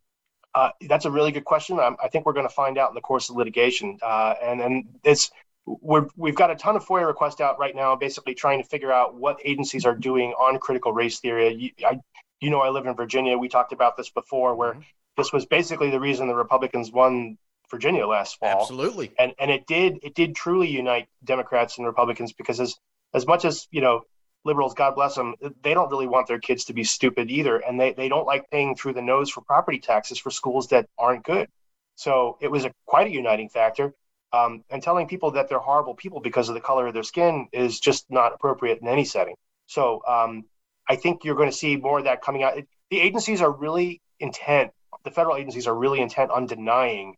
Uh, 0.54 0.70
that's 0.88 1.06
a 1.06 1.10
really 1.10 1.32
good 1.32 1.44
question. 1.44 1.78
I, 1.78 1.94
I 2.02 2.08
think 2.08 2.26
we're 2.26 2.34
going 2.34 2.48
to 2.48 2.54
find 2.54 2.76
out 2.76 2.90
in 2.90 2.94
the 2.94 3.00
course 3.00 3.30
of 3.30 3.36
litigation. 3.36 3.98
Uh, 4.02 4.34
and 4.42 4.60
and 4.60 4.84
it's 5.04 5.30
we're, 5.66 6.06
we've 6.16 6.34
got 6.34 6.50
a 6.50 6.56
ton 6.56 6.76
of 6.76 6.84
FOIA 6.84 7.06
requests 7.06 7.40
out 7.40 7.58
right 7.58 7.74
now, 7.74 7.94
basically 7.96 8.34
trying 8.34 8.62
to 8.62 8.68
figure 8.68 8.92
out 8.92 9.14
what 9.14 9.38
agencies 9.44 9.84
are 9.84 9.94
doing 9.94 10.32
on 10.32 10.58
critical 10.58 10.92
race 10.92 11.20
theory. 11.20 11.54
You, 11.54 11.70
I, 11.86 12.00
you 12.40 12.50
know, 12.50 12.60
I 12.60 12.70
live 12.70 12.86
in 12.86 12.94
Virginia. 12.94 13.36
We 13.36 13.48
talked 13.48 13.72
about 13.72 13.96
this 13.96 14.10
before, 14.10 14.54
where 14.54 14.72
mm-hmm. 14.72 14.80
this 15.16 15.32
was 15.32 15.46
basically 15.46 15.90
the 15.90 16.00
reason 16.00 16.28
the 16.28 16.34
Republicans 16.34 16.90
won 16.90 17.38
Virginia 17.70 18.06
last 18.06 18.38
fall. 18.38 18.62
Absolutely. 18.62 19.12
And 19.18 19.32
and 19.38 19.50
it 19.50 19.66
did 19.66 19.98
it 20.02 20.14
did 20.14 20.34
truly 20.34 20.68
unite 20.68 21.08
Democrats 21.24 21.78
and 21.78 21.86
Republicans 21.86 22.32
because 22.32 22.60
as 22.60 22.76
as 23.14 23.26
much 23.26 23.44
as 23.44 23.68
you 23.70 23.80
know 23.80 24.02
liberals, 24.44 24.74
God 24.74 24.94
bless 24.94 25.14
them, 25.14 25.34
they 25.62 25.74
don't 25.74 25.90
really 25.90 26.06
want 26.06 26.26
their 26.26 26.38
kids 26.38 26.64
to 26.64 26.72
be 26.72 26.82
stupid 26.82 27.30
either, 27.30 27.58
and 27.58 27.78
they 27.78 27.92
they 27.92 28.08
don't 28.08 28.26
like 28.26 28.50
paying 28.50 28.74
through 28.74 28.94
the 28.94 29.02
nose 29.02 29.30
for 29.30 29.42
property 29.42 29.78
taxes 29.78 30.18
for 30.18 30.30
schools 30.30 30.68
that 30.68 30.88
aren't 30.98 31.24
good. 31.24 31.48
So 31.94 32.38
it 32.40 32.50
was 32.50 32.64
a 32.64 32.72
quite 32.86 33.06
a 33.06 33.10
uniting 33.10 33.48
factor. 33.48 33.94
Um, 34.32 34.62
and 34.70 34.80
telling 34.80 35.08
people 35.08 35.32
that 35.32 35.48
they're 35.48 35.58
horrible 35.58 35.94
people 35.94 36.20
because 36.20 36.48
of 36.48 36.54
the 36.54 36.60
color 36.60 36.86
of 36.86 36.94
their 36.94 37.02
skin 37.02 37.48
is 37.52 37.80
just 37.80 38.06
not 38.10 38.32
appropriate 38.32 38.80
in 38.80 38.86
any 38.86 39.04
setting. 39.04 39.34
So 39.66 40.02
um, 40.06 40.44
I 40.88 40.96
think 40.96 41.24
you're 41.24 41.34
going 41.34 41.50
to 41.50 41.56
see 41.56 41.76
more 41.76 41.98
of 41.98 42.04
that 42.04 42.22
coming 42.22 42.44
out. 42.44 42.54
The 42.90 43.00
agencies 43.00 43.40
are 43.40 43.50
really 43.50 44.00
intent. 44.20 44.70
The 45.04 45.10
federal 45.10 45.36
agencies 45.36 45.66
are 45.66 45.74
really 45.74 46.00
intent 46.00 46.30
on 46.30 46.46
denying 46.46 47.16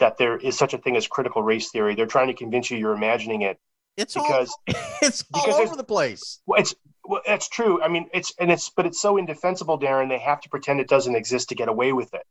that 0.00 0.18
there 0.18 0.36
is 0.36 0.58
such 0.58 0.74
a 0.74 0.78
thing 0.78 0.96
as 0.96 1.06
critical 1.06 1.42
race 1.42 1.70
theory. 1.70 1.94
They're 1.94 2.06
trying 2.06 2.28
to 2.28 2.34
convince 2.34 2.70
you 2.70 2.78
you're 2.78 2.94
imagining 2.94 3.42
it. 3.42 3.58
It's 3.96 4.14
because 4.14 4.48
all, 4.66 4.74
it's 5.02 5.24
all 5.32 5.54
over 5.54 5.76
the 5.76 5.84
place. 5.84 6.40
Well, 6.46 6.60
it's 6.60 6.74
well, 7.04 7.20
that's 7.26 7.48
true. 7.48 7.82
I 7.82 7.88
mean, 7.88 8.08
it's 8.12 8.32
and 8.38 8.50
it's 8.50 8.70
but 8.70 8.86
it's 8.86 9.00
so 9.00 9.16
indefensible, 9.16 9.78
Darren. 9.78 10.08
They 10.08 10.18
have 10.18 10.40
to 10.42 10.48
pretend 10.48 10.80
it 10.80 10.88
doesn't 10.88 11.14
exist 11.14 11.50
to 11.50 11.54
get 11.54 11.68
away 11.68 11.92
with 11.92 12.14
it, 12.14 12.22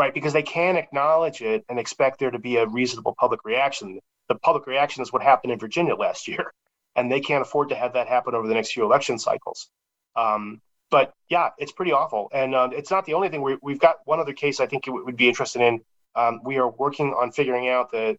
right? 0.00 0.14
Because 0.14 0.32
they 0.32 0.42
can 0.42 0.76
acknowledge 0.76 1.42
it 1.42 1.62
and 1.68 1.78
expect 1.78 2.20
there 2.20 2.30
to 2.30 2.38
be 2.38 2.56
a 2.56 2.66
reasonable 2.66 3.14
public 3.20 3.44
reaction. 3.44 4.00
The 4.30 4.34
public 4.34 4.66
reaction 4.66 5.02
is 5.02 5.12
what 5.12 5.22
happened 5.22 5.52
in 5.52 5.58
Virginia 5.58 5.94
last 5.94 6.26
year, 6.26 6.54
and 6.96 7.12
they 7.12 7.20
can't 7.20 7.42
afford 7.42 7.68
to 7.68 7.74
have 7.74 7.92
that 7.92 8.08
happen 8.08 8.34
over 8.34 8.48
the 8.48 8.54
next 8.54 8.72
few 8.72 8.82
election 8.82 9.18
cycles. 9.18 9.68
Um, 10.16 10.62
but 10.90 11.12
yeah, 11.28 11.50
it's 11.58 11.72
pretty 11.72 11.92
awful, 11.92 12.30
and 12.32 12.54
um, 12.54 12.72
it's 12.72 12.90
not 12.90 13.04
the 13.04 13.12
only 13.12 13.28
thing. 13.28 13.42
We, 13.42 13.72
have 13.72 13.78
got 13.78 13.96
one 14.06 14.20
other 14.20 14.32
case 14.32 14.58
I 14.58 14.66
think 14.66 14.86
you 14.86 15.04
would 15.04 15.18
be 15.18 15.28
interested 15.28 15.60
in. 15.60 15.82
Um, 16.16 16.40
we 16.44 16.56
are 16.56 16.70
working 16.70 17.12
on 17.12 17.30
figuring 17.30 17.68
out 17.68 17.92
the, 17.92 18.16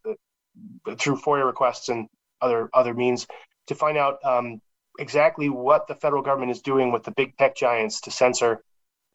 the, 0.86 0.96
through 0.96 1.17
FOIA 1.17 1.46
requests 1.48 1.89
and 1.89 2.08
other 2.41 2.70
other 2.76 2.94
means 2.94 3.26
to 3.67 3.76
find 3.76 3.98
out 3.98 4.24
um, 4.24 4.62
exactly 5.00 5.50
what 5.50 5.88
the 5.88 5.96
federal 5.96 6.22
government 6.22 6.52
is 6.52 6.62
doing 6.62 6.91
with 6.91 7.04
the 7.04 7.12
big 7.12 7.36
tech 7.38 7.56
giants 7.56 8.02
to 8.02 8.12
censor 8.12 8.63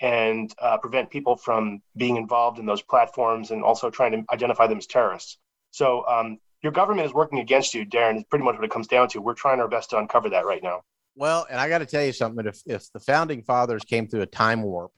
and 0.01 0.53
uh, 0.59 0.77
prevent 0.79 1.11
people 1.11 1.37
from 1.37 1.81
being 1.97 2.17
involved 2.17 2.59
in 2.59 2.67
those 2.67 2.83
platforms 2.83 3.51
and 3.51 3.63
also 3.63 3.91
trying 3.91 4.13
to 4.13 4.25
identify 4.33 4.67
them 4.67 4.79
as 4.79 4.87
terrorists. 4.87 5.39
So 5.71 6.07
um, 6.07 6.39
your 6.63 6.73
government 6.73 7.07
is 7.07 7.15
working 7.15 7.39
against 7.39 7.75
you, 7.75 7.87
Darren. 7.87 8.19
Is 8.19 8.25
pretty 8.25 8.45
much 8.45 8.57
what 8.57 8.65
it 8.65 8.71
comes 8.71 8.89
down 8.89 9.09
to. 9.11 9.21
We're 9.21 9.35
trying 9.35 9.61
our 9.61 9.69
best 9.69 9.91
to 9.91 9.99
uncover 9.99 10.31
that 10.31 10.47
right 10.47 10.63
now. 10.63 10.83
Well, 11.15 11.47
and 11.51 11.59
I 11.59 11.69
got 11.69 11.79
to 11.79 11.87
tell 11.87 12.05
you 12.05 12.13
something. 12.13 12.47
If 12.47 12.61
if 12.67 12.93
the 12.93 13.01
founding 13.01 13.43
fathers 13.43 13.85
came 13.85 14.07
through 14.07 14.23
a 14.23 14.27
time 14.27 14.63
warp 14.63 14.93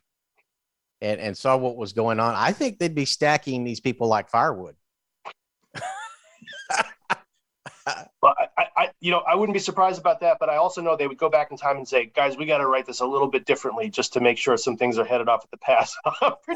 and 1.00 1.20
and 1.20 1.36
saw 1.36 1.56
what 1.56 1.76
was 1.76 1.92
going 1.92 2.20
on, 2.20 2.34
I 2.34 2.52
think 2.52 2.78
they'd 2.78 2.94
be 2.94 3.04
stacking 3.04 3.64
these 3.64 3.80
people 3.80 4.08
like 4.08 4.28
firewood. 4.28 4.76
Well, 8.22 8.34
I, 8.56 8.66
I, 8.76 8.90
you 9.00 9.10
know, 9.10 9.18
I 9.20 9.34
wouldn't 9.34 9.54
be 9.54 9.60
surprised 9.60 10.00
about 10.00 10.20
that, 10.20 10.38
but 10.40 10.48
I 10.48 10.56
also 10.56 10.80
know 10.80 10.96
they 10.96 11.06
would 11.06 11.18
go 11.18 11.28
back 11.28 11.50
in 11.50 11.56
time 11.56 11.76
and 11.76 11.86
say, 11.86 12.06
guys, 12.06 12.36
we 12.36 12.46
got 12.46 12.58
to 12.58 12.66
write 12.66 12.86
this 12.86 13.00
a 13.00 13.06
little 13.06 13.28
bit 13.28 13.46
differently 13.46 13.90
just 13.90 14.12
to 14.14 14.20
make 14.20 14.38
sure 14.38 14.56
some 14.56 14.76
things 14.76 14.98
are 14.98 15.04
headed 15.04 15.28
off 15.28 15.44
at 15.44 15.50
the 15.50 15.58
pass. 15.58 15.94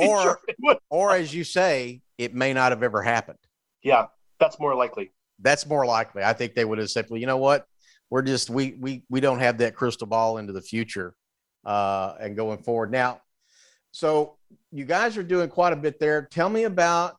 Or, 0.00 0.22
sure 0.22 0.76
or 0.90 1.14
as 1.14 1.34
you 1.34 1.44
say, 1.44 2.00
it 2.18 2.34
may 2.34 2.52
not 2.52 2.72
have 2.72 2.82
ever 2.82 3.02
happened. 3.02 3.38
Yeah, 3.82 4.06
that's 4.38 4.58
more 4.58 4.74
likely. 4.74 5.12
That's 5.40 5.66
more 5.66 5.84
likely. 5.84 6.22
I 6.22 6.32
think 6.32 6.54
they 6.54 6.64
would 6.64 6.78
have 6.78 6.90
said, 6.90 7.06
well, 7.08 7.20
you 7.20 7.26
know 7.26 7.36
what? 7.36 7.66
We're 8.10 8.22
just 8.22 8.50
we 8.50 8.76
we 8.78 9.04
we 9.08 9.20
don't 9.20 9.38
have 9.38 9.58
that 9.58 9.74
crystal 9.74 10.06
ball 10.06 10.38
into 10.38 10.52
the 10.52 10.60
future 10.60 11.14
uh, 11.64 12.14
and 12.20 12.36
going 12.36 12.58
forward. 12.58 12.90
Now, 12.90 13.20
so 13.90 14.36
you 14.70 14.84
guys 14.84 15.16
are 15.16 15.22
doing 15.22 15.48
quite 15.48 15.72
a 15.72 15.76
bit 15.76 15.98
there. 15.98 16.22
Tell 16.30 16.48
me 16.48 16.64
about 16.64 17.16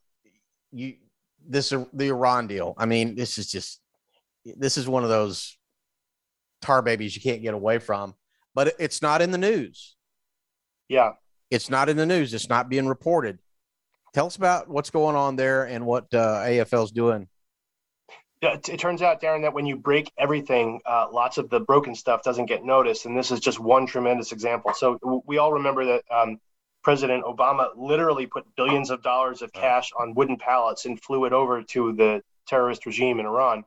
you 0.72 0.94
this 1.46 1.72
the 1.92 2.08
Iran 2.08 2.46
deal. 2.46 2.74
I 2.76 2.86
mean, 2.86 3.14
this 3.14 3.38
is 3.38 3.50
just 3.50 3.80
this 4.44 4.76
is 4.76 4.88
one 4.88 5.02
of 5.02 5.08
those 5.08 5.56
tar 6.62 6.82
babies 6.82 7.14
you 7.14 7.22
can't 7.22 7.42
get 7.42 7.54
away 7.54 7.78
from, 7.78 8.14
but 8.54 8.74
it's 8.78 9.02
not 9.02 9.22
in 9.22 9.30
the 9.30 9.38
news. 9.38 9.96
Yeah. 10.88 11.12
It's 11.50 11.70
not 11.70 11.88
in 11.88 11.96
the 11.96 12.06
news. 12.06 12.34
It's 12.34 12.48
not 12.48 12.68
being 12.68 12.86
reported. 12.86 13.38
Tell 14.12 14.26
us 14.26 14.36
about 14.36 14.68
what's 14.68 14.90
going 14.90 15.16
on 15.16 15.36
there 15.36 15.64
and 15.64 15.86
what 15.86 16.04
uh, 16.12 16.42
AFL's 16.44 16.92
doing. 16.92 17.28
It, 18.42 18.68
it, 18.68 18.78
turns 18.78 19.02
out, 19.02 19.20
Darren, 19.20 19.42
that 19.42 19.54
when 19.54 19.66
you 19.66 19.76
break 19.76 20.12
everything, 20.18 20.80
uh, 20.84 21.06
lots 21.10 21.38
of 21.38 21.48
the 21.48 21.60
broken 21.60 21.94
stuff 21.94 22.22
doesn't 22.22 22.46
get 22.46 22.64
noticed. 22.64 23.06
And 23.06 23.16
this 23.16 23.30
is 23.30 23.40
just 23.40 23.58
one 23.58 23.86
tremendous 23.86 24.32
example. 24.32 24.72
So 24.74 24.98
we 25.26 25.38
all 25.38 25.52
remember 25.52 25.84
that 25.86 26.04
um, 26.10 26.38
President 26.82 27.24
Obama 27.24 27.68
literally 27.74 28.26
put 28.26 28.44
billions 28.56 28.90
of 28.90 29.02
dollars 29.02 29.40
of 29.40 29.52
cash 29.52 29.90
on 29.98 30.14
wooden 30.14 30.36
pallets 30.36 30.84
and 30.84 31.00
flew 31.00 31.24
it 31.24 31.32
over 31.32 31.62
to 31.62 31.92
the 31.94 32.22
terrorist 32.46 32.84
regime 32.84 33.18
in 33.18 33.26
Iran 33.26 33.64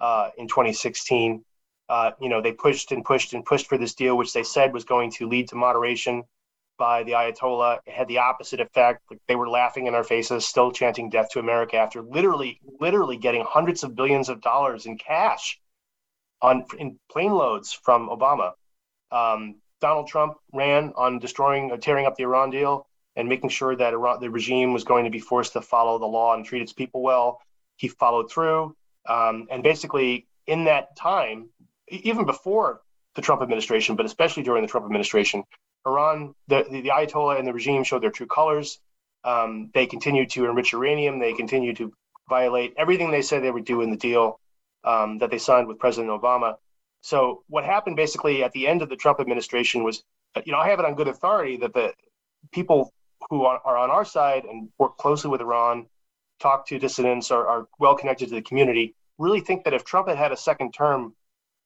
uh, 0.00 0.30
in 0.36 0.48
2016. 0.48 1.44
Uh, 1.88 2.12
you 2.20 2.28
know, 2.28 2.40
they 2.40 2.52
pushed 2.52 2.92
and 2.92 3.04
pushed 3.04 3.34
and 3.34 3.44
pushed 3.44 3.66
for 3.66 3.76
this 3.76 3.94
deal, 3.94 4.16
which 4.16 4.32
they 4.32 4.42
said 4.42 4.72
was 4.72 4.84
going 4.84 5.10
to 5.10 5.28
lead 5.28 5.48
to 5.48 5.56
moderation 5.56 6.22
by 6.78 7.02
the 7.02 7.12
Ayatollah. 7.12 7.80
It 7.86 7.92
had 7.92 8.08
the 8.08 8.18
opposite 8.18 8.60
effect. 8.60 9.02
They 9.28 9.36
were 9.36 9.48
laughing 9.48 9.86
in 9.86 9.94
our 9.94 10.04
faces, 10.04 10.46
still 10.46 10.72
chanting 10.72 11.10
death 11.10 11.28
to 11.30 11.38
America 11.38 11.76
after 11.76 12.02
literally, 12.02 12.60
literally 12.80 13.16
getting 13.16 13.44
hundreds 13.46 13.82
of 13.82 13.94
billions 13.94 14.28
of 14.28 14.40
dollars 14.40 14.86
in 14.86 14.96
cash 14.98 15.60
on 16.40 16.64
in 16.78 16.98
plane 17.10 17.32
loads 17.32 17.72
from 17.72 18.08
Obama. 18.08 18.52
Um, 19.10 19.56
Donald 19.80 20.08
Trump 20.08 20.34
ran 20.52 20.92
on 20.96 21.18
destroying, 21.18 21.72
uh, 21.72 21.76
tearing 21.76 22.06
up 22.06 22.16
the 22.16 22.22
Iran 22.22 22.50
deal 22.50 22.86
and 23.16 23.28
making 23.28 23.50
sure 23.50 23.76
that 23.76 23.92
Iran, 23.92 24.20
the 24.20 24.30
regime 24.30 24.72
was 24.72 24.84
going 24.84 25.04
to 25.04 25.10
be 25.10 25.18
forced 25.18 25.52
to 25.52 25.60
follow 25.60 25.98
the 25.98 26.06
law 26.06 26.34
and 26.34 26.44
treat 26.44 26.62
its 26.62 26.72
people 26.72 27.02
well. 27.02 27.40
He 27.76 27.88
followed 27.88 28.30
through. 28.30 28.74
Um, 29.08 29.48
and 29.50 29.62
basically, 29.62 30.26
in 30.46 30.64
that 30.64 30.96
time, 30.96 31.48
even 31.88 32.24
before 32.26 32.82
the 33.14 33.22
Trump 33.22 33.42
administration, 33.42 33.96
but 33.96 34.06
especially 34.06 34.42
during 34.42 34.62
the 34.62 34.68
Trump 34.68 34.86
administration, 34.86 35.44
Iran, 35.86 36.34
the, 36.48 36.64
the, 36.70 36.80
the 36.82 36.88
Ayatollah 36.90 37.38
and 37.38 37.46
the 37.46 37.52
regime 37.52 37.84
showed 37.84 38.02
their 38.02 38.10
true 38.10 38.26
colors. 38.26 38.78
Um, 39.24 39.70
they 39.74 39.86
continued 39.86 40.30
to 40.30 40.46
enrich 40.46 40.72
uranium. 40.72 41.18
They 41.18 41.32
continued 41.32 41.76
to 41.76 41.92
violate 42.28 42.74
everything 42.76 43.10
they 43.10 43.22
said 43.22 43.42
they 43.42 43.50
would 43.50 43.64
do 43.64 43.82
in 43.82 43.90
the 43.90 43.96
deal 43.96 44.40
um, 44.84 45.18
that 45.18 45.30
they 45.30 45.38
signed 45.38 45.68
with 45.68 45.78
President 45.78 46.10
Obama. 46.10 46.56
So 47.02 47.42
what 47.48 47.64
happened 47.64 47.96
basically 47.96 48.44
at 48.44 48.52
the 48.52 48.66
end 48.66 48.82
of 48.82 48.88
the 48.88 48.96
Trump 48.96 49.20
administration 49.20 49.82
was, 49.82 50.02
you 50.44 50.52
know, 50.52 50.58
I 50.58 50.68
have 50.68 50.78
it 50.78 50.86
on 50.86 50.94
good 50.94 51.08
authority 51.08 51.56
that 51.58 51.74
the 51.74 51.92
people 52.52 52.92
who 53.28 53.44
are, 53.44 53.60
are 53.64 53.76
on 53.76 53.90
our 53.90 54.04
side 54.04 54.44
and 54.44 54.68
work 54.78 54.96
closely 54.98 55.30
with 55.30 55.40
Iran 55.40 55.86
talk 56.42 56.66
to 56.68 56.78
dissidents, 56.78 57.30
are, 57.30 57.46
are 57.46 57.68
well 57.78 57.94
connected 57.94 58.28
to 58.28 58.34
the 58.34 58.42
community, 58.42 58.94
really 59.18 59.40
think 59.40 59.64
that 59.64 59.74
if 59.74 59.84
Trump 59.84 60.08
had 60.08 60.16
had 60.16 60.32
a 60.32 60.36
second 60.36 60.72
term, 60.72 61.14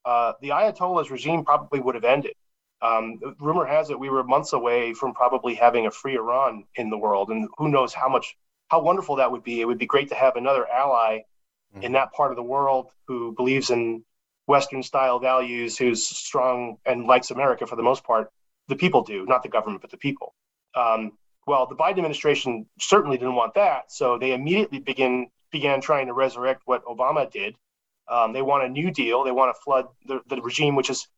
uh, 0.04 0.34
the 0.40 0.50
Ayatollah's 0.50 1.10
regime 1.10 1.44
probably 1.44 1.80
would 1.80 1.94
have 1.94 2.04
ended. 2.04 2.34
Um, 2.82 3.18
rumor 3.40 3.64
has 3.64 3.88
it 3.90 3.98
we 3.98 4.10
were 4.10 4.22
months 4.22 4.52
away 4.52 4.92
from 4.92 5.14
probably 5.14 5.54
having 5.54 5.86
a 5.86 5.90
free 5.90 6.14
Iran 6.14 6.64
in 6.76 6.90
the 6.90 6.98
world, 6.98 7.30
and 7.30 7.48
who 7.56 7.68
knows 7.68 7.94
how 7.94 8.08
much, 8.08 8.36
how 8.68 8.82
wonderful 8.82 9.16
that 9.16 9.32
would 9.32 9.42
be. 9.42 9.60
It 9.60 9.64
would 9.64 9.78
be 9.78 9.86
great 9.86 10.08
to 10.10 10.14
have 10.14 10.36
another 10.36 10.66
ally 10.68 11.20
mm-hmm. 11.74 11.82
in 11.82 11.92
that 11.92 12.12
part 12.12 12.30
of 12.30 12.36
the 12.36 12.42
world 12.42 12.90
who 13.08 13.34
believes 13.34 13.70
in 13.70 14.04
Western 14.46 14.82
style 14.82 15.18
values, 15.18 15.76
who's 15.78 16.06
strong 16.06 16.76
and 16.84 17.06
likes 17.06 17.30
America 17.30 17.66
for 17.66 17.76
the 17.76 17.82
most 17.82 18.04
part. 18.04 18.30
The 18.68 18.76
people 18.76 19.02
do, 19.02 19.24
not 19.26 19.42
the 19.42 19.48
government, 19.48 19.80
but 19.80 19.90
the 19.90 19.96
people. 19.96 20.34
Um, 20.74 21.12
well, 21.46 21.66
the 21.66 21.76
Biden 21.76 21.98
administration 21.98 22.66
certainly 22.80 23.16
didn't 23.16 23.37
want 23.37 23.54
that, 23.54 23.92
so 23.92 24.18
they 24.18 24.32
immediately 24.32 24.80
begin 24.80 25.28
began 25.52 25.80
trying 25.80 26.09
to 26.09 26.12
resurrect 26.12 26.62
what 26.64 26.85
Obama 26.85 27.30
did. 27.30 27.56
Um, 28.09 28.32
they 28.32 28.42
want 28.42 28.64
a 28.64 28.68
new 28.68 28.90
deal. 28.90 29.24
They 29.24 29.32
want 29.32 29.54
to 29.54 29.61
flood 29.62 29.87
the, 30.06 30.20
the 30.28 30.42
regime, 30.42 30.74
which 30.74 30.90
is 30.90 31.09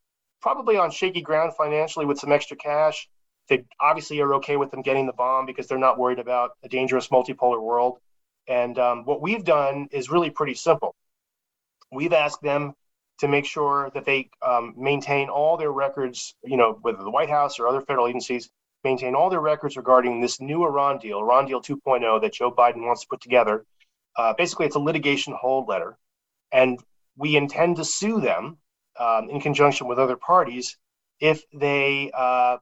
probably 0.40 0.76
on 0.76 0.90
shaky 0.90 1.22
ground 1.22 1.54
financially 1.56 2.06
with 2.06 2.18
some 2.18 2.30
extra 2.30 2.56
cash. 2.56 3.08
They 3.48 3.64
obviously 3.80 4.20
are 4.20 4.34
okay 4.34 4.56
with 4.56 4.70
them 4.70 4.82
getting 4.82 5.06
the 5.06 5.12
bomb 5.12 5.46
because 5.46 5.66
they're 5.66 5.78
not 5.78 5.98
worried 5.98 6.18
about 6.18 6.52
a 6.62 6.68
dangerous 6.68 7.08
multipolar 7.08 7.60
world. 7.60 7.98
And 8.46 8.78
um, 8.78 9.04
what 9.04 9.20
we've 9.20 9.44
done 9.44 9.88
is 9.90 10.10
really 10.10 10.30
pretty 10.30 10.54
simple. 10.54 10.94
We've 11.90 12.12
asked 12.12 12.42
them 12.42 12.74
to 13.20 13.28
make 13.28 13.46
sure 13.46 13.90
that 13.94 14.04
they 14.04 14.30
um, 14.42 14.74
maintain 14.76 15.28
all 15.28 15.56
their 15.56 15.72
records, 15.72 16.34
you 16.44 16.56
know, 16.56 16.78
whether 16.82 17.02
the 17.02 17.10
White 17.10 17.30
House 17.30 17.58
or 17.58 17.66
other 17.66 17.80
federal 17.80 18.06
agencies, 18.06 18.50
maintain 18.84 19.14
all 19.14 19.30
their 19.30 19.40
records 19.40 19.76
regarding 19.76 20.20
this 20.20 20.40
new 20.40 20.64
Iran 20.64 20.98
deal, 20.98 21.18
Iran 21.18 21.46
deal 21.46 21.60
2.0 21.60 22.20
that 22.22 22.32
Joe 22.32 22.52
Biden 22.52 22.86
wants 22.86 23.02
to 23.02 23.08
put 23.08 23.20
together. 23.20 23.64
Uh, 24.16 24.34
basically, 24.34 24.66
it's 24.66 24.76
a 24.76 24.80
litigation 24.80 25.34
hold 25.38 25.68
letter. 25.68 25.96
And 26.52 26.78
we 27.16 27.36
intend 27.36 27.76
to 27.76 27.84
sue 27.84 28.20
them 28.20 28.58
um, 28.98 29.28
in 29.30 29.40
conjunction 29.40 29.86
with 29.86 29.98
other 29.98 30.16
parties 30.16 30.76
if 31.20 31.42
they 31.52 32.10
uh, 32.14 32.58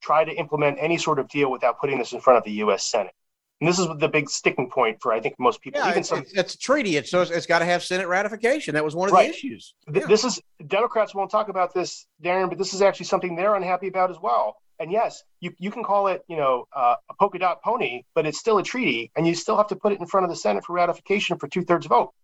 try 0.00 0.24
to 0.24 0.32
implement 0.32 0.78
any 0.80 0.98
sort 0.98 1.18
of 1.18 1.28
deal 1.28 1.50
without 1.50 1.78
putting 1.80 1.98
this 1.98 2.12
in 2.12 2.20
front 2.20 2.38
of 2.38 2.44
the 2.44 2.52
U.S. 2.52 2.84
Senate. 2.84 3.12
And 3.60 3.68
this 3.68 3.78
is 3.78 3.88
the 3.98 4.08
big 4.08 4.30
sticking 4.30 4.70
point 4.70 5.02
for 5.02 5.12
I 5.12 5.20
think 5.20 5.38
most 5.38 5.60
people. 5.60 5.80
Yeah, 5.80 5.88
Even 5.88 6.00
it's, 6.00 6.08
some, 6.08 6.24
it's 6.32 6.54
a 6.54 6.58
treaty. 6.58 6.96
It's 6.96 7.10
so 7.10 7.20
it's 7.20 7.44
got 7.44 7.58
to 7.58 7.66
have 7.66 7.82
Senate 7.82 8.08
ratification. 8.08 8.72
That 8.74 8.84
was 8.84 8.96
one 8.96 9.10
of 9.10 9.12
right. 9.12 9.28
the 9.28 9.34
issues. 9.34 9.74
Yeah. 9.92 10.06
This 10.06 10.24
is 10.24 10.40
Democrats 10.66 11.14
won't 11.14 11.30
talk 11.30 11.50
about 11.50 11.74
this, 11.74 12.06
Darren, 12.24 12.48
but 12.48 12.56
this 12.56 12.72
is 12.72 12.80
actually 12.80 13.06
something 13.06 13.36
they're 13.36 13.54
unhappy 13.54 13.88
about 13.88 14.10
as 14.10 14.18
well. 14.18 14.56
And 14.80 14.90
yes, 14.90 15.22
you, 15.40 15.52
you 15.58 15.70
can 15.70 15.84
call 15.84 16.06
it, 16.06 16.22
you 16.26 16.38
know, 16.38 16.64
uh, 16.74 16.94
a 17.10 17.14
polka 17.20 17.38
dot 17.38 17.62
pony, 17.62 18.02
but 18.14 18.26
it's 18.26 18.38
still 18.38 18.56
a 18.56 18.62
treaty, 18.62 19.12
and 19.14 19.26
you 19.26 19.34
still 19.34 19.56
have 19.58 19.66
to 19.68 19.76
put 19.76 19.92
it 19.92 20.00
in 20.00 20.06
front 20.06 20.24
of 20.24 20.30
the 20.30 20.36
Senate 20.36 20.64
for 20.64 20.72
ratification 20.72 21.38
for 21.38 21.48
two 21.48 21.62
thirds 21.62 21.86
vote. 21.86 22.14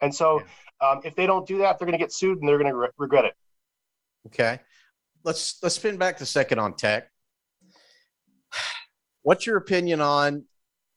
And 0.00 0.14
so, 0.14 0.40
yeah. 0.40 0.88
um, 0.88 1.00
if 1.04 1.14
they 1.14 1.26
don't 1.26 1.46
do 1.46 1.58
that, 1.58 1.78
they're 1.78 1.84
going 1.86 1.98
to 1.98 2.02
get 2.02 2.12
sued, 2.12 2.38
and 2.38 2.48
they're 2.48 2.56
going 2.56 2.70
to 2.70 2.76
re- 2.76 2.88
regret 2.96 3.26
it. 3.26 3.34
Okay, 4.28 4.58
let's 5.22 5.62
let's 5.62 5.74
spin 5.74 5.98
back 5.98 6.16
to 6.18 6.26
second 6.26 6.58
on 6.58 6.74
tech. 6.76 7.10
What's 9.22 9.46
your 9.46 9.58
opinion 9.58 10.00
on 10.00 10.44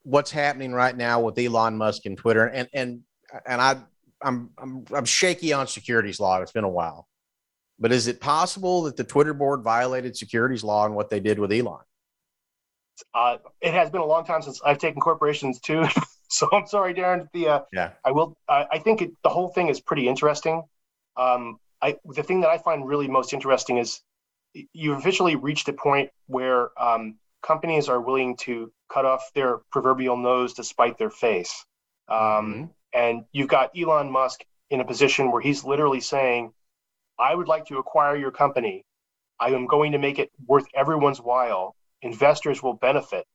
what's 0.04 0.32
happening 0.32 0.72
right 0.72 0.96
now 0.96 1.20
with 1.20 1.38
Elon 1.38 1.76
Musk 1.76 2.06
and 2.06 2.18
Twitter? 2.18 2.46
And 2.46 2.70
and 2.74 3.02
and 3.46 3.62
I 3.62 3.78
I'm 4.22 4.52
I'm 4.58 4.86
I'm 4.94 5.06
shaky 5.06 5.52
on 5.52 5.68
securities 5.68 6.22
law. 6.22 6.42
It's 6.42 6.54
been 6.54 6.64
a 6.64 6.70
while. 6.70 7.10
But 7.82 7.92
is 7.92 8.08
it 8.08 8.22
possible 8.22 8.84
that 8.84 8.96
the 8.96 9.04
Twitter 9.04 9.34
board 9.34 9.64
violated 9.64 10.16
securities 10.16 10.64
law 10.64 10.86
and 10.86 10.96
what 10.96 11.10
they 11.10 11.20
did 11.20 11.40
with 11.40 11.52
Elon? 11.52 11.80
Uh, 13.16 13.38
it 13.60 13.74
has 13.74 13.90
been 13.90 14.02
a 14.02 14.06
long 14.06 14.24
time 14.24 14.44
since 14.44 14.62
I've 14.64 14.78
taken 14.78 15.02
corporations 15.02 15.60
too, 15.60 15.86
so 16.30 16.48
I'm 16.54 16.68
sorry, 16.68 16.94
Darren. 16.94 17.28
The 17.34 17.48
uh, 17.48 17.60
yeah, 17.74 17.94
I 18.06 18.12
will. 18.12 18.38
I, 18.48 18.68
I 18.74 18.78
think 18.78 19.02
it, 19.02 19.12
the 19.24 19.30
whole 19.30 19.50
thing 19.50 19.68
is 19.68 19.82
pretty 19.82 20.08
interesting. 20.08 20.64
Um, 21.18 21.60
I 21.82 21.98
the 22.06 22.22
thing 22.22 22.42
that 22.42 22.50
I 22.52 22.60
find 22.60 22.88
really 22.88 23.08
most 23.08 23.34
interesting 23.34 23.80
is 23.80 24.02
you've 24.74 25.00
officially 25.00 25.36
reached 25.36 25.68
a 25.68 25.74
point 25.74 26.12
where 26.28 26.70
um, 26.80 27.18
companies 27.42 27.90
are 27.90 28.00
willing 28.00 28.38
to 28.38 28.72
cut 28.94 29.06
off 29.06 29.32
their 29.34 29.62
proverbial 29.72 30.18
nose 30.18 30.54
to 30.54 30.64
spite 30.64 31.00
their 31.00 31.10
face. 31.10 31.66
Um, 32.08 32.20
mm-hmm. 32.20 32.64
And 32.94 33.24
you've 33.32 33.48
got 33.48 33.72
Elon 33.76 34.12
Musk 34.12 34.42
in 34.70 34.82
a 34.82 34.86
position 34.86 35.32
where 35.32 35.42
he's 35.42 35.64
literally 35.64 36.02
saying, 36.02 36.54
I 37.22 37.36
would 37.36 37.48
like 37.48 37.66
to 37.68 37.78
acquire 37.78 38.18
your 38.18 38.32
company. 38.32 38.84
I 39.40 39.50
am 39.50 39.68
going 39.68 39.92
to 39.92 40.00
make 40.00 40.18
it 40.18 40.32
worth 40.48 40.66
everyone's 40.74 41.22
while. 41.22 41.76
Investors 42.02 42.64
will 42.64 42.74
benefit. 42.74 43.26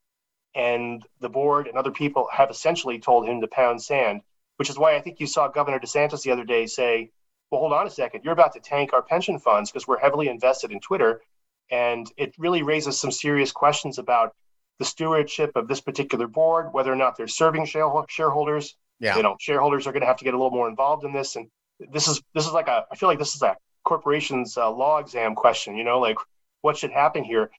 And 0.57 1.05
the 1.21 1.29
board 1.29 1.69
and 1.69 1.79
other 1.79 1.93
people 1.93 2.29
have 2.33 2.51
essentially 2.51 2.99
told 2.99 3.29
him 3.29 3.41
to 3.41 3.47
pound 3.47 3.81
sand, 3.81 4.23
which 4.57 4.71
is 4.71 4.79
why 4.79 4.97
I 4.97 5.01
think 5.01 5.21
you 5.21 5.27
saw 5.27 5.49
Governor 5.49 5.79
DeSantis 5.79 6.23
the 6.23 6.33
other 6.33 6.45
day 6.45 6.67
say, 6.67 7.11
well, 7.51 7.61
hold 7.61 7.73
on 7.73 7.87
a 7.87 7.91
second, 7.91 8.25
you're 8.25 8.33
about 8.33 8.55
to 8.55 8.61
tank 8.61 8.93
our 8.93 9.03
pension 9.03 9.39
funds 9.39 9.71
because 9.71 9.87
we're 9.87 10.01
heavily 10.01 10.29
invested 10.29 10.73
in 10.73 10.81
Twitter. 10.81 11.23
And 11.71 12.11
it 12.17 12.35
really 12.39 12.63
raises 12.63 12.99
some 12.99 13.13
serious 13.13 13.53
questions 13.53 13.99
about 13.99 14.35
the 14.79 14.85
stewardship 14.85 15.53
of 15.55 15.69
this 15.69 15.81
particular 15.81 16.27
board, 16.27 16.73
whether 16.73 16.93
or 16.93 16.97
not 16.97 17.17
they're 17.17 17.29
serving 17.29 17.67
shareholders. 17.67 18.77
Yeah. 18.99 19.17
You 19.17 19.23
know, 19.23 19.37
shareholders 19.39 19.87
are 19.87 19.93
going 19.93 20.01
to 20.01 20.07
have 20.07 20.17
to 20.17 20.25
get 20.25 20.35
a 20.35 20.37
little 20.37 20.51
more 20.51 20.69
involved 20.69 21.05
in 21.05 21.13
this. 21.13 21.37
And 21.37 21.49
this 21.79 22.09
is 22.09 22.21
this 22.35 22.47
is 22.47 22.53
like 22.53 22.69
a 22.69 22.87
I 22.91 22.97
feel 22.97 23.09
like 23.09 23.19
this 23.19 23.35
is 23.35 23.43
a 23.43 23.57
corporation's 23.87 24.59
uh, 24.59 24.71
law 24.71 24.99
exam 24.99 25.35
question. 25.35 25.77
You 25.77 25.85
know, 25.85 25.99
like 25.99 26.19
what 26.61 26.77
should 26.77 26.91
happen 26.91 27.25
here. 27.25 27.51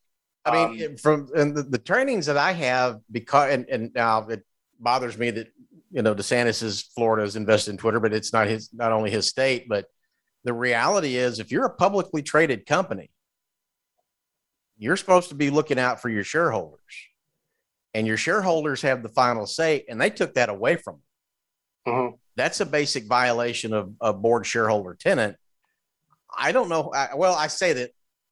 I 0.46 0.68
mean, 0.68 0.86
um, 0.86 0.98
from 0.98 1.30
and 1.36 1.56
the, 1.56 1.64
the, 1.64 1.78
trainings 1.78 2.28
that 2.28 2.38
I 2.38 2.54
have, 2.54 3.02
because 3.12 3.52
and, 3.52 3.66
and 3.70 3.92
now 3.94 4.28
it 4.28 4.44
bothers 4.80 5.18
me 5.18 5.32
that 5.32 5.48
you 5.92 6.02
know 6.02 6.14
DeSantis 6.14 6.62
is 6.64 6.84
Florida's 6.96 7.36
invested 7.36 7.72
in 7.72 7.78
Twitter, 7.78 8.00
but 8.00 8.14
it's 8.14 8.32
not 8.32 8.48
his 8.48 8.70
not 8.74 8.92
only 8.92 9.10
his 9.10 9.28
state, 9.28 9.68
but 9.68 9.88
the 10.44 10.54
reality 10.54 11.16
is 11.18 11.40
if 11.40 11.52
you're 11.52 11.66
a 11.66 11.74
publicly 11.74 12.22
traded 12.22 12.66
company, 12.66 13.10
you're 14.78 14.98
supposed 14.98 15.30
to 15.30 15.36
be 15.36 15.50
looking 15.50 15.80
out 15.80 16.02
for 16.02 16.10
your 16.10 16.24
shareholders. 16.24 16.80
And 17.94 18.06
your 18.06 18.18
shareholders 18.18 18.82
have 18.84 19.02
the 19.02 19.10
final 19.10 19.48
say, 19.48 19.84
and 19.90 20.00
they 20.00 20.10
took 20.10 20.36
that 20.36 20.50
away 20.50 20.76
from 20.76 21.02
them. 21.86 21.94
Mm-hmm. 21.94 22.16
That's 22.36 22.60
a 22.60 22.66
basic 22.66 23.06
violation 23.06 23.74
of, 23.74 23.92
of 24.00 24.22
board 24.22 24.46
shareholder 24.46 24.94
tenant. 24.94 25.36
I 26.38 26.52
don't 26.52 26.70
know. 26.70 26.92
I, 26.94 27.16
well, 27.16 27.34
I 27.34 27.48
say 27.48 27.74
that 27.74 27.92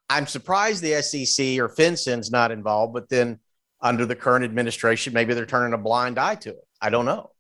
I'm 0.09 0.27
surprised 0.27 0.83
the 0.83 1.01
SEC 1.01 1.57
or 1.59 1.67
FinCEN's 1.67 2.31
not 2.31 2.51
involved, 2.51 2.93
but 2.93 3.09
then 3.09 3.39
under 3.81 4.05
the 4.05 4.15
current 4.15 4.45
administration, 4.45 5.13
maybe 5.13 5.33
they're 5.33 5.45
turning 5.45 5.73
a 5.73 5.77
blind 5.77 6.19
eye 6.19 6.35
to 6.35 6.49
it. 6.51 6.67
I 6.81 6.89
don't 6.89 7.05
know. 7.05 7.31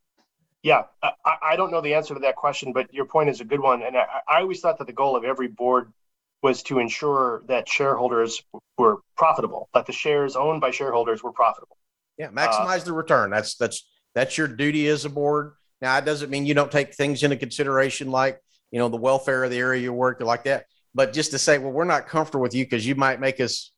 Yeah, 0.63 0.83
I, 1.03 1.11
I 1.43 1.55
don't 1.55 1.69
know 1.69 1.81
the 1.81 1.93
answer 1.93 2.15
to 2.15 2.19
that 2.21 2.35
question, 2.35 2.73
but 2.73 2.91
your 2.91 3.05
point 3.05 3.29
is 3.29 3.39
a 3.39 3.45
good 3.45 3.59
one. 3.59 3.83
And 3.83 3.95
I, 3.95 4.05
I 4.27 4.41
always 4.41 4.61
thought 4.61 4.79
that 4.79 4.87
the 4.87 4.93
goal 4.93 5.15
of 5.15 5.23
every 5.23 5.47
board 5.47 5.93
was 6.41 6.63
to 6.63 6.79
ensure 6.79 7.43
that 7.47 7.69
shareholders 7.69 8.43
were 8.77 8.97
profitable, 9.15 9.69
that 9.75 9.85
the 9.85 9.93
shares 9.93 10.35
owned 10.35 10.61
by 10.61 10.71
shareholders 10.71 11.23
were 11.23 11.31
profitable. 11.31 11.77
Yeah, 12.17 12.29
maximize 12.29 12.81
uh, 12.81 12.85
the 12.85 12.93
return. 12.93 13.29
That's 13.29 13.55
that's 13.55 13.87
that's 14.15 14.37
your 14.37 14.47
duty 14.47 14.87
as 14.87 15.05
a 15.05 15.09
board. 15.09 15.53
Now, 15.81 15.97
it 15.97 16.05
doesn't 16.05 16.29
mean 16.29 16.45
you 16.45 16.53
don't 16.53 16.71
take 16.71 16.95
things 16.95 17.21
into 17.21 17.37
consideration 17.37 18.09
like 18.09 18.41
you 18.71 18.79
know 18.79 18.89
the 18.89 18.97
welfare 18.97 19.43
of 19.43 19.51
the 19.51 19.57
area 19.57 19.81
you 19.81 19.93
work 19.93 20.21
like 20.21 20.43
that. 20.45 20.65
But 20.93 21.13
just 21.13 21.31
to 21.31 21.39
say, 21.39 21.57
well, 21.57 21.71
we're 21.71 21.83
not 21.83 22.07
comfortable 22.07 22.41
with 22.41 22.55
you 22.55 22.65
because 22.65 22.87
you 22.87 22.95
might 22.95 23.19
make 23.19 23.39
us 23.39 23.71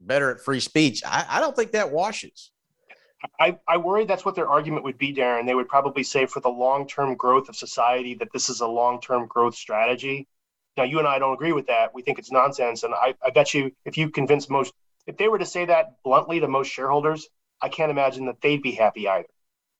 better 0.00 0.30
at 0.30 0.40
free 0.40 0.60
speech. 0.60 1.02
I, 1.04 1.26
I 1.28 1.40
don't 1.40 1.56
think 1.56 1.72
that 1.72 1.90
washes. 1.90 2.52
I, 3.38 3.58
I 3.68 3.76
worry 3.76 4.06
that's 4.06 4.24
what 4.24 4.34
their 4.34 4.48
argument 4.48 4.84
would 4.84 4.96
be, 4.96 5.12
Darren. 5.12 5.44
They 5.44 5.54
would 5.54 5.68
probably 5.68 6.02
say 6.02 6.24
for 6.26 6.40
the 6.40 6.48
long 6.48 6.86
term 6.86 7.16
growth 7.16 7.48
of 7.48 7.56
society 7.56 8.14
that 8.14 8.28
this 8.32 8.48
is 8.48 8.60
a 8.60 8.66
long 8.66 9.00
term 9.00 9.26
growth 9.26 9.54
strategy 9.54 10.28
now, 10.76 10.84
you 10.84 10.98
and 10.98 11.06
I 11.06 11.18
don't 11.18 11.34
agree 11.34 11.52
with 11.52 11.66
that. 11.66 11.94
We 11.94 12.02
think 12.02 12.18
it's 12.18 12.32
nonsense. 12.32 12.82
And 12.84 12.94
I, 12.94 13.14
I 13.22 13.30
bet 13.30 13.52
you 13.54 13.70
if 13.84 13.98
you 13.98 14.08
convince 14.10 14.48
most, 14.48 14.72
if 15.06 15.16
they 15.16 15.28
were 15.28 15.38
to 15.38 15.46
say 15.46 15.64
that 15.66 16.02
bluntly 16.04 16.40
to 16.40 16.48
most 16.48 16.68
shareholders, 16.68 17.28
I 17.60 17.68
can't 17.68 17.90
imagine 17.90 18.26
that 18.26 18.40
they'd 18.40 18.62
be 18.62 18.72
happy 18.72 19.08
either. 19.08 19.28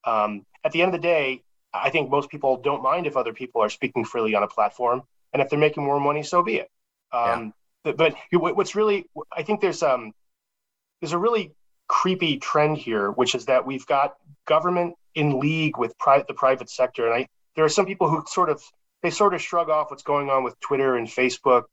Um, 0.05 0.45
at 0.65 0.73
the 0.73 0.83
end 0.83 0.95
of 0.95 1.01
the 1.01 1.07
day, 1.07 1.43
I 1.73 1.91
think 1.91 2.11
most 2.11 2.31
people 2.31 2.57
don't 2.57 2.83
mind 2.83 3.07
if 3.07 3.17
other 3.17 3.33
people 3.33 3.63
are 3.63 3.71
speaking 3.71 4.05
freely 4.05 4.35
on 4.35 4.43
a 4.43 4.49
platform. 4.49 5.03
And 5.33 5.41
if 5.41 5.49
they're 5.49 5.59
making 5.59 5.85
more 5.85 6.01
money, 6.01 6.23
so 6.23 6.43
be 6.43 6.57
it. 6.57 6.71
Um, 7.13 7.53
yeah. 7.85 7.93
But, 7.97 8.15
what's 8.33 8.75
really, 8.75 9.07
I 9.33 9.43
think 9.43 9.61
there's 9.61 9.83
um, 9.83 10.13
there's 11.01 11.13
a 11.13 11.19
really 11.19 11.53
creepy 11.89 12.39
trend 12.39 12.79
here, 12.79 13.11
which 13.11 13.35
is 13.35 13.47
that 13.47 13.67
we've 13.67 13.87
got 13.87 14.15
government 14.47 14.95
in 15.15 15.41
league 15.41 15.77
with 15.77 15.97
private 15.99 16.27
the 16.27 16.35
private 16.35 16.69
sector, 16.69 17.07
and 17.07 17.15
I 17.15 17.29
there 17.57 17.65
are 17.65 17.71
some 17.71 17.87
people 17.87 18.09
who 18.09 18.23
sort 18.27 18.51
of 18.51 18.63
they 19.03 19.11
sort 19.11 19.35
of 19.35 19.41
shrug 19.41 19.71
off 19.71 19.91
what's 19.91 20.03
going 20.03 20.31
on 20.31 20.45
with 20.45 20.59
Twitter 20.61 20.97
and 20.97 21.07
Facebook, 21.07 21.65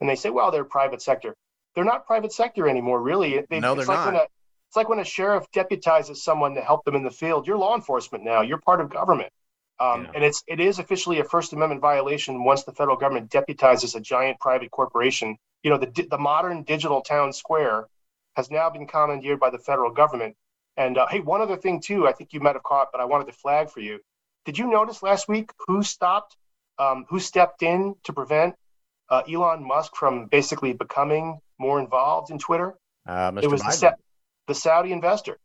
and 0.00 0.08
they 0.08 0.16
say, 0.16 0.30
"Well, 0.30 0.50
they're 0.50 0.64
private 0.64 1.00
sector." 1.00 1.34
They're 1.74 1.84
not 1.84 2.06
private 2.06 2.32
sector 2.32 2.68
anymore, 2.68 3.00
really. 3.00 3.44
They, 3.48 3.60
no, 3.60 3.74
they're 3.74 3.86
like 3.86 4.12
not. 4.12 4.14
A, 4.14 4.26
it's 4.68 4.76
like 4.76 4.88
when 4.88 4.98
a 4.98 5.04
sheriff 5.04 5.44
deputizes 5.54 6.16
someone 6.16 6.54
to 6.54 6.60
help 6.60 6.84
them 6.84 6.96
in 6.96 7.02
the 7.02 7.10
field. 7.10 7.46
You're 7.46 7.56
law 7.56 7.74
enforcement 7.74 8.24
now. 8.24 8.42
You're 8.42 8.58
part 8.58 8.80
of 8.80 8.90
government, 8.90 9.32
um, 9.80 10.04
yeah. 10.04 10.10
and 10.14 10.24
it's 10.24 10.42
it 10.46 10.60
is 10.60 10.78
officially 10.78 11.20
a 11.20 11.24
First 11.24 11.52
Amendment 11.52 11.80
violation 11.80 12.44
once 12.44 12.64
the 12.64 12.72
federal 12.72 12.96
government 12.96 13.30
deputizes 13.30 13.94
a 13.94 14.00
giant 14.00 14.38
private 14.40 14.70
corporation. 14.70 15.36
You 15.62 15.70
know, 15.70 15.78
the 15.78 16.06
the 16.10 16.18
modern 16.18 16.62
digital 16.62 17.00
town 17.00 17.32
square 17.32 17.88
has 18.36 18.50
now 18.50 18.70
been 18.70 18.86
commandeered 18.86 19.40
by 19.40 19.50
the 19.50 19.58
federal 19.58 19.90
government. 19.90 20.36
And 20.76 20.96
uh, 20.96 21.06
hey, 21.08 21.20
one 21.20 21.40
other 21.40 21.56
thing 21.56 21.80
too, 21.80 22.06
I 22.06 22.12
think 22.12 22.32
you 22.32 22.40
might 22.40 22.54
have 22.54 22.62
caught, 22.62 22.88
but 22.92 23.00
I 23.00 23.04
wanted 23.04 23.26
to 23.26 23.32
flag 23.32 23.70
for 23.70 23.80
you. 23.80 24.00
Did 24.44 24.58
you 24.58 24.70
notice 24.70 25.02
last 25.02 25.28
week 25.28 25.50
who 25.66 25.82
stopped 25.82 26.36
um, 26.78 27.04
who 27.08 27.20
stepped 27.20 27.62
in 27.62 27.94
to 28.04 28.12
prevent 28.12 28.54
uh, 29.08 29.22
Elon 29.30 29.66
Musk 29.66 29.94
from 29.94 30.26
basically 30.26 30.72
becoming 30.72 31.38
more 31.58 31.78
involved 31.78 32.30
in 32.30 32.38
Twitter? 32.38 32.74
Uh, 33.06 33.32
it 33.42 33.50
was 33.50 33.62
the, 33.62 33.70
Sa- 33.70 33.92
the, 34.46 34.54
Saudi 34.54 34.92
investor. 34.92 35.38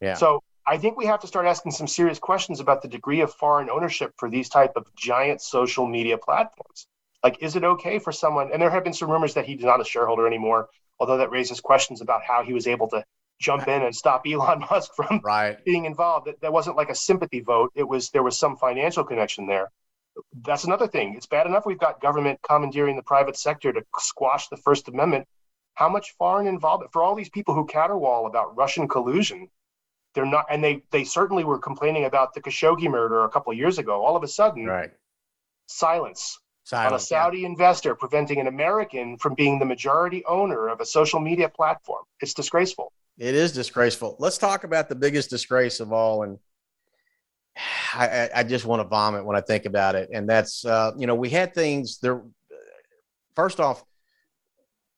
Yeah. 0.00 0.14
So 0.14 0.42
I 0.70 0.78
think 0.78 0.96
we 0.96 1.06
have 1.06 1.18
to 1.22 1.26
start 1.26 1.46
asking 1.46 1.72
some 1.72 1.88
serious 1.88 2.20
questions 2.20 2.60
about 2.60 2.80
the 2.80 2.86
degree 2.86 3.22
of 3.22 3.34
foreign 3.34 3.68
ownership 3.68 4.12
for 4.16 4.30
these 4.30 4.48
type 4.48 4.74
of 4.76 4.86
giant 4.94 5.42
social 5.42 5.84
media 5.84 6.16
platforms. 6.16 6.86
Like, 7.24 7.42
is 7.42 7.56
it 7.56 7.64
okay 7.64 7.98
for 7.98 8.12
someone? 8.12 8.50
And 8.52 8.62
there 8.62 8.70
have 8.70 8.84
been 8.84 8.92
some 8.92 9.10
rumors 9.10 9.34
that 9.34 9.46
he's 9.46 9.64
not 9.64 9.80
a 9.80 9.84
shareholder 9.84 10.28
anymore, 10.28 10.68
although 11.00 11.16
that 11.16 11.32
raises 11.32 11.60
questions 11.60 12.00
about 12.00 12.22
how 12.22 12.44
he 12.44 12.52
was 12.52 12.68
able 12.68 12.86
to 12.90 13.04
jump 13.40 13.66
in 13.66 13.82
and 13.82 13.92
stop 13.92 14.22
Elon 14.24 14.60
Musk 14.70 14.92
from 14.94 15.20
right. 15.24 15.62
being 15.64 15.86
involved. 15.86 16.28
That, 16.28 16.40
that 16.42 16.52
wasn't 16.52 16.76
like 16.76 16.90
a 16.90 16.94
sympathy 16.94 17.40
vote. 17.40 17.72
It 17.74 17.88
was 17.88 18.10
there 18.10 18.22
was 18.22 18.38
some 18.38 18.56
financial 18.56 19.02
connection 19.02 19.48
there 19.48 19.72
that's 20.42 20.64
another 20.64 20.86
thing. 20.86 21.14
It's 21.16 21.26
bad 21.26 21.46
enough 21.46 21.66
we've 21.66 21.78
got 21.78 22.00
government 22.00 22.40
commandeering 22.42 22.96
the 22.96 23.02
private 23.02 23.36
sector 23.36 23.72
to 23.72 23.82
squash 23.98 24.48
the 24.48 24.56
First 24.56 24.88
Amendment. 24.88 25.26
How 25.74 25.88
much 25.88 26.14
foreign 26.18 26.46
involvement 26.46 26.92
for 26.92 27.02
all 27.02 27.14
these 27.14 27.30
people 27.30 27.54
who 27.54 27.66
caterwaul 27.66 28.26
about 28.26 28.56
Russian 28.56 28.88
collusion? 28.88 29.48
They're 30.14 30.26
not, 30.26 30.46
and 30.50 30.62
they 30.62 30.82
they 30.90 31.04
certainly 31.04 31.44
were 31.44 31.58
complaining 31.58 32.04
about 32.04 32.34
the 32.34 32.40
Khashoggi 32.40 32.90
murder 32.90 33.24
a 33.24 33.28
couple 33.28 33.52
of 33.52 33.58
years 33.58 33.78
ago. 33.78 34.04
All 34.04 34.16
of 34.16 34.22
a 34.22 34.28
sudden, 34.28 34.66
right? 34.66 34.90
Silence, 35.66 36.40
silence 36.64 36.90
on 36.90 36.96
a 36.96 36.98
Saudi 36.98 37.38
yeah. 37.40 37.46
investor 37.46 37.94
preventing 37.94 38.40
an 38.40 38.48
American 38.48 39.16
from 39.18 39.34
being 39.34 39.58
the 39.58 39.64
majority 39.64 40.24
owner 40.26 40.68
of 40.68 40.80
a 40.80 40.86
social 40.86 41.20
media 41.20 41.48
platform. 41.48 42.02
It's 42.20 42.34
disgraceful. 42.34 42.92
It 43.18 43.34
is 43.34 43.52
disgraceful. 43.52 44.16
Let's 44.18 44.38
talk 44.38 44.64
about 44.64 44.88
the 44.88 44.96
biggest 44.96 45.30
disgrace 45.30 45.78
of 45.78 45.92
all, 45.92 46.24
and 46.24 46.38
I, 47.94 48.30
I 48.34 48.42
just 48.42 48.64
want 48.64 48.80
to 48.80 48.88
vomit 48.88 49.24
when 49.24 49.36
I 49.36 49.40
think 49.40 49.66
about 49.66 49.94
it. 49.94 50.10
And 50.12 50.28
that's, 50.28 50.64
uh, 50.64 50.92
you 50.96 51.06
know, 51.06 51.14
we 51.14 51.28
had 51.28 51.54
things 51.54 51.98
there. 51.98 52.22
First 53.36 53.60
off, 53.60 53.84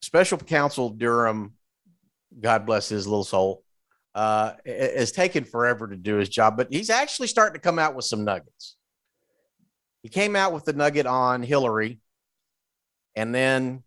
special 0.00 0.38
counsel 0.38 0.90
Durham, 0.90 1.54
God 2.40 2.64
bless 2.64 2.88
his 2.88 3.06
little 3.06 3.24
soul, 3.24 3.61
uh, 4.14 4.52
has 4.66 5.12
taken 5.12 5.44
forever 5.44 5.88
to 5.88 5.96
do 5.96 6.16
his 6.16 6.28
job, 6.28 6.56
but 6.56 6.68
he's 6.70 6.90
actually 6.90 7.28
starting 7.28 7.54
to 7.54 7.60
come 7.60 7.78
out 7.78 7.94
with 7.94 8.04
some 8.04 8.24
nuggets. 8.24 8.76
He 10.02 10.08
came 10.08 10.36
out 10.36 10.52
with 10.52 10.64
the 10.64 10.72
nugget 10.72 11.06
on 11.06 11.42
Hillary, 11.42 12.00
and 13.14 13.34
then 13.34 13.82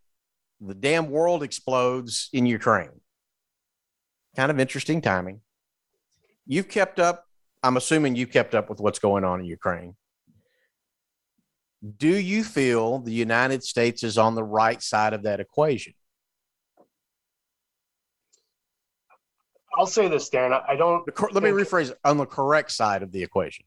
the 0.62 0.74
damn 0.74 1.10
world 1.10 1.44
explodes 1.44 2.30
in 2.32 2.46
Ukraine. 2.46 3.02
Kind 4.36 4.52
of 4.52 4.60
interesting 4.60 5.02
timing. 5.02 5.42
You've 6.48 6.70
kept 6.70 7.00
up 7.00 7.26
I'm 7.66 7.78
assuming 7.78 8.16
you 8.16 8.28
kept 8.28 8.54
up 8.54 8.70
with 8.70 8.80
what's 8.80 9.00
going 9.00 9.24
on 9.24 9.40
in 9.40 9.48
Ukraine. 9.48 9.96
Do 11.98 12.16
you 12.16 12.44
feel 12.44 13.00
the 13.00 13.12
United 13.12 13.64
States 13.64 14.04
is 14.04 14.20
on 14.20 14.36
the 14.36 14.44
right 14.44 14.82
side 14.84 15.14
of 15.14 15.24
that 15.24 15.40
equation? 15.40 15.94
I'll 19.78 19.88
say 19.88 20.08
this, 20.08 20.30
Darren. 20.30 20.60
I 20.68 20.76
don't. 20.76 21.06
Let 21.34 21.44
me 21.44 21.50
rephrase 21.50 21.92
it 21.92 22.00
on 22.04 22.18
the 22.18 22.26
correct 22.26 22.72
side 22.72 23.04
of 23.04 23.12
the 23.12 23.24
equation. 23.24 23.66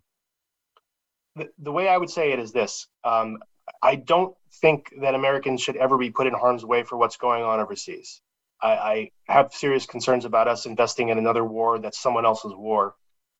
The, 1.36 1.48
the 1.59 1.72
way 1.72 1.88
I 1.88 1.96
would 1.96 2.11
say 2.11 2.32
it 2.32 2.38
is 2.38 2.52
this 2.52 2.88
um, 3.04 3.38
I 3.82 3.96
don't 3.96 4.34
think 4.61 4.92
that 5.00 5.14
Americans 5.14 5.61
should 5.61 5.76
ever 5.76 5.98
be 5.98 6.11
put 6.11 6.26
in 6.26 6.34
harm's 6.34 6.64
way 6.64 6.82
for 6.82 6.96
what's 6.96 7.16
going 7.16 7.42
on 7.42 7.61
overseas. 7.61 8.20
I, 8.61 8.70
I 8.70 9.11
have 9.32 9.52
serious 9.52 9.86
concerns 9.86 10.24
about 10.24 10.48
us 10.48 10.66
investing 10.66 11.11
in 11.11 11.18
another 11.18 11.44
war 11.44 11.78
that's 11.78 11.98
someone 11.98 12.24
else's 12.24 12.54
war. 12.54 12.94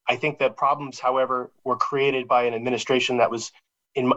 I 0.07 0.17
think 0.17 0.39
that 0.39 0.57
problems, 0.57 0.99
however, 0.99 1.51
were 1.65 1.77
created 1.77 2.29
by 2.29 2.45
an 2.45 2.55
administration 2.55 3.19
that 3.19 3.31
was 3.31 3.53
in. 3.95 4.13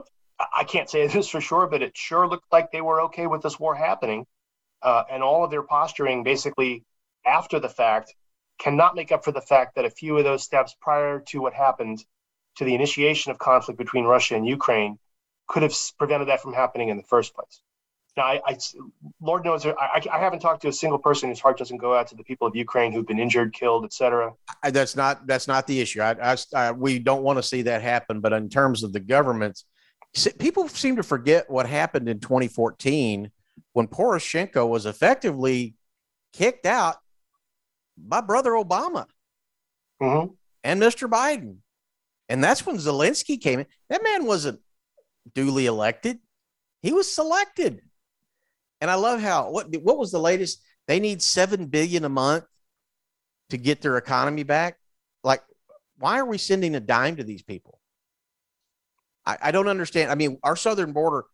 I 0.56 0.64
can't 0.64 0.90
say 0.90 1.08
this 1.08 1.30
for 1.30 1.42
sure, 1.42 1.68
but 1.68 1.82
it 1.82 1.98
sure 1.98 2.28
looked 2.28 2.52
like 2.52 2.72
they 2.72 2.82
were 2.82 3.02
okay 3.04 3.28
with 3.28 3.42
this 3.42 3.60
war 3.60 3.76
happening, 3.76 4.26
uh, 4.82 5.04
and 5.10 5.24
all 5.24 5.44
of 5.44 5.52
their 5.52 5.64
posturing 5.64 6.24
basically 6.24 6.84
after 7.26 7.60
the 7.60 7.70
fact 7.70 8.16
cannot 8.62 8.96
make 8.96 9.12
up 9.12 9.26
for 9.26 9.32
the 9.32 9.42
fact 9.42 9.76
that 9.76 9.86
a 9.86 9.90
few 9.90 10.18
of 10.18 10.24
those 10.24 10.44
steps 10.44 10.76
prior 10.80 11.20
to 11.20 11.42
what 11.42 11.54
happened 11.54 12.06
to 12.58 12.64
the 12.64 12.76
initiation 12.76 13.32
of 13.32 13.40
conflict 13.40 13.78
between 13.78 14.06
Russia 14.06 14.36
and 14.36 14.48
Ukraine 14.48 15.00
could 15.48 15.64
have 15.64 15.74
prevented 15.98 16.28
that 16.28 16.42
from 16.42 16.54
happening 16.54 16.90
in 16.90 16.98
the 16.98 17.04
first 17.04 17.34
place. 17.34 17.62
Now, 18.16 18.24
I, 18.24 18.42
I 18.46 18.58
Lord 19.22 19.46
knows, 19.46 19.66
I, 19.66 20.02
I, 20.12 20.20
haven't 20.20 20.42
talked 20.42 20.62
to 20.64 20.68
a 20.68 20.74
single 20.74 21.00
person 21.00 21.30
whose 21.30 21.40
heart 21.40 21.58
doesn't 21.58 21.78
go 21.78 21.96
out 21.96 22.08
to 22.08 22.16
the 22.16 22.24
people 22.24 22.46
of 22.46 22.56
Ukraine 22.56 22.92
who've 22.92 23.08
been 23.08 23.20
injured, 23.20 23.54
killed, 23.54 23.86
etc. 23.86 24.34
That's 24.70 24.96
not 24.98 25.26
that's 25.26 25.48
not 25.48 25.66
the 25.66 25.80
issue. 25.80 26.02
I, 26.02 26.36
I, 26.54 26.72
we 26.72 27.00
don't 27.00 27.24
want 27.24 27.40
to 27.40 27.44
see 27.44 27.62
that 27.64 27.82
happen. 27.82 28.20
But 28.20 28.34
in 28.34 28.50
terms 28.50 28.84
of 28.84 28.92
the 28.92 29.00
governments, 29.00 29.64
people 30.40 30.68
seem 30.68 30.98
to 30.98 31.04
forget 31.04 31.50
what 31.50 31.68
happened 31.68 32.10
in 32.10 32.20
2014 32.20 33.32
when 33.74 33.88
Poroshenko 33.88 34.68
was 34.68 34.86
effectively 34.86 35.76
kicked 36.34 36.66
out 36.66 36.98
by 38.08 38.22
brother 38.22 38.52
Obama 38.52 39.06
mm-hmm. 40.02 40.34
and 40.64 40.82
Mr. 40.82 41.10
Biden. 41.10 41.58
And 42.30 42.44
that's 42.44 42.66
when 42.66 42.78
Zelensky 42.78 43.40
came 43.40 43.60
in. 43.60 43.66
That 43.90 44.04
man 44.04 44.26
wasn't 44.26 44.60
duly 45.34 45.66
elected. 45.66 46.20
He 46.82 46.94
was 46.94 47.14
selected. 47.14 47.82
And 48.80 48.90
I 48.90 48.96
love 48.96 49.22
how 49.22 49.52
what 49.52 49.68
what 49.84 49.98
was 49.98 50.12
the 50.12 50.20
latest? 50.20 50.64
They 50.88 51.00
need 51.00 51.22
seven 51.22 51.68
billion 51.68 52.06
a 52.06 52.10
month 52.10 52.46
to 53.50 53.58
get 53.58 53.82
their 53.82 53.98
economy 53.98 54.44
back. 54.44 54.78
Like, 55.24 55.42
why 56.00 56.20
are 56.20 56.26
we 56.26 56.38
sending 56.38 56.74
a 56.76 56.80
dime 56.80 57.18
to 57.18 57.24
these 57.24 57.44
people? 57.44 57.80
I, 59.26 59.38
I 59.42 59.52
don't 59.52 59.68
understand. 59.68 60.10
I 60.10 60.16
mean, 60.16 60.40
our 60.44 60.56
southern 60.56 60.94
border, 60.94 61.26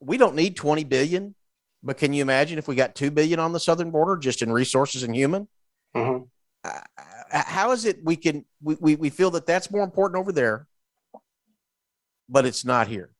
we 0.00 0.18
don't 0.18 0.34
need 0.34 0.56
20 0.56 0.84
billion, 0.84 1.34
but 1.82 1.96
can 1.96 2.12
you 2.12 2.22
imagine 2.22 2.58
if 2.58 2.68
we 2.68 2.74
got 2.74 2.94
two 2.94 3.10
billion 3.10 3.38
on 3.40 3.52
the 3.52 3.60
southern 3.60 3.90
border 3.90 4.16
just 4.16 4.42
in 4.42 4.52
resources 4.52 5.02
and 5.02 5.14
human? 5.14 5.48
Mm-hmm. 5.96 6.24
Uh, 6.62 6.80
how 7.32 7.72
is 7.72 7.84
it 7.84 7.98
we 8.04 8.16
can 8.16 8.44
we, 8.62 8.76
we, 8.80 8.96
we 8.96 9.10
feel 9.10 9.30
that 9.32 9.46
that's 9.46 9.70
more 9.70 9.82
important 9.82 10.20
over 10.20 10.32
there, 10.32 10.66
but 12.28 12.44
it's 12.44 12.64
not 12.64 12.86
here? 12.88 13.10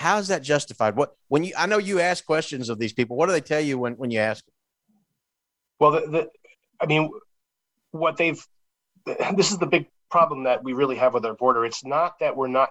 how 0.00 0.18
is 0.18 0.28
that 0.28 0.42
justified? 0.42 0.96
What 0.96 1.14
when 1.28 1.44
you 1.44 1.52
I 1.56 1.66
know 1.66 1.78
you 1.78 2.00
ask 2.00 2.24
questions 2.24 2.68
of 2.68 2.78
these 2.78 2.92
people. 2.92 3.16
What 3.16 3.26
do 3.26 3.32
they 3.32 3.40
tell 3.40 3.60
you 3.60 3.78
when 3.78 3.94
when 3.94 4.10
you 4.10 4.18
ask? 4.18 4.44
Well, 5.78 5.92
the, 5.92 6.00
the 6.00 6.30
I 6.80 6.86
mean, 6.86 7.10
what 7.90 8.16
they've 8.16 8.42
this 9.36 9.50
is 9.50 9.58
the 9.58 9.66
big 9.66 9.88
problem 10.10 10.44
that 10.44 10.64
we 10.64 10.72
really 10.72 10.96
have 10.96 11.14
with 11.14 11.24
our 11.26 11.34
border. 11.34 11.64
It's 11.64 11.84
not 11.84 12.18
that 12.20 12.36
we're 12.36 12.48
not. 12.48 12.70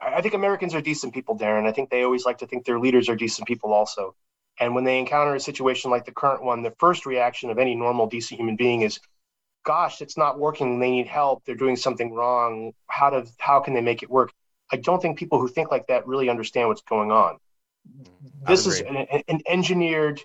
I 0.00 0.20
think 0.20 0.34
Americans 0.34 0.74
are 0.74 0.80
decent 0.80 1.14
people, 1.14 1.38
Darren. 1.38 1.66
I 1.66 1.72
think 1.72 1.90
they 1.90 2.02
always 2.02 2.24
like 2.24 2.38
to 2.38 2.46
think 2.46 2.64
their 2.64 2.80
leaders 2.80 3.08
are 3.08 3.14
decent 3.14 3.46
people, 3.46 3.72
also. 3.72 4.16
And 4.62 4.76
when 4.76 4.84
they 4.84 5.00
encounter 5.00 5.34
a 5.34 5.40
situation 5.40 5.90
like 5.90 6.04
the 6.04 6.12
current 6.12 6.44
one, 6.44 6.62
the 6.62 6.70
first 6.78 7.04
reaction 7.04 7.50
of 7.50 7.58
any 7.58 7.74
normal, 7.74 8.06
decent 8.06 8.38
human 8.38 8.54
being 8.54 8.82
is, 8.82 9.00
"Gosh, 9.64 10.00
it's 10.00 10.16
not 10.16 10.38
working. 10.38 10.78
They 10.78 10.92
need 10.92 11.08
help. 11.08 11.44
They're 11.44 11.56
doing 11.56 11.74
something 11.74 12.14
wrong. 12.14 12.72
How 12.86 13.10
to 13.10 13.26
how 13.38 13.58
can 13.58 13.74
they 13.74 13.80
make 13.80 14.04
it 14.04 14.10
work?" 14.10 14.32
I 14.70 14.76
don't 14.76 15.02
think 15.02 15.18
people 15.18 15.40
who 15.40 15.48
think 15.48 15.72
like 15.72 15.88
that 15.88 16.06
really 16.06 16.28
understand 16.28 16.68
what's 16.68 16.82
going 16.82 17.10
on. 17.10 17.38
This 18.46 18.66
is 18.66 18.80
an, 18.82 18.96
an, 19.26 19.40
engineered 19.48 20.22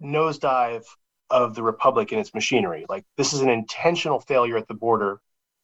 nosedive 0.00 0.84
of 1.28 1.56
the 1.56 1.64
republic 1.64 2.12
and 2.12 2.20
its 2.20 2.32
machinery. 2.34 2.86
Like 2.88 3.04
this 3.16 3.32
is 3.32 3.40
an 3.40 3.48
intentional 3.48 4.20
failure 4.20 4.56
at 4.56 4.68
the 4.68 4.74
border 4.74 5.20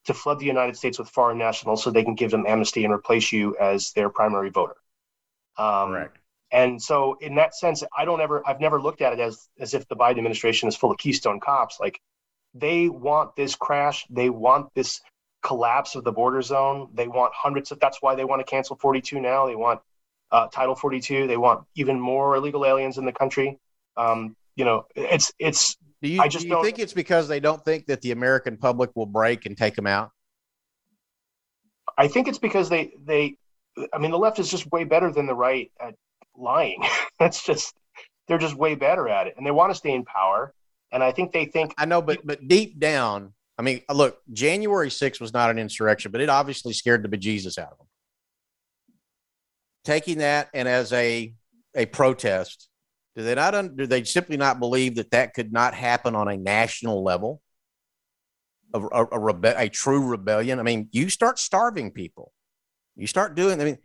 to 0.07 0.15
flood 0.15 0.41
the 0.41 0.47
United 0.47 0.77
States 0.77 0.99
with 0.99 1.09
foreign 1.11 1.39
nationals 1.39 1.85
so 1.85 1.93
they 1.93 2.03
can 2.03 2.17
give 2.17 2.33
them 2.33 2.45
amnesty 2.45 2.85
and 2.85 2.93
replace 2.93 3.31
you 3.31 3.57
as 3.57 3.93
their 3.93 4.11
primary 4.11 4.51
voter. 4.51 4.77
Um, 5.57 5.91
Correct. 5.91 6.18
And 6.51 6.81
so, 6.81 7.17
in 7.21 7.35
that 7.35 7.55
sense, 7.55 7.83
I 7.97 8.05
don't 8.05 8.21
ever, 8.21 8.43
I've 8.47 8.61
never 8.61 8.81
looked 8.81 9.03
at 9.03 9.13
it 9.13 9.21
as 9.21 9.49
as 9.59 9.75
if 9.75 9.87
the 9.89 9.97
Biden 9.97 10.19
administration 10.19 10.69
is 10.69 10.77
full 10.77 10.91
of 10.91 10.99
Keystone 10.99 11.41
cops. 11.41 11.79
Like 11.79 12.01
they 12.55 12.89
want 12.89 13.37
this 13.37 13.55
crash, 13.55 14.07
they 14.09 14.31
want 14.31 14.73
this 14.75 15.01
collapse 15.43 15.95
of 15.95 16.05
the 16.05 16.13
border 16.13 16.43
zone. 16.43 16.89
They 16.95 17.09
want 17.09 17.33
hundreds 17.35 17.71
of. 17.71 17.81
That's 17.81 18.01
why 18.01 18.15
they 18.15 18.25
want 18.25 18.41
to 18.41 18.45
cancel 18.45 18.77
42 18.77 19.21
now. 19.21 19.47
They 19.47 19.57
want 19.57 19.81
uh, 20.31 20.49
Title 20.49 20.75
42. 20.75 21.27
They 21.27 21.37
want 21.37 21.67
even 21.75 21.99
more 22.01 22.37
illegal 22.37 22.65
aliens 22.65 22.99
in 22.99 23.05
the 23.05 23.13
country. 23.13 23.59
Um, 23.97 24.37
you 24.57 24.65
know, 24.65 24.87
it's 24.95 25.33
it's. 25.39 25.77
Do 26.01 26.09
you, 26.09 26.21
I 26.21 26.29
just 26.29 26.47
do 26.47 26.55
you 26.55 26.63
think 26.63 26.79
it's 26.79 26.93
because 26.93 27.29
they 27.29 27.41
don't 27.41 27.65
think 27.65 27.87
that 27.87 28.01
the 28.03 28.13
American 28.13 28.57
public 28.57 28.91
will 28.95 29.07
break 29.07 29.47
and 29.47 29.57
take 29.57 29.75
them 29.75 29.87
out? 29.87 30.13
I 31.97 32.09
think 32.09 32.29
it's 32.29 32.39
because 32.39 32.69
they 32.69 32.93
they. 33.05 33.37
I 33.93 33.99
mean, 33.99 34.11
the 34.11 34.19
left 34.19 34.39
is 34.39 34.51
just 34.51 34.71
way 34.71 34.85
better 34.85 35.13
than 35.13 35.27
the 35.27 35.35
right 35.35 35.71
at 35.81 35.95
lying. 36.39 36.83
That's 37.19 37.45
just 37.45 37.75
they're 38.27 38.39
just 38.39 38.57
way 38.57 38.75
better 38.75 39.09
at 39.09 39.27
it, 39.27 39.35
and 39.37 39.47
they 39.47 39.51
want 39.51 39.71
to 39.71 39.75
stay 39.75 39.95
in 39.95 40.05
power. 40.05 40.55
And 40.93 41.03
I 41.03 41.13
think 41.13 41.33
they 41.33 41.45
think 41.47 41.75
I 41.77 41.85
know, 41.85 42.01
but 42.01 42.27
but 42.27 42.47
deep 42.47 42.79
down, 42.79 43.33
I 43.59 43.63
mean, 43.63 43.83
uh, 43.89 43.95
look, 43.95 44.19
January 44.33 44.89
6th 44.89 45.21
was 45.21 45.33
not 45.33 45.51
an 45.51 45.59
insurrection, 45.59 46.13
but 46.13 46.21
it 46.21 46.29
obviously 46.29 46.73
scared 46.73 47.03
the 47.03 47.09
bejesus 47.09 47.59
out 47.59 47.73
of 47.73 47.79
them. 47.79 47.87
Taking 49.85 50.19
that 50.19 50.49
and 50.55 50.69
as 50.69 50.93
a 50.93 51.35
a 51.75 51.87
protest, 51.87 52.69
do 53.17 53.23
they 53.23 53.35
not 53.35 53.77
do 53.77 53.87
they 53.87 54.05
simply 54.05 54.37
not 54.37 54.61
believe 54.61 54.95
that 54.97 55.11
that 55.11 55.35
could 55.35 55.53
not 55.53 55.75
happen 55.75 56.15
on 56.15 56.29
a 56.29 56.37
national 56.37 57.03
level? 57.03 57.43
A, 58.75 58.81
a, 58.81 59.05
a, 59.05 59.19
rebe- 59.19 59.59
a 59.59 59.69
true 59.71 60.07
rebellion. 60.07 60.61
I 60.61 60.63
mean, 60.63 60.91
you 60.93 61.09
start 61.09 61.39
starving 61.39 61.91
people, 61.91 62.33
you 62.97 63.07
start 63.07 63.35
doing. 63.35 63.61
I 63.61 63.65
mean, 63.65 63.79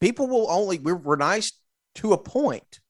people 0.00 0.26
will 0.26 0.50
only 0.50 0.78
we're, 0.78 0.96
we're 0.96 1.16
nice 1.16 1.52
to 1.96 2.12
a 2.12 2.18
point, 2.18 2.80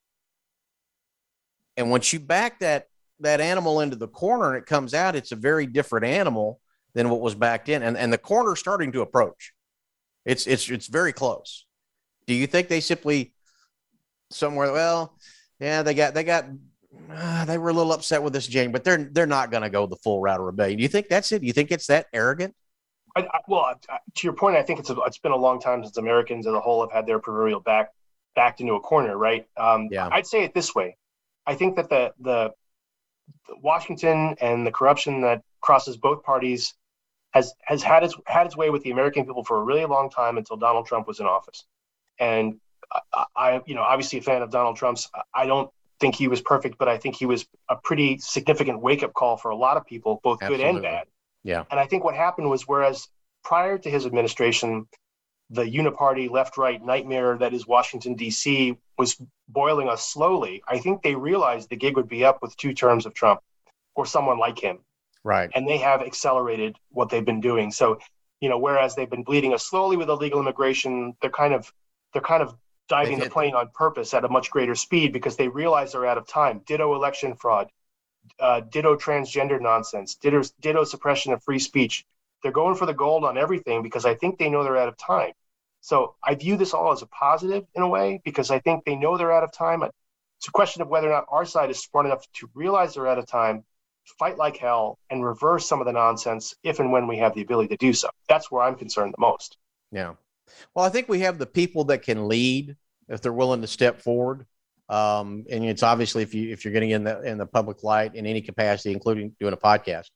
and 1.77 1.91
once 1.91 2.13
you 2.13 2.21
back 2.21 2.61
that 2.61 2.89
that 3.21 3.41
animal 3.41 3.81
into 3.81 3.97
the 3.97 4.09
corner 4.09 4.55
and 4.55 4.63
it 4.63 4.67
comes 4.67 4.95
out, 4.95 5.17
it's 5.17 5.33
a 5.33 5.37
very 5.37 5.67
different 5.67 6.05
animal 6.05 6.61
than 6.95 7.09
what 7.09 7.21
was 7.21 7.35
backed 7.35 7.69
in. 7.69 7.83
And, 7.83 7.97
and 7.97 8.13
the 8.13 8.19
corner 8.19 8.57
starting 8.57 8.93
to 8.93 9.01
approach. 9.01 9.53
It's 10.25 10.47
it's 10.47 10.69
it's 10.71 10.87
very 10.87 11.13
close. 11.13 11.67
Do 12.27 12.35
you 12.35 12.47
think 12.47 12.69
they 12.69 12.81
simply 12.81 13.33
somewhere? 14.31 14.73
Well, 14.73 15.19
yeah, 15.59 15.83
they 15.83 15.95
got 15.95 16.15
they 16.15 16.23
got 16.23 16.47
uh, 17.13 17.45
they 17.45 17.59
were 17.59 17.71
a 17.71 17.73
little 17.73 17.93
upset 17.93 18.23
with 18.23 18.33
this 18.33 18.47
Jane, 18.47 18.71
but 18.71 18.85
they're 18.85 19.09
they're 19.11 19.27
not 19.27 19.51
going 19.51 19.65
to 19.65 19.71
go 19.71 19.87
the 19.87 19.97
full 19.97 20.21
route 20.21 20.39
of 20.39 20.47
rebellion. 20.47 20.77
Do 20.77 20.83
you 20.83 20.89
think 20.89 21.09
that's 21.09 21.33
it? 21.33 21.41
Do 21.41 21.47
you 21.47 21.53
think 21.53 21.73
it's 21.73 21.89
that 21.89 22.07
arrogant? 22.13 22.55
I, 23.17 23.23
I, 23.23 23.41
well, 23.49 23.75
to 24.15 24.27
your 24.27 24.33
point, 24.33 24.57
I 24.57 24.63
think 24.63 24.79
it's 24.79 24.91
a, 24.91 24.97
it's 25.07 25.19
been 25.19 25.33
a 25.33 25.37
long 25.37 25.61
time 25.61 25.83
since 25.83 25.97
Americans 25.97 26.47
as 26.47 26.55
a 26.55 26.61
whole 26.61 26.81
have 26.83 26.93
had 26.93 27.07
their 27.07 27.19
proverbial 27.19 27.61
back 27.61 27.91
backed 28.35 28.61
into 28.61 28.75
a 28.75 28.81
corner, 28.81 29.17
right? 29.17 29.47
Um, 29.57 29.89
yeah. 29.91 30.09
I'd 30.11 30.27
say 30.27 30.45
it 30.45 30.55
this 30.55 30.75
way: 30.75 30.97
I 31.47 31.55
think 31.55 31.77
that 31.77 31.89
the 31.89 32.13
the 32.21 32.53
Washington 33.63 34.37
and 34.41 34.67
the 34.67 34.71
corruption 34.73 35.21
that 35.23 35.43
crosses 35.61 35.97
both 35.97 36.23
parties 36.23 36.75
has 37.33 37.55
has 37.63 37.83
had 37.83 38.05
its 38.05 38.15
had 38.27 38.47
its 38.47 38.57
way 38.57 38.71
with 38.71 38.83
the 38.83 38.91
American 38.91 39.25
people 39.25 39.45
for 39.45 39.59
a 39.59 39.65
really 39.65 39.85
long 39.85 40.11
time 40.11 40.39
until 40.39 40.57
Donald 40.57 40.87
Trump 40.87 41.07
was 41.07 41.21
in 41.21 41.27
office. 41.27 41.65
And 42.19 42.61
I, 43.13 43.25
I 43.35 43.61
you 43.67 43.75
know, 43.75 43.83
obviously 43.83 44.19
a 44.19 44.23
fan 44.23 44.43
of 44.43 44.51
Donald 44.51 44.77
Trump's. 44.77 45.11
I 45.35 45.47
don't 45.47 45.71
think 46.01 46.15
he 46.15 46.29
was 46.29 46.41
perfect, 46.41 46.79
but 46.79 46.89
I 46.89 46.99
think 46.99 47.17
he 47.17 47.27
was 47.27 47.47
a 47.69 47.77
pretty 47.77 48.19
significant 48.19 48.81
wake 48.81 49.03
up 49.03 49.15
call 49.15 49.37
for 49.37 49.51
a 49.51 49.57
lot 49.57 49.77
of 49.77 49.87
people, 49.87 50.21
both 50.23 50.43
Absolutely. 50.43 50.65
good 50.65 50.75
and 50.75 50.83
bad. 50.83 51.07
Yeah. 51.45 51.65
And 51.71 51.81
I 51.81 51.87
think 51.87 52.05
what 52.05 52.15
happened 52.15 52.51
was 52.51 52.69
whereas 52.69 53.09
prior 53.45 53.79
to 53.79 53.91
his 53.91 54.07
administration, 54.07 54.87
the 55.51 55.65
uniparty 55.65 56.31
left 56.31 56.57
right 56.57 56.83
nightmare 56.83 57.37
that 57.39 57.53
is 57.53 57.67
Washington, 57.67 58.15
D.C., 58.15 58.77
was 58.97 59.21
boiling 59.49 59.89
us 59.89 60.07
slowly. 60.07 60.63
I 60.67 60.79
think 60.79 61.03
they 61.03 61.15
realized 61.15 61.69
the 61.69 61.77
gig 61.77 61.97
would 61.97 62.09
be 62.09 62.25
up 62.25 62.41
with 62.41 62.57
two 62.57 62.73
terms 62.73 63.07
of 63.07 63.15
Trump 63.15 63.41
or 63.95 64.07
someone 64.07 64.39
like 64.39 64.59
him. 64.59 64.79
Right. 65.25 65.51
And 65.55 65.69
they 65.69 65.79
have 65.79 66.03
accelerated 66.03 66.77
what 66.91 67.11
they've 67.11 67.25
been 67.25 67.41
doing. 67.41 67.71
So, 67.71 67.99
you 68.41 68.49
know, 68.49 68.59
whereas 68.59 68.95
they've 68.95 69.11
been 69.11 69.23
bleeding 69.23 69.55
us 69.55 69.65
slowly 69.65 69.97
with 69.97 70.09
illegal 70.09 70.41
immigration, 70.41 71.17
they're 71.21 71.31
kind 71.31 71.55
of 71.55 71.73
they're 72.13 72.23
kind 72.23 72.43
of 72.43 72.55
diving 72.89 73.19
the 73.19 73.31
plane 73.31 73.55
on 73.55 73.69
purpose 73.75 74.13
at 74.13 74.25
a 74.25 74.29
much 74.29 74.51
greater 74.51 74.75
speed 74.75 75.13
because 75.13 75.37
they 75.37 75.49
realize 75.49 75.93
they're 75.93 76.07
out 76.07 76.19
of 76.19 76.27
time. 76.27 76.61
Ditto 76.67 76.95
election 76.95 77.35
fraud, 77.37 77.71
uh, 78.39 78.61
ditto 78.61 78.97
transgender 78.97 79.61
nonsense, 79.61 80.17
ditto, 80.17 80.43
ditto 80.61 80.85
suppression 80.85 81.33
of 81.33 81.43
free 81.43 81.59
speech. 81.59 82.05
They're 82.43 82.53
going 82.53 82.75
for 82.75 82.87
the 82.87 82.95
gold 82.95 83.25
on 83.25 83.39
everything 83.39 83.83
because 83.83 84.05
I 84.05 84.15
think 84.15 84.39
they 84.39 84.49
know 84.49 84.65
they're 84.65 84.77
out 84.77 84.89
of 84.89 84.97
time. 84.97 85.33
So 85.81 86.15
I 86.25 86.35
view 86.35 86.57
this 86.57 86.75
all 86.75 86.93
as 86.93 87.03
a 87.03 87.07
positive 87.07 87.65
in 87.75 87.83
a 87.83 87.89
way 87.89 88.21
because 88.25 88.51
I 88.51 88.61
think 88.61 88.85
they 88.85 88.95
know 88.95 89.17
they're 89.17 89.33
out 89.33 89.43
of 89.43 89.53
time. 89.53 89.83
It's 89.83 90.49
a 90.49 90.53
question 90.53 90.83
of 90.83 90.89
whether 90.89 91.09
or 91.09 91.13
not 91.13 91.27
our 91.29 91.45
side 91.45 91.71
is 91.71 91.81
smart 91.81 92.07
enough 92.07 92.25
to 92.35 92.51
realize 92.55 92.95
they're 92.95 93.09
out 93.09 93.19
of 93.19 93.27
time, 93.27 93.65
fight 94.19 94.39
like 94.39 94.57
hell, 94.57 94.99
and 95.11 95.25
reverse 95.25 95.69
some 95.69 95.81
of 95.81 95.87
the 95.87 95.93
nonsense 95.93 96.55
if 96.63 96.79
and 96.79 96.93
when 96.93 97.07
we 97.07 97.19
have 97.19 97.35
the 97.35 97.43
ability 97.43 97.69
to 97.69 97.77
do 97.77 97.93
so. 97.93 98.09
That's 98.29 98.51
where 98.51 98.63
I'm 98.63 98.77
concerned 98.77 99.15
the 99.17 99.21
most. 99.21 99.57
Yeah. 99.91 100.15
Well, 100.75 100.85
I 100.85 100.89
think 100.89 101.09
we 101.09 101.21
have 101.21 101.39
the 101.39 101.47
people 101.47 101.85
that 101.85 102.03
can 102.03 102.29
lead 102.29 102.77
if 103.09 103.21
they're 103.21 103.33
willing 103.33 103.61
to 103.61 103.67
step 103.67 104.01
forward. 104.01 104.47
Um, 104.89 105.47
and 105.51 105.65
it's 105.65 105.83
obviously 105.83 106.23
if 106.23 106.35
you 106.35 106.53
if 106.53 106.65
you're 106.65 106.73
getting 106.73 106.91
in 106.91 107.05
the 107.05 107.23
in 107.23 107.39
the 107.39 107.47
public 107.47 107.83
light 107.83 108.15
in 108.15 108.27
any 108.27 108.43
capacity, 108.43 108.93
including 108.93 109.35
doing 109.41 109.55
a 109.55 109.57
podcast, 109.57 110.11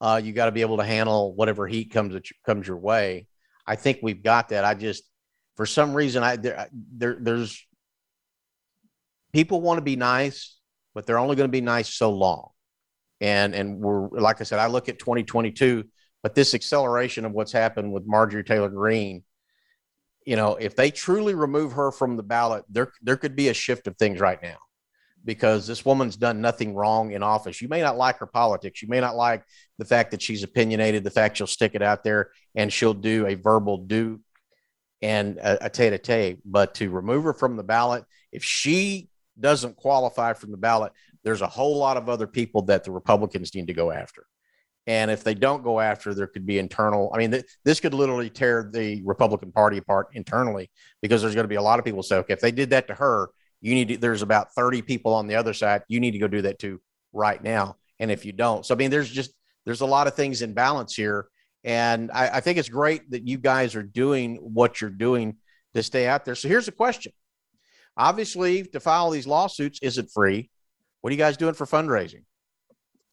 uh, 0.00 0.20
you 0.22 0.32
got 0.32 0.46
to 0.46 0.52
be 0.52 0.60
able 0.60 0.76
to 0.78 0.84
handle 0.84 1.34
whatever 1.34 1.66
heat 1.66 1.90
comes 1.90 2.30
comes 2.44 2.66
your 2.66 2.76
way. 2.76 3.26
I 3.66 3.76
think 3.76 3.98
we've 4.02 4.22
got 4.22 4.50
that. 4.50 4.64
I 4.64 4.74
just, 4.74 5.02
for 5.56 5.66
some 5.66 5.94
reason, 5.94 6.22
I 6.22 6.36
there, 6.36 6.68
there 6.72 7.16
there's 7.20 7.66
people 9.32 9.60
want 9.60 9.78
to 9.78 9.82
be 9.82 9.96
nice, 9.96 10.58
but 10.94 11.06
they're 11.06 11.18
only 11.18 11.36
going 11.36 11.48
to 11.48 11.52
be 11.52 11.62
nice 11.62 11.88
so 11.88 12.12
long. 12.12 12.50
And 13.20 13.54
and 13.54 13.80
we're 13.80 14.08
like 14.10 14.40
I 14.40 14.44
said, 14.44 14.58
I 14.58 14.66
look 14.66 14.88
at 14.88 14.98
2022, 14.98 15.84
but 16.22 16.34
this 16.34 16.54
acceleration 16.54 17.24
of 17.24 17.32
what's 17.32 17.52
happened 17.52 17.92
with 17.92 18.04
Marjorie 18.06 18.44
Taylor 18.44 18.68
Greene, 18.68 19.24
you 20.26 20.36
know, 20.36 20.56
if 20.56 20.76
they 20.76 20.90
truly 20.90 21.34
remove 21.34 21.72
her 21.72 21.90
from 21.90 22.16
the 22.16 22.22
ballot, 22.22 22.64
there 22.68 22.92
there 23.00 23.16
could 23.16 23.34
be 23.34 23.48
a 23.48 23.54
shift 23.54 23.86
of 23.86 23.96
things 23.96 24.20
right 24.20 24.42
now 24.42 24.58
because 25.26 25.66
this 25.66 25.84
woman's 25.84 26.16
done 26.16 26.40
nothing 26.40 26.74
wrong 26.74 27.12
in 27.12 27.22
office. 27.22 27.60
You 27.60 27.68
may 27.68 27.82
not 27.82 27.98
like 27.98 28.18
her 28.18 28.26
politics. 28.26 28.80
You 28.80 28.88
may 28.88 29.00
not 29.00 29.16
like 29.16 29.44
the 29.76 29.84
fact 29.84 30.12
that 30.12 30.22
she's 30.22 30.44
opinionated, 30.44 31.04
the 31.04 31.10
fact 31.10 31.36
she'll 31.36 31.46
stick 31.46 31.74
it 31.74 31.82
out 31.82 32.04
there 32.04 32.30
and 32.54 32.72
she'll 32.72 32.94
do 32.94 33.26
a 33.26 33.34
verbal 33.34 33.78
do 33.78 34.20
and 35.02 35.36
a, 35.38 35.66
a 35.66 35.68
tete-a-tete. 35.68 36.38
But 36.44 36.76
to 36.76 36.88
remove 36.88 37.24
her 37.24 37.34
from 37.34 37.56
the 37.56 37.64
ballot, 37.64 38.04
if 38.32 38.44
she 38.44 39.10
doesn't 39.38 39.76
qualify 39.76 40.32
from 40.32 40.52
the 40.52 40.56
ballot, 40.56 40.92
there's 41.24 41.42
a 41.42 41.48
whole 41.48 41.76
lot 41.76 41.96
of 41.96 42.08
other 42.08 42.28
people 42.28 42.62
that 42.62 42.84
the 42.84 42.92
Republicans 42.92 43.54
need 43.54 43.66
to 43.66 43.74
go 43.74 43.90
after. 43.90 44.24
And 44.86 45.10
if 45.10 45.24
they 45.24 45.34
don't 45.34 45.64
go 45.64 45.80
after, 45.80 46.14
there 46.14 46.28
could 46.28 46.46
be 46.46 46.60
internal. 46.60 47.10
I 47.12 47.18
mean, 47.18 47.32
th- 47.32 47.44
this 47.64 47.80
could 47.80 47.92
literally 47.92 48.30
tear 48.30 48.70
the 48.72 49.02
Republican 49.04 49.50
Party 49.50 49.78
apart 49.78 50.10
internally 50.12 50.70
because 51.02 51.20
there's 51.20 51.34
going 51.34 51.44
to 51.44 51.48
be 51.48 51.56
a 51.56 51.62
lot 51.62 51.80
of 51.80 51.84
people 51.84 52.04
say, 52.04 52.18
okay, 52.18 52.34
if 52.34 52.40
they 52.40 52.52
did 52.52 52.70
that 52.70 52.86
to 52.86 52.94
her, 52.94 53.30
you 53.66 53.74
need 53.74 53.88
to, 53.88 53.96
there's 53.96 54.22
about 54.22 54.54
30 54.54 54.82
people 54.82 55.12
on 55.12 55.26
the 55.26 55.34
other 55.34 55.52
side. 55.52 55.82
You 55.88 55.98
need 55.98 56.12
to 56.12 56.18
go 56.18 56.28
do 56.28 56.42
that 56.42 56.60
too 56.60 56.80
right 57.12 57.42
now. 57.42 57.76
And 57.98 58.12
if 58.12 58.24
you 58.24 58.30
don't, 58.30 58.64
so 58.64 58.74
I 58.74 58.78
mean, 58.78 58.92
there's 58.92 59.10
just, 59.10 59.32
there's 59.64 59.80
a 59.80 59.86
lot 59.86 60.06
of 60.06 60.14
things 60.14 60.40
in 60.40 60.54
balance 60.54 60.94
here. 60.94 61.26
And 61.64 62.12
I, 62.12 62.36
I 62.36 62.40
think 62.40 62.58
it's 62.58 62.68
great 62.68 63.10
that 63.10 63.26
you 63.26 63.38
guys 63.38 63.74
are 63.74 63.82
doing 63.82 64.36
what 64.36 64.80
you're 64.80 64.88
doing 64.88 65.38
to 65.74 65.82
stay 65.82 66.06
out 66.06 66.24
there. 66.24 66.36
So 66.36 66.46
here's 66.46 66.68
a 66.68 66.72
question. 66.72 67.10
Obviously, 67.96 68.62
to 68.62 68.78
file 68.78 69.10
these 69.10 69.26
lawsuits 69.26 69.80
isn't 69.82 70.12
free. 70.12 70.48
What 71.00 71.10
are 71.10 71.14
you 71.14 71.18
guys 71.18 71.36
doing 71.36 71.54
for 71.54 71.66
fundraising? 71.66 72.22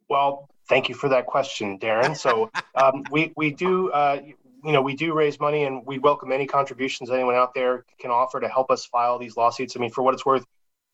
Well, 0.08 0.48
thank 0.70 0.88
you 0.88 0.94
for 0.94 1.10
that 1.10 1.26
question, 1.26 1.80
Darren. 1.80 2.16
So 2.16 2.52
um, 2.76 3.04
we 3.10 3.34
we 3.36 3.50
do 3.52 3.90
uh, 3.92 4.22
you 4.64 4.72
know 4.72 4.82
we 4.82 4.96
do 4.96 5.14
raise 5.14 5.40
money, 5.40 5.64
and 5.66 5.86
we 5.86 6.00
welcome 6.00 6.32
any 6.32 6.46
contributions 6.46 7.10
anyone 7.10 7.36
out 7.36 7.54
there 7.54 7.86
can 8.00 8.12
offer 8.12 8.40
to 8.40 8.48
help 8.48 8.72
us 8.72 8.86
file 8.86 9.20
these 9.20 9.38
lawsuits. 9.38 9.76
I 9.76 9.80
mean, 9.80 9.92
for 9.92 10.02
what 10.02 10.14
it's 10.14 10.26
worth, 10.26 10.46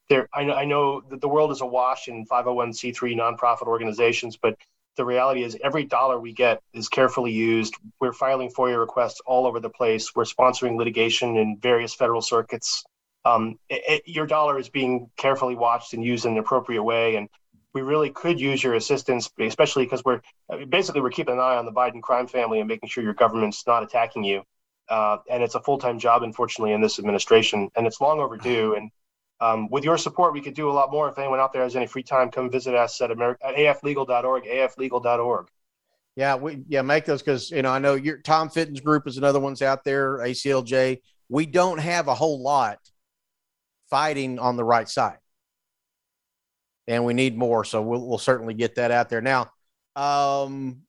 there 0.09 0.27
I 0.33 0.43
know, 0.43 0.53
I 0.53 0.65
know 0.65 1.01
that 1.09 1.21
the 1.21 1.29
world 1.29 1.51
is 1.51 1.61
awash 1.61 2.07
in 2.07 2.25
501c3 2.25 3.15
nonprofit 3.15 3.67
organizations, 3.67 4.37
but 4.37 4.57
the 4.97 5.05
reality 5.05 5.43
is 5.43 5.57
every 5.63 5.85
dollar 5.85 6.19
we 6.19 6.33
get 6.33 6.61
is 6.73 6.89
carefully 6.89 7.31
used. 7.31 7.75
We're 8.01 8.11
filing 8.11 8.49
FOIA 8.49 8.77
requests 8.79 9.21
all 9.25 9.47
over 9.47 9.59
the 9.59 9.69
place. 9.69 10.13
We're 10.13 10.25
sponsoring 10.25 10.77
litigation 10.77 11.37
in 11.37 11.57
various 11.57 11.93
federal 11.93 12.21
circuits. 12.21 12.83
Um, 13.23 13.59
it, 13.69 13.81
it, 13.87 14.01
your 14.07 14.25
dollar 14.25 14.59
is 14.59 14.69
being 14.69 15.09
carefully 15.15 15.55
watched 15.55 15.93
and 15.93 16.03
used 16.03 16.25
in 16.25 16.33
an 16.33 16.37
appropriate 16.37 16.83
way. 16.83 17.15
And 17.15 17.29
we 17.73 17.81
really 17.81 18.09
could 18.09 18.39
use 18.39 18.63
your 18.63 18.73
assistance, 18.75 19.29
especially 19.39 19.85
because 19.85 20.03
we're 20.03 20.21
basically 20.69 21.01
we're 21.01 21.09
keeping 21.09 21.35
an 21.35 21.39
eye 21.39 21.55
on 21.55 21.65
the 21.65 21.71
Biden 21.71 22.01
crime 22.01 22.27
family 22.27 22.59
and 22.59 22.67
making 22.67 22.89
sure 22.89 23.03
your 23.03 23.13
government's 23.13 23.65
not 23.67 23.83
attacking 23.83 24.23
you. 24.23 24.43
Uh, 24.89 25.17
and 25.29 25.43
it's 25.43 25.53
a 25.53 25.61
full-time 25.61 25.99
job, 25.99 26.23
unfortunately, 26.23 26.73
in 26.73 26.81
this 26.81 26.97
administration, 26.97 27.69
and 27.75 27.85
it's 27.85 28.01
long 28.01 28.19
overdue. 28.19 28.73
And 28.73 28.89
um, 29.39 29.69
with 29.69 29.83
your 29.83 29.99
support, 29.99 30.33
we 30.33 30.41
could 30.41 30.55
do 30.55 30.67
a 30.69 30.73
lot 30.73 30.91
more. 30.91 31.07
If 31.09 31.19
anyone 31.19 31.39
out 31.39 31.53
there 31.53 31.61
has 31.61 31.75
any 31.75 31.85
free 31.85 32.01
time, 32.01 32.31
come 32.31 32.49
visit 32.49 32.73
us 32.73 32.99
at, 32.99 33.11
Ameri- 33.11 33.37
at 33.43 33.55
aflegal.org, 33.55 34.45
aflegal.org. 34.45 35.47
Yeah, 36.15 36.35
we 36.35 36.63
yeah 36.67 36.81
make 36.81 37.05
those 37.05 37.21
because 37.21 37.49
you 37.49 37.61
know 37.61 37.71
I 37.71 37.79
know 37.79 37.93
your 37.93 38.17
Tom 38.17 38.49
Fitton's 38.49 38.81
group 38.81 39.07
is 39.07 39.17
another 39.17 39.39
one's 39.39 39.61
out 39.61 39.85
there. 39.85 40.17
ACLJ. 40.17 40.99
We 41.29 41.45
don't 41.45 41.77
have 41.77 42.07
a 42.07 42.15
whole 42.15 42.41
lot 42.41 42.79
fighting 43.89 44.37
on 44.39 44.57
the 44.57 44.63
right 44.63 44.89
side, 44.89 45.19
and 46.89 47.05
we 47.05 47.13
need 47.13 47.37
more. 47.37 47.63
So 47.63 47.81
we'll 47.81 48.05
we'll 48.05 48.17
certainly 48.17 48.53
get 48.53 48.75
that 48.75 48.91
out 48.91 49.07
there. 49.07 49.21
Now, 49.21 49.51
um, 49.95 50.81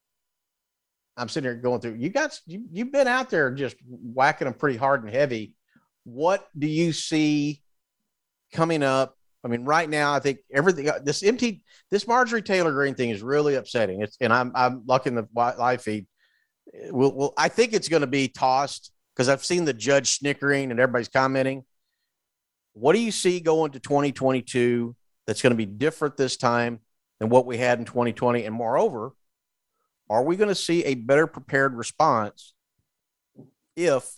I'm 1.17 1.29
sitting 1.29 1.49
here 1.49 1.55
going 1.55 1.81
through. 1.81 1.95
You 1.95 2.09
got 2.09 2.37
you 2.47 2.65
you've 2.73 2.91
been 2.91 3.07
out 3.07 3.31
there 3.31 3.53
just 3.53 3.77
whacking 3.87 4.47
them 4.47 4.55
pretty 4.55 4.79
hard 4.79 5.05
and 5.05 5.15
heavy. 5.15 5.55
What 6.03 6.49
do 6.59 6.67
you 6.67 6.93
see? 6.93 7.63
coming 8.53 8.83
up. 8.83 9.17
I 9.43 9.49
mean, 9.49 9.65
right 9.65 9.89
now, 9.89 10.13
I 10.13 10.19
think 10.19 10.41
everything 10.53 10.91
this 11.03 11.23
empty 11.23 11.65
this 11.91 12.07
Marjorie 12.07 12.43
Taylor 12.43 12.73
Greene 12.73 12.95
thing 12.95 13.11
is 13.11 13.23
really 13.23 13.55
upsetting. 13.55 14.03
It's 14.03 14.17
and 14.21 14.33
I'm 14.33 14.53
I'm 14.55 14.83
looking 14.87 15.15
the 15.15 15.27
live 15.35 15.83
feed. 15.83 16.07
Well, 16.91 17.13
well, 17.15 17.35
I 17.39 17.49
think 17.49 17.73
it's 17.73 17.89
going 17.89 18.03
to 18.03 18.07
be 18.07 18.29
tossed 18.29 18.93
because 19.15 19.29
I've 19.29 19.45
seen 19.45 19.65
the 19.65 19.73
judge 19.73 20.19
snickering 20.19 20.71
and 20.71 20.79
everybody's 20.79 21.09
commenting. 21.09 21.65
What 22.75 22.93
do 22.93 23.01
you 23.01 23.11
see 23.11 23.41
going 23.41 23.73
to 23.73 23.81
2022 23.81 24.95
that's 25.31 25.43
going 25.43 25.53
to 25.53 25.57
be 25.57 25.65
different 25.65 26.17
this 26.17 26.37
time 26.37 26.81
than 27.21 27.29
what 27.29 27.47
we 27.47 27.57
had 27.57 27.79
in 27.79 27.85
2020? 27.85 28.45
And 28.45 28.53
moreover, 28.53 29.13
are 30.11 30.25
we 30.25 30.35
going 30.35 30.49
to 30.49 30.57
see 30.57 30.85
a 30.85 30.97
better 30.97 31.29
prepared 31.29 31.77
response 31.77 32.53
if 33.77 34.11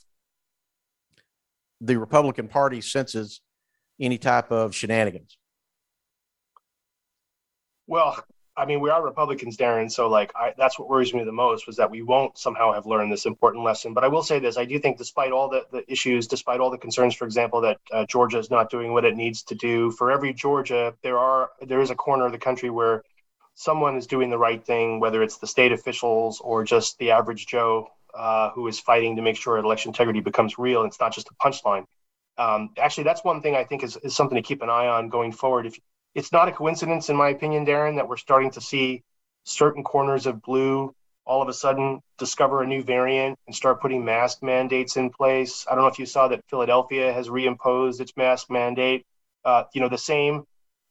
the 1.82 1.98
Republican 1.98 2.48
Party 2.48 2.80
senses 2.80 3.42
any 4.00 4.16
type 4.16 4.50
of 4.50 4.74
shenanigans? 4.74 5.36
Well, 7.86 8.24
I 8.54 8.66
mean, 8.66 8.80
we 8.80 8.90
are 8.90 9.02
Republicans, 9.02 9.56
Darren. 9.56 9.90
So, 9.90 10.08
like, 10.08 10.30
I, 10.36 10.52
that's 10.58 10.78
what 10.78 10.88
worries 10.88 11.14
me 11.14 11.24
the 11.24 11.32
most 11.32 11.66
was 11.66 11.76
that 11.76 11.90
we 11.90 12.02
won't 12.02 12.36
somehow 12.36 12.72
have 12.72 12.84
learned 12.84 13.10
this 13.10 13.24
important 13.24 13.64
lesson. 13.64 13.94
But 13.94 14.04
I 14.04 14.08
will 14.08 14.22
say 14.22 14.38
this: 14.38 14.58
I 14.58 14.66
do 14.66 14.78
think, 14.78 14.98
despite 14.98 15.32
all 15.32 15.48
the, 15.48 15.64
the 15.72 15.90
issues, 15.90 16.26
despite 16.26 16.60
all 16.60 16.70
the 16.70 16.76
concerns, 16.76 17.14
for 17.14 17.24
example, 17.24 17.62
that 17.62 17.78
uh, 17.90 18.04
Georgia 18.06 18.38
is 18.38 18.50
not 18.50 18.68
doing 18.70 18.92
what 18.92 19.06
it 19.06 19.16
needs 19.16 19.42
to 19.44 19.54
do, 19.54 19.90
for 19.92 20.10
every 20.10 20.34
Georgia, 20.34 20.94
there 21.02 21.18
are 21.18 21.50
there 21.62 21.80
is 21.80 21.90
a 21.90 21.94
corner 21.94 22.26
of 22.26 22.32
the 22.32 22.38
country 22.38 22.68
where 22.68 23.04
someone 23.54 23.96
is 23.96 24.06
doing 24.06 24.28
the 24.28 24.38
right 24.38 24.64
thing, 24.64 25.00
whether 25.00 25.22
it's 25.22 25.38
the 25.38 25.46
state 25.46 25.72
officials 25.72 26.40
or 26.40 26.62
just 26.64 26.98
the 26.98 27.10
average 27.10 27.46
Joe 27.46 27.88
uh, 28.14 28.50
who 28.50 28.68
is 28.68 28.78
fighting 28.78 29.16
to 29.16 29.22
make 29.22 29.36
sure 29.36 29.56
election 29.56 29.90
integrity 29.90 30.20
becomes 30.20 30.58
real. 30.58 30.82
It's 30.84 31.00
not 31.00 31.14
just 31.14 31.28
a 31.30 31.34
punchline 31.34 31.86
um, 32.38 32.70
actually, 32.78 33.04
that's 33.04 33.24
one 33.24 33.42
thing 33.42 33.54
I 33.56 33.64
think 33.64 33.82
is, 33.82 33.96
is 33.98 34.14
something 34.14 34.36
to 34.36 34.42
keep 34.42 34.62
an 34.62 34.70
eye 34.70 34.86
on 34.86 35.08
going 35.08 35.32
forward. 35.32 35.66
If 35.66 35.78
it's 36.14 36.32
not 36.32 36.48
a 36.48 36.52
coincidence, 36.52 37.08
in 37.08 37.16
my 37.16 37.30
opinion, 37.30 37.66
Darren, 37.66 37.96
that 37.96 38.08
we're 38.08 38.16
starting 38.16 38.50
to 38.52 38.60
see 38.60 39.02
certain 39.44 39.82
corners 39.82 40.26
of 40.26 40.42
blue 40.42 40.94
all 41.24 41.42
of 41.42 41.48
a 41.48 41.52
sudden 41.52 42.00
discover 42.18 42.62
a 42.62 42.66
new 42.66 42.82
variant 42.82 43.38
and 43.46 43.54
start 43.54 43.80
putting 43.80 44.04
mask 44.04 44.42
mandates 44.42 44.96
in 44.96 45.10
place. 45.10 45.66
I 45.70 45.74
don't 45.74 45.84
know 45.84 45.88
if 45.88 45.98
you 45.98 46.06
saw 46.06 46.28
that 46.28 46.44
Philadelphia 46.48 47.12
has 47.12 47.28
reimposed 47.28 48.00
its 48.00 48.16
mask 48.16 48.50
mandate. 48.50 49.04
Uh, 49.44 49.64
you 49.72 49.80
know, 49.80 49.88
the 49.88 49.98
same 49.98 50.44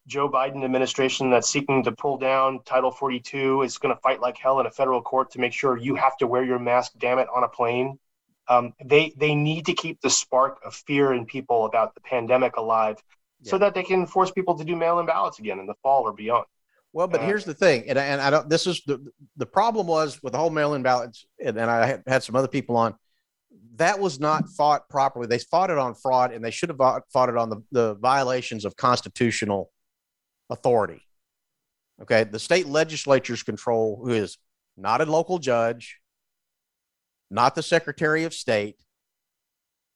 Joe 0.08 0.30
Biden 0.30 0.64
administration 0.64 1.30
that's 1.30 1.50
seeking 1.50 1.84
to 1.84 1.92
pull 1.92 2.18
down 2.18 2.62
Title 2.64 2.92
42 2.92 3.62
is 3.62 3.78
going 3.78 3.94
to 3.94 4.02
fight 4.02 4.22
like 4.22 4.38
hell 4.38 4.60
in 4.60 4.66
a 4.66 4.72
federal 4.72 5.02
court 5.02 5.32
to 5.32 5.40
make 5.40 5.54
sure 5.54 5.78
you 5.78 5.96
have 5.96 6.18
to 6.18 6.28
wear 6.28 6.44
your 6.44 6.60
mask, 6.60 6.94
damn 6.98 7.20
it, 7.20 7.28
on 7.34 7.44
a 7.44 7.48
plane. 7.48 8.00
Um, 8.48 8.74
they 8.84 9.14
they 9.16 9.36
need 9.36 9.68
to 9.68 9.74
keep 9.74 10.02
the 10.02 10.10
spark 10.10 10.60
of 10.66 10.74
fear 10.74 11.14
in 11.14 11.26
people 11.26 11.66
about 11.66 11.94
the 11.94 12.02
pandemic 12.02 12.58
alive, 12.58 12.98
yeah. 13.42 13.52
so 13.52 13.58
that 13.58 13.74
they 13.74 13.84
can 13.84 14.06
force 14.08 14.32
people 14.32 14.58
to 14.58 14.64
do 14.64 14.76
mail-in 14.76 15.06
ballots 15.06 15.40
again 15.40 15.60
in 15.60 15.66
the 15.66 15.76
fall 15.82 16.04
or 16.04 16.14
beyond. 16.14 16.46
Well, 16.94 17.08
but 17.08 17.22
uh, 17.22 17.26
here's 17.26 17.46
the 17.46 17.54
thing, 17.54 17.86
and, 17.88 17.98
and 17.98 18.20
I 18.20 18.30
don't. 18.30 18.50
This 18.50 18.68
is 18.68 18.82
the 18.86 19.00
the 19.38 19.46
problem 19.46 19.88
was 19.88 20.22
with 20.22 20.34
the 20.34 20.40
whole 20.40 20.50
mail-in 20.50 20.84
ballots, 20.84 21.26
and, 21.44 21.58
and 21.58 21.72
I 21.72 21.86
had, 21.86 22.04
had 22.06 22.24
some 22.24 22.36
other 22.36 22.50
people 22.50 22.76
on. 22.76 22.96
That 23.76 24.00
was 24.00 24.20
not 24.20 24.50
fought 24.50 24.90
properly. 24.90 25.28
They 25.28 25.40
fought 25.40 25.70
it 25.70 25.78
on 25.78 25.96
fraud, 25.96 26.34
and 26.34 26.44
they 26.44 26.52
should 26.52 26.70
have 26.70 26.78
fought 27.12 27.30
it 27.30 27.38
on 27.38 27.50
the, 27.50 27.64
the 27.72 27.96
violations 27.96 28.66
of 28.66 28.76
constitutional 28.76 29.72
authority. 30.50 31.02
Okay, 32.02 32.26
the 32.26 32.40
state 32.40 32.68
legislature's 32.68 33.44
control, 33.44 34.02
who 34.04 34.12
is 34.12 34.38
not 34.76 35.02
a 35.02 35.06
local 35.06 35.40
judge, 35.40 36.00
not 37.30 37.56
the 37.56 37.64
Secretary 37.64 38.26
of 38.26 38.34
State, 38.34 38.76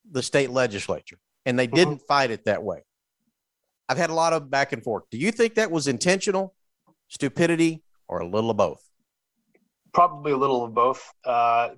the 0.10 0.24
state 0.24 0.50
legislature. 0.50 1.18
And 1.46 1.60
they 1.60 1.68
didn't 1.68 1.96
mm-hmm. 1.96 2.06
fight 2.08 2.32
it 2.32 2.46
that 2.46 2.64
way. 2.64 2.84
I've 3.88 3.98
had 3.98 4.10
a 4.10 4.14
lot 4.14 4.34
of 4.34 4.50
back 4.50 4.74
and 4.74 4.84
forth. 4.84 5.04
Do 5.12 5.18
you 5.18 5.32
think 5.32 5.56
that 5.56 5.72
was 5.72 5.88
intentional, 5.88 6.56
stupidity, 7.08 7.84
or 8.08 8.20
a 8.20 8.28
little 8.28 8.50
of 8.50 8.58
both? 8.58 8.82
Probably 9.94 10.32
a 10.32 10.38
little 10.38 10.64
of 10.66 10.74
both. 10.74 11.14
Uh, 11.24 11.70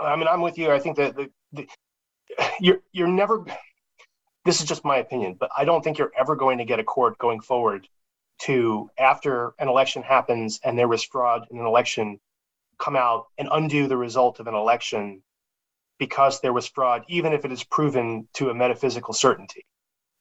I 0.00 0.16
mean, 0.16 0.28
I'm 0.28 0.42
with 0.42 0.58
you. 0.58 0.70
I 0.70 0.78
think 0.78 0.96
that 0.96 1.16
the, 1.16 1.30
the, 1.52 1.66
you're 2.60 2.80
you're 2.92 3.08
never. 3.08 3.44
This 4.44 4.60
is 4.60 4.68
just 4.68 4.84
my 4.84 4.98
opinion, 4.98 5.36
but 5.40 5.50
I 5.56 5.64
don't 5.64 5.82
think 5.82 5.96
you're 5.96 6.12
ever 6.18 6.36
going 6.36 6.58
to 6.58 6.66
get 6.66 6.78
a 6.78 6.84
court 6.84 7.16
going 7.18 7.40
forward 7.40 7.88
to 8.40 8.90
after 8.98 9.54
an 9.58 9.68
election 9.68 10.02
happens 10.02 10.60
and 10.64 10.78
there 10.78 10.88
was 10.88 11.02
fraud 11.02 11.46
in 11.50 11.58
an 11.58 11.64
election 11.64 12.20
come 12.78 12.96
out 12.96 13.26
and 13.38 13.48
undo 13.50 13.86
the 13.86 13.96
result 13.96 14.40
of 14.40 14.46
an 14.46 14.54
election 14.54 15.22
because 15.98 16.40
there 16.40 16.52
was 16.52 16.66
fraud, 16.66 17.04
even 17.08 17.32
if 17.32 17.44
it 17.44 17.52
is 17.52 17.62
proven 17.64 18.28
to 18.34 18.50
a 18.50 18.54
metaphysical 18.54 19.14
certainty. 19.14 19.64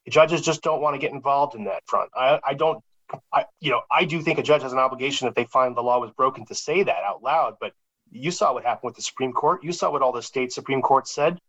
Judges 0.10 0.42
just 0.42 0.62
don't 0.62 0.82
want 0.82 0.96
to 0.96 1.00
get 1.00 1.12
involved 1.12 1.56
in 1.56 1.66
that 1.66 1.84
front. 1.86 2.10
I, 2.16 2.40
I 2.44 2.54
don't, 2.54 2.84
I, 3.32 3.46
you 3.60 3.72
know, 3.72 3.82
I 3.92 4.06
do 4.06 4.22
think 4.22 4.40
a 4.40 4.44
judge 4.44 4.64
has 4.64 4.74
an 4.74 4.80
obligation 4.80 5.28
if 5.28 5.36
they 5.36 5.46
find 5.46 5.76
the 5.76 5.82
law 5.82 6.00
was 6.00 6.12
broken 6.12 6.46
to 6.48 6.56
say 6.56 6.84
that 6.84 7.04
out 7.04 7.24
loud. 7.24 7.56
But 7.60 7.74
you 8.12 8.32
saw 8.32 8.54
what 8.54 8.64
happened 8.64 8.90
with 8.90 8.96
the 8.96 9.02
Supreme 9.02 9.34
Court. 9.34 9.64
You 9.64 9.72
saw 9.72 9.92
what 9.92 10.02
all 10.02 10.12
the 10.12 10.22
state 10.22 10.52
Supreme 10.52 10.82
Courts 10.82 11.14
said. 11.14 11.40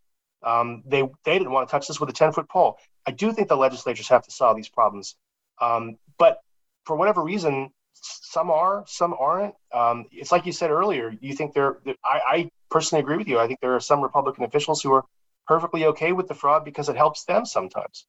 Um, 0.42 0.82
they 0.86 1.02
they 1.24 1.38
didn't 1.38 1.52
want 1.52 1.68
to 1.68 1.72
touch 1.72 1.88
this 1.88 1.98
with 1.98 2.10
a 2.10 2.12
ten 2.12 2.32
foot 2.32 2.48
pole. 2.48 2.78
I 3.06 3.10
do 3.10 3.32
think 3.32 3.48
the 3.48 3.56
legislatures 3.56 4.08
have 4.08 4.22
to 4.24 4.30
solve 4.30 4.56
these 4.56 4.68
problems. 4.68 5.16
Um, 5.60 5.96
but 6.18 6.38
for 6.84 6.96
whatever 6.96 7.22
reason, 7.22 7.70
some 7.94 8.50
are, 8.50 8.84
some 8.86 9.14
aren't. 9.18 9.54
Um, 9.72 10.06
it's 10.12 10.32
like 10.32 10.46
you 10.46 10.52
said 10.52 10.70
earlier. 10.70 11.14
You 11.20 11.34
think 11.34 11.54
they're. 11.54 11.78
I, 12.04 12.20
I 12.26 12.50
personally 12.70 13.00
agree 13.00 13.16
with 13.16 13.28
you. 13.28 13.38
I 13.38 13.46
think 13.46 13.60
there 13.60 13.74
are 13.74 13.80
some 13.80 14.02
Republican 14.02 14.44
officials 14.44 14.82
who 14.82 14.92
are 14.92 15.04
perfectly 15.46 15.86
okay 15.86 16.12
with 16.12 16.28
the 16.28 16.34
fraud 16.34 16.64
because 16.64 16.88
it 16.88 16.96
helps 16.96 17.24
them 17.24 17.46
sometimes. 17.46 18.06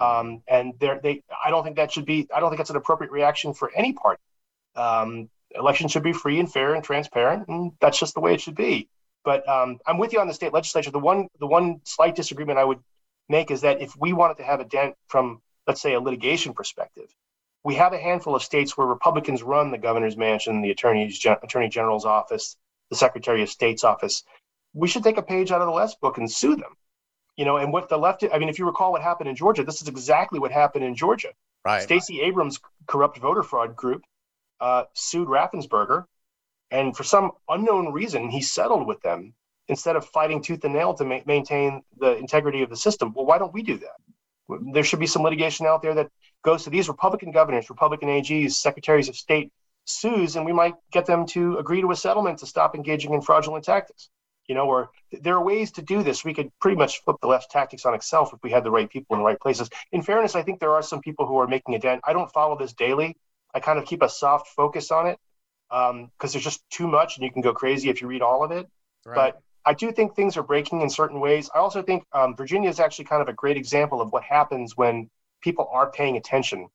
Um, 0.00 0.42
and 0.46 0.74
they, 0.78 1.22
I 1.44 1.50
don't 1.50 1.64
think 1.64 1.76
that 1.76 1.92
should 1.92 2.06
be. 2.06 2.28
I 2.34 2.40
don't 2.40 2.50
think 2.50 2.58
that's 2.58 2.70
an 2.70 2.76
appropriate 2.76 3.10
reaction 3.10 3.52
for 3.52 3.70
any 3.74 3.92
party. 3.92 4.22
Um, 4.76 5.28
elections 5.50 5.92
should 5.92 6.02
be 6.02 6.12
free 6.12 6.38
and 6.38 6.50
fair 6.50 6.74
and 6.74 6.84
transparent, 6.84 7.48
and 7.48 7.72
that's 7.80 7.98
just 7.98 8.14
the 8.14 8.20
way 8.20 8.34
it 8.34 8.40
should 8.40 8.54
be. 8.54 8.88
But 9.24 9.48
um, 9.48 9.78
I'm 9.86 9.98
with 9.98 10.12
you 10.12 10.20
on 10.20 10.28
the 10.28 10.34
state 10.34 10.52
legislature. 10.52 10.90
The 10.90 10.98
one, 10.98 11.28
the 11.40 11.46
one 11.46 11.80
slight 11.84 12.14
disagreement 12.14 12.58
I 12.58 12.64
would 12.64 12.78
make 13.28 13.50
is 13.50 13.62
that 13.62 13.80
if 13.80 13.96
we 13.98 14.12
wanted 14.12 14.36
to 14.38 14.44
have 14.44 14.60
a 14.60 14.64
dent 14.64 14.94
from, 15.08 15.42
let's 15.66 15.82
say, 15.82 15.94
a 15.94 16.00
litigation 16.00 16.54
perspective, 16.54 17.14
we 17.64 17.74
have 17.74 17.92
a 17.92 17.98
handful 17.98 18.34
of 18.34 18.42
states 18.42 18.76
where 18.76 18.86
Republicans 18.86 19.42
run 19.42 19.70
the 19.70 19.78
governor's 19.78 20.16
mansion, 20.16 20.62
the 20.62 20.70
attorney's 20.70 21.24
attorney 21.26 21.68
general's 21.68 22.04
office, 22.04 22.56
the 22.90 22.96
secretary 22.96 23.42
of 23.42 23.48
state's 23.48 23.84
office. 23.84 24.22
We 24.72 24.88
should 24.88 25.02
take 25.02 25.18
a 25.18 25.22
page 25.22 25.50
out 25.50 25.60
of 25.60 25.66
the 25.66 25.72
left 25.72 26.00
book 26.00 26.18
and 26.18 26.30
sue 26.30 26.56
them. 26.56 26.76
You 27.38 27.44
know, 27.44 27.56
and 27.56 27.72
what 27.72 27.88
the 27.88 27.96
left, 27.96 28.24
I 28.30 28.38
mean, 28.38 28.48
if 28.48 28.58
you 28.58 28.66
recall 28.66 28.90
what 28.90 29.00
happened 29.00 29.30
in 29.30 29.36
Georgia, 29.36 29.62
this 29.62 29.80
is 29.80 29.86
exactly 29.86 30.40
what 30.40 30.50
happened 30.50 30.84
in 30.84 30.96
Georgia. 30.96 31.28
Right. 31.64 31.82
Stacey 31.82 32.20
Abrams' 32.20 32.58
corrupt 32.88 33.16
voter 33.18 33.44
fraud 33.44 33.76
group 33.76 34.02
uh, 34.60 34.84
sued 34.94 35.28
Raffensperger, 35.28 36.04
and 36.72 36.96
for 36.96 37.04
some 37.04 37.30
unknown 37.48 37.92
reason, 37.92 38.28
he 38.28 38.42
settled 38.42 38.88
with 38.88 39.00
them 39.02 39.34
instead 39.68 39.94
of 39.94 40.04
fighting 40.06 40.42
tooth 40.42 40.64
and 40.64 40.74
nail 40.74 40.94
to 40.94 41.04
ma- 41.04 41.20
maintain 41.26 41.82
the 41.98 42.16
integrity 42.16 42.62
of 42.62 42.70
the 42.70 42.76
system. 42.76 43.12
Well, 43.14 43.24
why 43.24 43.38
don't 43.38 43.52
we 43.52 43.62
do 43.62 43.78
that? 43.78 44.62
There 44.72 44.82
should 44.82 44.98
be 44.98 45.06
some 45.06 45.22
litigation 45.22 45.64
out 45.64 45.80
there 45.80 45.94
that 45.94 46.10
goes 46.42 46.64
to 46.64 46.70
these 46.70 46.88
Republican 46.88 47.30
governors, 47.30 47.70
Republican 47.70 48.08
AGs, 48.08 48.52
secretaries 48.52 49.08
of 49.08 49.16
state, 49.16 49.52
sues, 49.84 50.34
and 50.36 50.44
we 50.44 50.52
might 50.52 50.74
get 50.90 51.06
them 51.06 51.26
to 51.26 51.58
agree 51.58 51.82
to 51.82 51.90
a 51.92 51.96
settlement 51.96 52.38
to 52.40 52.46
stop 52.46 52.74
engaging 52.74 53.14
in 53.14 53.20
fraudulent 53.20 53.64
tactics. 53.64 54.10
You 54.48 54.54
know, 54.54 54.66
or 54.66 54.90
there 55.12 55.34
are 55.34 55.44
ways 55.44 55.70
to 55.72 55.82
do 55.82 56.02
this. 56.02 56.24
We 56.24 56.34
could 56.34 56.50
pretty 56.58 56.76
much 56.76 57.02
flip 57.04 57.16
the 57.20 57.28
left 57.28 57.50
tactics 57.50 57.84
on 57.84 57.94
itself 57.94 58.32
if 58.32 58.42
we 58.42 58.50
had 58.50 58.64
the 58.64 58.70
right 58.70 58.88
people 58.88 59.14
in 59.14 59.20
the 59.20 59.26
right 59.26 59.38
places. 59.38 59.68
In 59.92 60.02
fairness, 60.02 60.34
I 60.34 60.42
think 60.42 60.58
there 60.58 60.72
are 60.72 60.82
some 60.82 61.00
people 61.00 61.26
who 61.26 61.38
are 61.38 61.46
making 61.46 61.74
a 61.74 61.78
dent. 61.78 62.00
I 62.04 62.14
don't 62.14 62.32
follow 62.32 62.58
this 62.58 62.72
daily. 62.72 63.16
I 63.54 63.60
kind 63.60 63.78
of 63.78 63.84
keep 63.84 64.02
a 64.02 64.08
soft 64.08 64.48
focus 64.48 64.90
on 64.90 65.06
it 65.06 65.18
because 65.68 65.90
um, 65.90 66.10
there's 66.20 66.44
just 66.44 66.68
too 66.70 66.88
much 66.88 67.16
and 67.16 67.24
you 67.24 67.30
can 67.30 67.42
go 67.42 67.52
crazy 67.52 67.90
if 67.90 68.00
you 68.00 68.08
read 68.08 68.22
all 68.22 68.42
of 68.42 68.50
it. 68.50 68.66
Right. 69.04 69.14
But 69.14 69.42
I 69.64 69.74
do 69.74 69.92
think 69.92 70.14
things 70.14 70.36
are 70.36 70.42
breaking 70.42 70.80
in 70.80 70.88
certain 70.88 71.20
ways. 71.20 71.50
I 71.54 71.58
also 71.58 71.82
think 71.82 72.04
um, 72.12 72.34
Virginia 72.34 72.70
is 72.70 72.80
actually 72.80 73.04
kind 73.04 73.20
of 73.20 73.28
a 73.28 73.34
great 73.34 73.56
example 73.56 74.00
of 74.00 74.12
what 74.12 74.22
happens 74.22 74.76
when 74.76 75.10
people 75.42 75.68
are 75.70 75.90
paying 75.90 76.16
attention. 76.16 76.68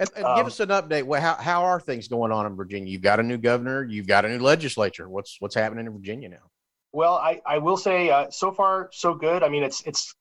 And, 0.00 0.10
and 0.16 0.24
um, 0.24 0.36
give 0.36 0.46
us 0.46 0.58
an 0.60 0.70
update. 0.70 1.04
Well, 1.04 1.20
how, 1.20 1.34
how 1.34 1.64
are 1.64 1.78
things 1.78 2.08
going 2.08 2.32
on 2.32 2.46
in 2.46 2.56
Virginia? 2.56 2.90
You've 2.90 3.02
got 3.02 3.20
a 3.20 3.22
new 3.22 3.36
governor. 3.36 3.84
You've 3.84 4.06
got 4.06 4.24
a 4.24 4.28
new 4.28 4.38
legislature. 4.38 5.08
What's 5.08 5.36
what's 5.38 5.54
happening 5.54 5.86
in 5.86 5.92
Virginia 5.92 6.30
now? 6.30 6.50
Well, 6.94 7.14
I, 7.16 7.42
I 7.44 7.58
will 7.58 7.76
say 7.76 8.08
uh, 8.08 8.30
so 8.30 8.52
far 8.52 8.88
so 8.92 9.14
good. 9.14 9.42
I 9.42 9.48
mean, 9.48 9.64
it's 9.64 9.82
it's 9.82 10.14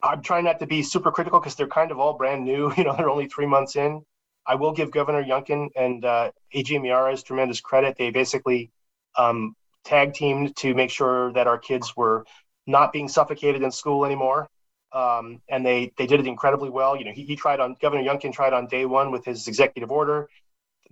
I'm 0.00 0.22
trying 0.22 0.44
not 0.44 0.60
to 0.60 0.68
be 0.68 0.80
super 0.84 1.10
critical 1.10 1.40
because 1.40 1.56
they're 1.56 1.66
kind 1.66 1.90
of 1.90 1.98
all 1.98 2.12
brand 2.16 2.44
new. 2.44 2.72
You 2.76 2.84
know, 2.84 2.94
they're 2.96 3.10
only 3.10 3.26
three 3.26 3.46
months 3.46 3.74
in. 3.74 4.02
I 4.46 4.54
will 4.54 4.70
give 4.72 4.92
Governor 4.92 5.24
Youngkin 5.24 5.70
and 5.74 6.04
uh, 6.04 6.30
AG 6.52 6.72
Miyares 6.78 7.24
tremendous 7.24 7.60
credit. 7.60 7.96
They 7.98 8.10
basically 8.10 8.70
um, 9.18 9.56
tag 9.84 10.14
teamed 10.14 10.54
to 10.58 10.74
make 10.74 10.90
sure 10.90 11.32
that 11.32 11.48
our 11.48 11.58
kids 11.58 11.96
were 11.96 12.24
not 12.68 12.92
being 12.92 13.08
suffocated 13.08 13.62
in 13.62 13.72
school 13.72 14.04
anymore. 14.04 14.48
Um, 14.92 15.42
and 15.48 15.66
they 15.66 15.92
they 15.98 16.06
did 16.06 16.20
it 16.20 16.28
incredibly 16.28 16.70
well. 16.70 16.96
You 16.96 17.04
know, 17.04 17.12
he, 17.12 17.24
he 17.24 17.34
tried 17.34 17.58
on 17.58 17.74
Governor 17.82 18.04
Youngkin 18.04 18.32
tried 18.32 18.52
on 18.52 18.68
day 18.68 18.84
one 18.86 19.10
with 19.10 19.24
his 19.24 19.48
executive 19.48 19.90
order. 19.90 20.28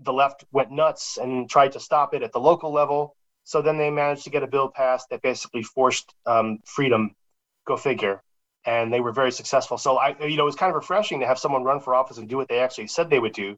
The 0.00 0.12
left 0.12 0.44
went 0.50 0.72
nuts 0.72 1.18
and 1.18 1.48
tried 1.48 1.72
to 1.72 1.80
stop 1.80 2.14
it 2.14 2.24
at 2.24 2.32
the 2.32 2.40
local 2.40 2.72
level. 2.72 3.14
So 3.50 3.62
then 3.62 3.78
they 3.78 3.90
managed 3.90 4.22
to 4.24 4.30
get 4.30 4.44
a 4.44 4.46
bill 4.46 4.68
passed 4.68 5.08
that 5.10 5.22
basically 5.22 5.64
forced 5.64 6.14
um, 6.24 6.60
freedom. 6.64 7.16
Go 7.66 7.76
figure 7.76 8.22
and 8.64 8.92
they 8.92 9.00
were 9.00 9.10
very 9.10 9.32
successful. 9.32 9.76
So 9.76 9.96
I, 9.96 10.16
you 10.24 10.36
know, 10.36 10.44
it 10.44 10.46
was 10.46 10.54
kind 10.54 10.70
of 10.70 10.76
refreshing 10.76 11.18
to 11.18 11.26
have 11.26 11.36
someone 11.36 11.64
run 11.64 11.80
for 11.80 11.92
office 11.92 12.18
and 12.18 12.28
do 12.28 12.36
what 12.36 12.48
they 12.48 12.60
actually 12.60 12.86
said 12.86 13.10
they 13.10 13.18
would 13.18 13.32
do. 13.32 13.56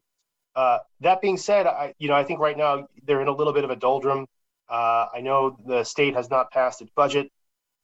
Uh, 0.56 0.78
that 1.00 1.20
being 1.20 1.36
said, 1.36 1.66
I, 1.66 1.92
you 1.98 2.08
know, 2.08 2.14
I 2.14 2.24
think 2.24 2.40
right 2.40 2.56
now 2.56 2.88
they're 3.04 3.20
in 3.20 3.28
a 3.28 3.36
little 3.36 3.52
bit 3.52 3.64
of 3.64 3.70
a 3.70 3.76
doldrum. 3.76 4.26
Uh, 4.66 5.08
I 5.14 5.20
know 5.20 5.58
the 5.66 5.84
state 5.84 6.14
has 6.14 6.30
not 6.30 6.50
passed 6.52 6.80
its 6.80 6.90
budget. 6.96 7.30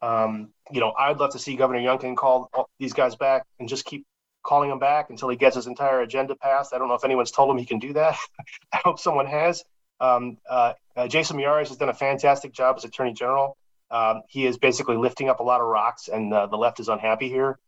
Um, 0.01 0.49
you 0.73 0.81
know, 0.81 0.95
I'd 0.99 1.19
love 1.19 1.33
to 1.33 1.39
see 1.39 1.57
Governor 1.57 1.81
Youngkin 1.81 2.17
call 2.17 2.71
these 2.79 2.95
guys 2.95 3.17
back 3.17 3.45
and 3.61 3.69
just 3.69 3.85
keep 3.85 4.07
calling 4.43 4.71
them 4.71 4.79
back 4.79 5.11
until 5.11 5.29
he 5.29 5.37
gets 5.37 5.57
his 5.57 5.67
entire 5.67 6.01
agenda 6.01 6.37
passed. 6.37 6.73
I 6.73 6.79
don't 6.79 6.89
know 6.89 6.95
if 6.95 7.05
anyone's 7.05 7.33
told 7.33 7.51
him 7.51 7.59
he 7.59 7.67
can 7.67 7.81
do 7.81 7.93
that. 7.93 8.17
I 8.73 8.81
hope 8.83 8.99
someone 8.99 9.27
has. 9.27 9.63
Um, 10.01 10.39
uh, 10.49 10.75
uh 10.97 11.09
Jason 11.09 11.37
Miyares 11.37 11.69
has 11.69 11.77
done 11.77 11.89
a 11.89 11.95
fantastic 11.95 12.53
job 12.53 12.77
as 12.77 12.85
Attorney 12.85 13.13
General. 13.13 13.57
Um, 13.91 14.23
he 14.29 14.47
is 14.47 14.59
basically 14.59 14.97
lifting 14.97 15.29
up 15.29 15.41
a 15.41 15.43
lot 15.43 15.61
of 15.61 15.67
rocks, 15.67 16.09
and 16.09 16.33
uh, 16.33 16.47
the 16.47 16.57
left 16.57 16.81
is 16.81 16.89
unhappy 16.89 17.29
here. 17.29 17.59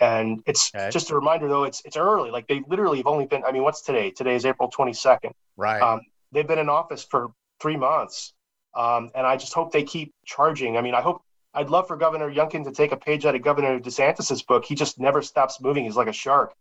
And 0.00 0.42
it's 0.46 0.70
okay. 0.74 0.90
just 0.90 1.10
a 1.10 1.14
reminder, 1.14 1.48
though, 1.48 1.64
it's 1.64 1.82
it's 1.84 1.96
early. 1.96 2.30
Like 2.30 2.46
they 2.48 2.62
literally 2.66 2.98
have 2.98 3.06
only 3.06 3.26
been. 3.26 3.44
I 3.44 3.52
mean, 3.52 3.62
what's 3.62 3.82
today? 3.82 4.10
Today 4.10 4.34
is 4.34 4.46
April 4.46 4.70
22nd. 4.70 5.32
Right. 5.56 5.80
Um, 5.80 6.00
they've 6.32 6.46
been 6.46 6.58
in 6.58 6.68
office 6.68 7.04
for 7.04 7.32
three 7.60 7.76
months, 7.76 8.32
um, 8.74 9.10
and 9.14 9.26
I 9.26 9.36
just 9.36 9.52
hope 9.52 9.72
they 9.72 9.84
keep 9.84 10.14
charging. 10.24 10.76
I 10.76 10.80
mean, 10.80 10.94
I 10.94 11.02
hope 11.02 11.22
I'd 11.52 11.68
love 11.68 11.86
for 11.86 11.96
Governor 11.96 12.30
Youngkin 12.30 12.64
to 12.64 12.72
take 12.72 12.92
a 12.92 12.96
page 12.96 13.26
out 13.26 13.34
of 13.34 13.42
Governor 13.42 13.78
DeSantis's 13.78 14.42
book. 14.42 14.64
He 14.64 14.74
just 14.74 14.98
never 14.98 15.20
stops 15.20 15.60
moving. 15.60 15.84
He's 15.84 15.96
like 15.96 16.08
a 16.08 16.12
shark. 16.12 16.54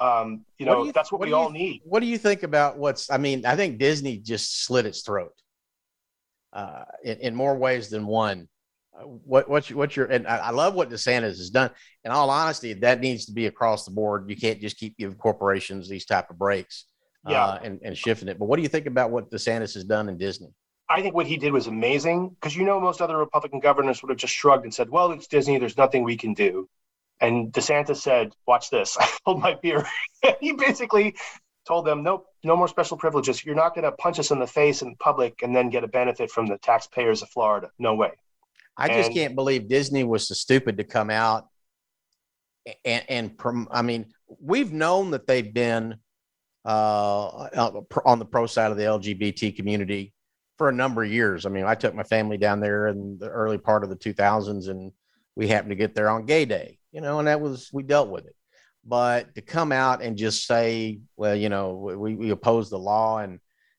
Um, 0.00 0.44
you 0.58 0.66
know, 0.66 0.84
you, 0.84 0.92
that's 0.92 1.10
what, 1.10 1.20
what 1.20 1.28
we 1.28 1.32
all 1.32 1.50
need. 1.50 1.82
What 1.84 2.00
do 2.00 2.06
you 2.06 2.18
think 2.18 2.42
about 2.42 2.78
what's? 2.78 3.10
I 3.10 3.18
mean, 3.18 3.44
I 3.44 3.56
think 3.56 3.78
Disney 3.78 4.18
just 4.18 4.64
slit 4.64 4.86
its 4.86 5.02
throat 5.02 5.32
uh, 6.52 6.84
in, 7.02 7.18
in 7.18 7.34
more 7.34 7.56
ways 7.56 7.88
than 7.88 8.06
one. 8.06 8.48
Uh, 8.96 9.02
what 9.02 9.48
what's 9.48 9.70
your, 9.70 9.78
what's 9.78 9.96
your 9.96 10.06
and 10.06 10.26
I, 10.26 10.36
I, 10.38 10.50
love 10.50 10.74
what 10.74 10.90
DeSantis 10.90 11.38
has 11.38 11.50
done. 11.50 11.70
In 12.04 12.10
all 12.10 12.30
honesty, 12.30 12.72
that 12.74 13.00
needs 13.00 13.26
to 13.26 13.32
be 13.32 13.46
across 13.46 13.84
the 13.84 13.90
board. 13.90 14.28
You 14.28 14.36
can't 14.36 14.60
just 14.60 14.76
keep 14.76 14.96
giving 14.96 15.16
corporations 15.16 15.88
these 15.88 16.04
type 16.04 16.30
of 16.30 16.38
breaks, 16.38 16.86
yeah. 17.26 17.44
Uh, 17.44 17.58
and 17.62 17.80
and 17.82 17.96
shifting 17.96 18.28
it. 18.28 18.38
But 18.38 18.46
what 18.46 18.56
do 18.56 18.62
you 18.62 18.68
think 18.68 18.86
about 18.86 19.10
what 19.10 19.30
DeSantis 19.30 19.74
has 19.74 19.84
done 19.84 20.08
in 20.08 20.16
Disney? 20.16 20.48
I 20.88 21.02
think 21.02 21.14
what 21.14 21.26
he 21.26 21.36
did 21.36 21.52
was 21.52 21.66
amazing 21.66 22.30
because 22.30 22.56
you 22.56 22.64
know 22.64 22.80
most 22.80 23.02
other 23.02 23.16
Republican 23.16 23.60
governors 23.60 24.02
would 24.02 24.10
have 24.10 24.18
just 24.18 24.32
shrugged 24.32 24.64
and 24.64 24.72
said, 24.72 24.88
"Well, 24.88 25.12
it's 25.12 25.26
Disney. 25.26 25.58
There's 25.58 25.76
nothing 25.76 26.02
we 26.02 26.16
can 26.16 26.34
do." 26.34 26.68
And 27.20 27.52
DeSantis 27.52 27.96
said, 27.96 28.32
"Watch 28.46 28.70
this. 28.70 28.96
I 29.00 29.08
hold 29.24 29.40
my 29.40 29.56
beer." 29.60 29.86
he 30.40 30.52
basically 30.52 31.14
told 31.66 31.86
them, 31.86 32.02
nope, 32.02 32.26
no 32.44 32.56
more 32.56 32.66
special 32.66 32.96
privileges. 32.96 33.44
You're 33.44 33.54
not 33.54 33.74
going 33.74 33.84
to 33.84 33.92
punch 33.92 34.18
us 34.18 34.30
in 34.30 34.38
the 34.38 34.46
face 34.46 34.80
in 34.80 34.96
public 34.96 35.42
and 35.42 35.54
then 35.54 35.68
get 35.68 35.84
a 35.84 35.88
benefit 35.88 36.30
from 36.30 36.46
the 36.46 36.56
taxpayers 36.58 37.20
of 37.20 37.28
Florida. 37.28 37.68
No 37.78 37.94
way. 37.94 38.12
I 38.78 38.88
just 38.88 39.08
and, 39.08 39.14
can't 39.14 39.34
believe 39.34 39.68
Disney 39.68 40.02
was 40.02 40.28
so 40.28 40.34
stupid 40.34 40.78
to 40.78 40.84
come 40.84 41.10
out 41.10 41.48
and, 42.84 43.04
and 43.08 43.68
I 43.70 43.82
mean, 43.82 44.06
we've 44.40 44.72
known 44.72 45.10
that 45.12 45.26
they've 45.26 45.52
been 45.52 45.96
uh, 46.64 47.48
on 48.04 48.18
the 48.18 48.24
pro 48.24 48.46
side 48.46 48.70
of 48.70 48.76
the 48.76 48.84
LGBT 48.84 49.56
community 49.56 50.12
for 50.56 50.68
a 50.68 50.72
number 50.72 51.02
of 51.02 51.10
years. 51.10 51.46
I 51.46 51.50
mean, 51.50 51.64
I 51.64 51.74
took 51.74 51.94
my 51.94 52.02
family 52.02 52.36
down 52.36 52.60
there 52.60 52.88
in 52.88 53.18
the 53.18 53.28
early 53.28 53.58
part 53.58 53.84
of 53.84 53.90
the 53.90 53.96
2000s, 53.96 54.68
and 54.68 54.92
we 55.36 55.48
happened 55.48 55.70
to 55.70 55.76
get 55.76 55.94
there 55.94 56.10
on 56.10 56.26
Gay 56.26 56.44
Day, 56.44 56.77
you 56.92 57.00
know, 57.00 57.18
and 57.18 57.28
that 57.28 57.40
was 57.40 57.70
we 57.72 57.82
dealt 57.82 58.08
with 58.08 58.26
it. 58.26 58.34
But 58.84 59.34
to 59.34 59.42
come 59.42 59.72
out 59.72 60.02
and 60.02 60.16
just 60.16 60.46
say, 60.46 61.00
well, 61.16 61.34
you 61.34 61.48
know, 61.48 61.74
we, 61.74 62.14
we 62.14 62.30
oppose 62.30 62.70
the 62.70 62.78
law 62.78 63.18
and, 63.18 63.38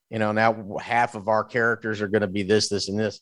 you 0.10 0.20
know, 0.20 0.32
now 0.32 0.78
half 0.80 1.16
of 1.16 1.28
our 1.28 1.43
characters 1.43 2.01
are 2.01 2.07
going 2.07 2.22
to 2.22 2.28
be 2.28 2.43
this, 2.43 2.70
this, 2.70 2.89
and 2.89 2.99
this. 2.99 3.20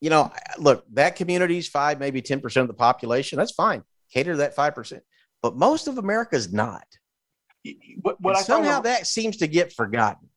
You 0.00 0.08
know, 0.08 0.32
look, 0.58 0.84
that 0.92 1.16
community 1.16 1.58
is 1.58 1.68
five, 1.68 2.00
maybe 2.00 2.22
10% 2.22 2.56
of 2.56 2.68
the 2.68 2.74
population. 2.74 3.38
That's 3.38 3.52
fine. 3.52 3.82
Cater 4.12 4.32
to 4.32 4.38
that 4.38 4.56
5%. 4.56 5.00
But 5.42 5.56
most 5.56 5.88
of 5.88 5.98
America 5.98 6.36
is 6.36 6.52
not. 6.52 6.86
What, 8.00 8.18
what 8.20 8.38
somehow 8.38 8.80
that 8.80 9.06
seems 9.06 9.36
to 9.38 9.46
get 9.46 9.72
forgotten. 9.72 10.28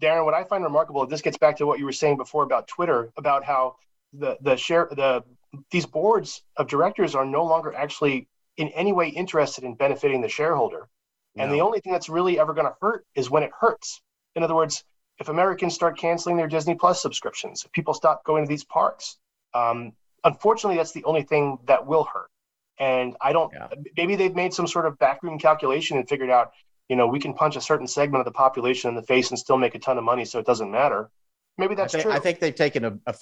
Darren, 0.00 0.24
what 0.24 0.34
I 0.34 0.44
find 0.44 0.62
remarkable, 0.62 1.04
this 1.06 1.22
gets 1.22 1.36
back 1.36 1.56
to 1.56 1.66
what 1.66 1.80
you 1.80 1.84
were 1.84 1.92
saying 1.92 2.16
before 2.16 2.44
about 2.44 2.68
Twitter, 2.68 3.10
about 3.16 3.44
how 3.44 3.76
the 4.12 4.38
the 4.40 4.56
share 4.56 4.88
the 4.92 5.24
these 5.70 5.86
boards 5.86 6.42
of 6.56 6.68
directors 6.68 7.14
are 7.14 7.24
no 7.24 7.44
longer 7.44 7.74
actually 7.74 8.28
in 8.56 8.68
any 8.68 8.92
way 8.92 9.08
interested 9.08 9.64
in 9.64 9.74
benefiting 9.74 10.20
the 10.20 10.28
shareholder. 10.28 10.88
No. 11.34 11.44
And 11.44 11.52
the 11.52 11.60
only 11.60 11.80
thing 11.80 11.92
that's 11.92 12.08
really 12.08 12.38
ever 12.38 12.52
going 12.54 12.66
to 12.66 12.74
hurt 12.80 13.06
is 13.14 13.30
when 13.30 13.42
it 13.42 13.50
hurts. 13.58 14.02
In 14.34 14.42
other 14.42 14.54
words, 14.54 14.84
if 15.20 15.28
Americans 15.28 15.74
start 15.74 15.98
canceling 15.98 16.36
their 16.36 16.48
Disney 16.48 16.74
Plus 16.74 17.00
subscriptions, 17.00 17.64
if 17.64 17.72
people 17.72 17.94
stop 17.94 18.24
going 18.24 18.44
to 18.44 18.48
these 18.48 18.64
parks, 18.64 19.18
um, 19.54 19.92
unfortunately, 20.24 20.76
that's 20.76 20.92
the 20.92 21.04
only 21.04 21.22
thing 21.22 21.58
that 21.66 21.86
will 21.86 22.04
hurt. 22.04 22.30
And 22.78 23.16
I 23.20 23.32
don't, 23.32 23.52
yeah. 23.52 23.68
maybe 23.96 24.14
they've 24.14 24.34
made 24.34 24.54
some 24.54 24.66
sort 24.66 24.86
of 24.86 24.98
backroom 24.98 25.38
calculation 25.38 25.96
and 25.96 26.08
figured 26.08 26.30
out, 26.30 26.52
you 26.88 26.96
know, 26.96 27.06
we 27.06 27.18
can 27.18 27.34
punch 27.34 27.56
a 27.56 27.60
certain 27.60 27.86
segment 27.86 28.20
of 28.20 28.24
the 28.24 28.36
population 28.36 28.88
in 28.88 28.94
the 28.94 29.02
face 29.02 29.30
and 29.30 29.38
still 29.38 29.58
make 29.58 29.74
a 29.74 29.78
ton 29.78 29.98
of 29.98 30.04
money, 30.04 30.24
so 30.24 30.38
it 30.38 30.46
doesn't 30.46 30.70
matter. 30.70 31.10
Maybe 31.58 31.74
that's 31.74 31.94
I 31.94 31.98
think, 31.98 32.04
true. 32.04 32.12
I 32.12 32.18
think 32.20 32.38
they've 32.38 32.54
taken 32.54 32.84
a, 32.84 32.98
a 33.06 33.14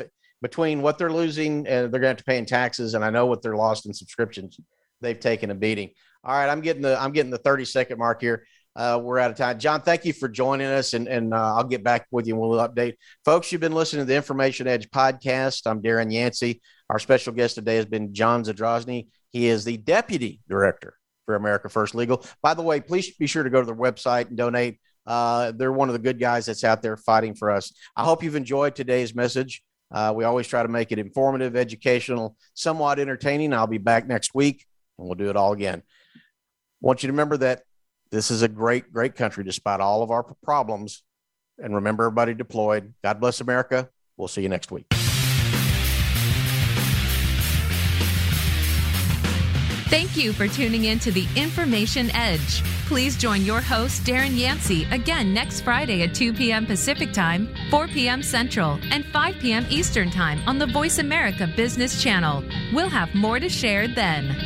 between 0.43 0.82
what 0.82 0.99
they're 0.99 1.12
losing 1.12 1.66
and 1.66 1.93
they're 1.93 2.01
going 2.01 2.03
to 2.03 2.09
have 2.09 2.16
to 2.18 2.24
pay 2.24 2.39
in 2.39 2.47
taxes, 2.47 2.95
and 2.95 3.05
I 3.05 3.11
know 3.11 3.26
what 3.26 3.43
they're 3.43 3.57
lost 3.57 3.87
in 3.87 3.95
subscriptions 3.95 4.59
they've 5.01 5.18
taken 5.18 5.51
a 5.51 5.55
beating. 5.55 5.91
All 6.24 6.34
right, 6.34 6.49
I'm 6.49 6.61
getting 6.61 6.82
the 6.82 7.01
I'm 7.01 7.12
getting 7.12 7.30
the 7.30 7.39
30 7.39 7.64
second 7.64 7.99
mark 7.99 8.20
here. 8.20 8.47
uh, 8.76 9.01
we're 9.03 9.18
out 9.18 9.30
of 9.30 9.37
time. 9.37 9.59
John, 9.59 9.80
thank 9.80 10.05
you 10.05 10.12
for 10.12 10.28
joining 10.28 10.66
us, 10.66 10.93
and, 10.93 11.09
and 11.09 11.32
uh, 11.32 11.57
I'll 11.57 11.64
get 11.64 11.82
back 11.82 12.07
with 12.11 12.26
you 12.26 12.34
and 12.34 12.41
we'll 12.41 12.68
update. 12.68 12.95
Folks, 13.24 13.51
you've 13.51 13.61
been 13.61 13.72
listening 13.72 14.03
to 14.03 14.07
the 14.07 14.16
Information 14.16 14.68
Edge 14.68 14.89
podcast. 14.91 15.62
I'm 15.66 15.80
Darren 15.82 16.12
Yancey. 16.12 16.61
Our 16.91 16.99
special 16.99 17.32
guest 17.32 17.55
today 17.55 17.76
has 17.76 17.87
been 17.87 18.12
John 18.12 18.45
Zadrozny. 18.45 19.09
He 19.30 19.47
is 19.47 19.64
the 19.64 19.78
Deputy 19.78 20.41
Director 20.49 20.95
for 21.24 21.37
America 21.37 21.68
First 21.68 21.95
Legal. 21.95 22.24
By 22.43 22.55
the 22.55 22.62
way, 22.62 22.80
please 22.80 23.14
be 23.16 23.26
sure 23.26 23.43
to 23.43 23.51
go 23.51 23.61
to 23.61 23.66
their 23.66 23.74
website 23.74 24.28
and 24.28 24.37
donate. 24.37 24.78
Uh, 25.07 25.53
they're 25.53 25.72
one 25.72 25.89
of 25.89 25.95
the 25.95 25.99
good 25.99 26.20
guys 26.20 26.47
that's 26.47 26.64
out 26.64 26.82
there 26.82 26.97
fighting 26.97 27.34
for 27.34 27.51
us. 27.51 27.72
I 27.97 28.05
hope 28.05 28.22
you've 28.22 28.37
enjoyed 28.37 28.74
today's 28.74 29.14
message. 29.14 29.62
Uh, 29.91 30.12
we 30.14 30.24
always 30.24 30.47
try 30.49 30.62
to 30.62 30.68
make 30.68 30.93
it 30.93 30.99
informative, 30.99 31.57
educational, 31.57 32.37
somewhat 32.55 32.99
entertaining. 32.99 33.53
I'll 33.53 33.66
be 33.66 33.78
back 33.78 34.07
next 34.07 34.34
week 34.34 34.66
and 34.99 35.07
we'll 35.07 35.14
do 35.14 35.30
it 35.30 35.37
all 35.37 35.53
again. 35.53 35.82
Want 36.80 37.03
you 37.03 37.09
to 37.09 37.12
remember 37.12 37.37
that 37.39 37.62
this 38.11 38.30
is 38.30 38.43
a 38.43 38.49
great, 38.49 38.93
great 38.93 39.14
country 39.14 39.45
despite 39.45 39.80
all 39.80 40.03
of 40.03 40.11
our 40.11 40.24
problems. 40.43 41.03
And 41.59 41.74
remember, 41.74 42.05
everybody 42.05 42.34
deployed. 42.34 42.95
God 43.03 43.20
bless 43.20 43.41
America. 43.41 43.89
We'll 44.16 44.28
see 44.28 44.43
you 44.43 44.49
next 44.49 44.70
week. 44.70 44.87
Thank 49.89 50.16
you 50.16 50.32
for 50.32 50.49
tuning 50.49 50.84
in 50.84 50.99
to 51.01 51.12
the 51.12 51.26
Information 51.37 52.11
Edge. 52.12 52.62
Please 52.87 53.16
join 53.16 53.43
your 53.43 53.61
host, 53.61 54.05
Darren 54.05 54.39
Yancey, 54.39 54.84
again 54.93 55.34
next 55.34 55.62
Friday 55.62 56.05
at 56.05 56.14
2 56.14 56.32
p.m. 56.32 56.64
Pacific 56.64 57.12
Time, 57.12 57.53
4 57.68 57.89
p.m. 57.89 58.22
Central, 58.22 58.78
and 58.93 59.05
5 59.07 59.34
p.m. 59.41 59.66
Eastern 59.68 60.09
Time 60.09 60.41
on 60.47 60.61
the 60.61 60.68
Voice 60.68 60.99
America 60.99 61.49
Business 61.57 62.01
Channel. 62.01 62.45
We'll 62.72 62.89
have 62.89 63.12
more 63.12 63.41
to 63.41 63.49
share 63.49 63.89
then. 63.89 64.37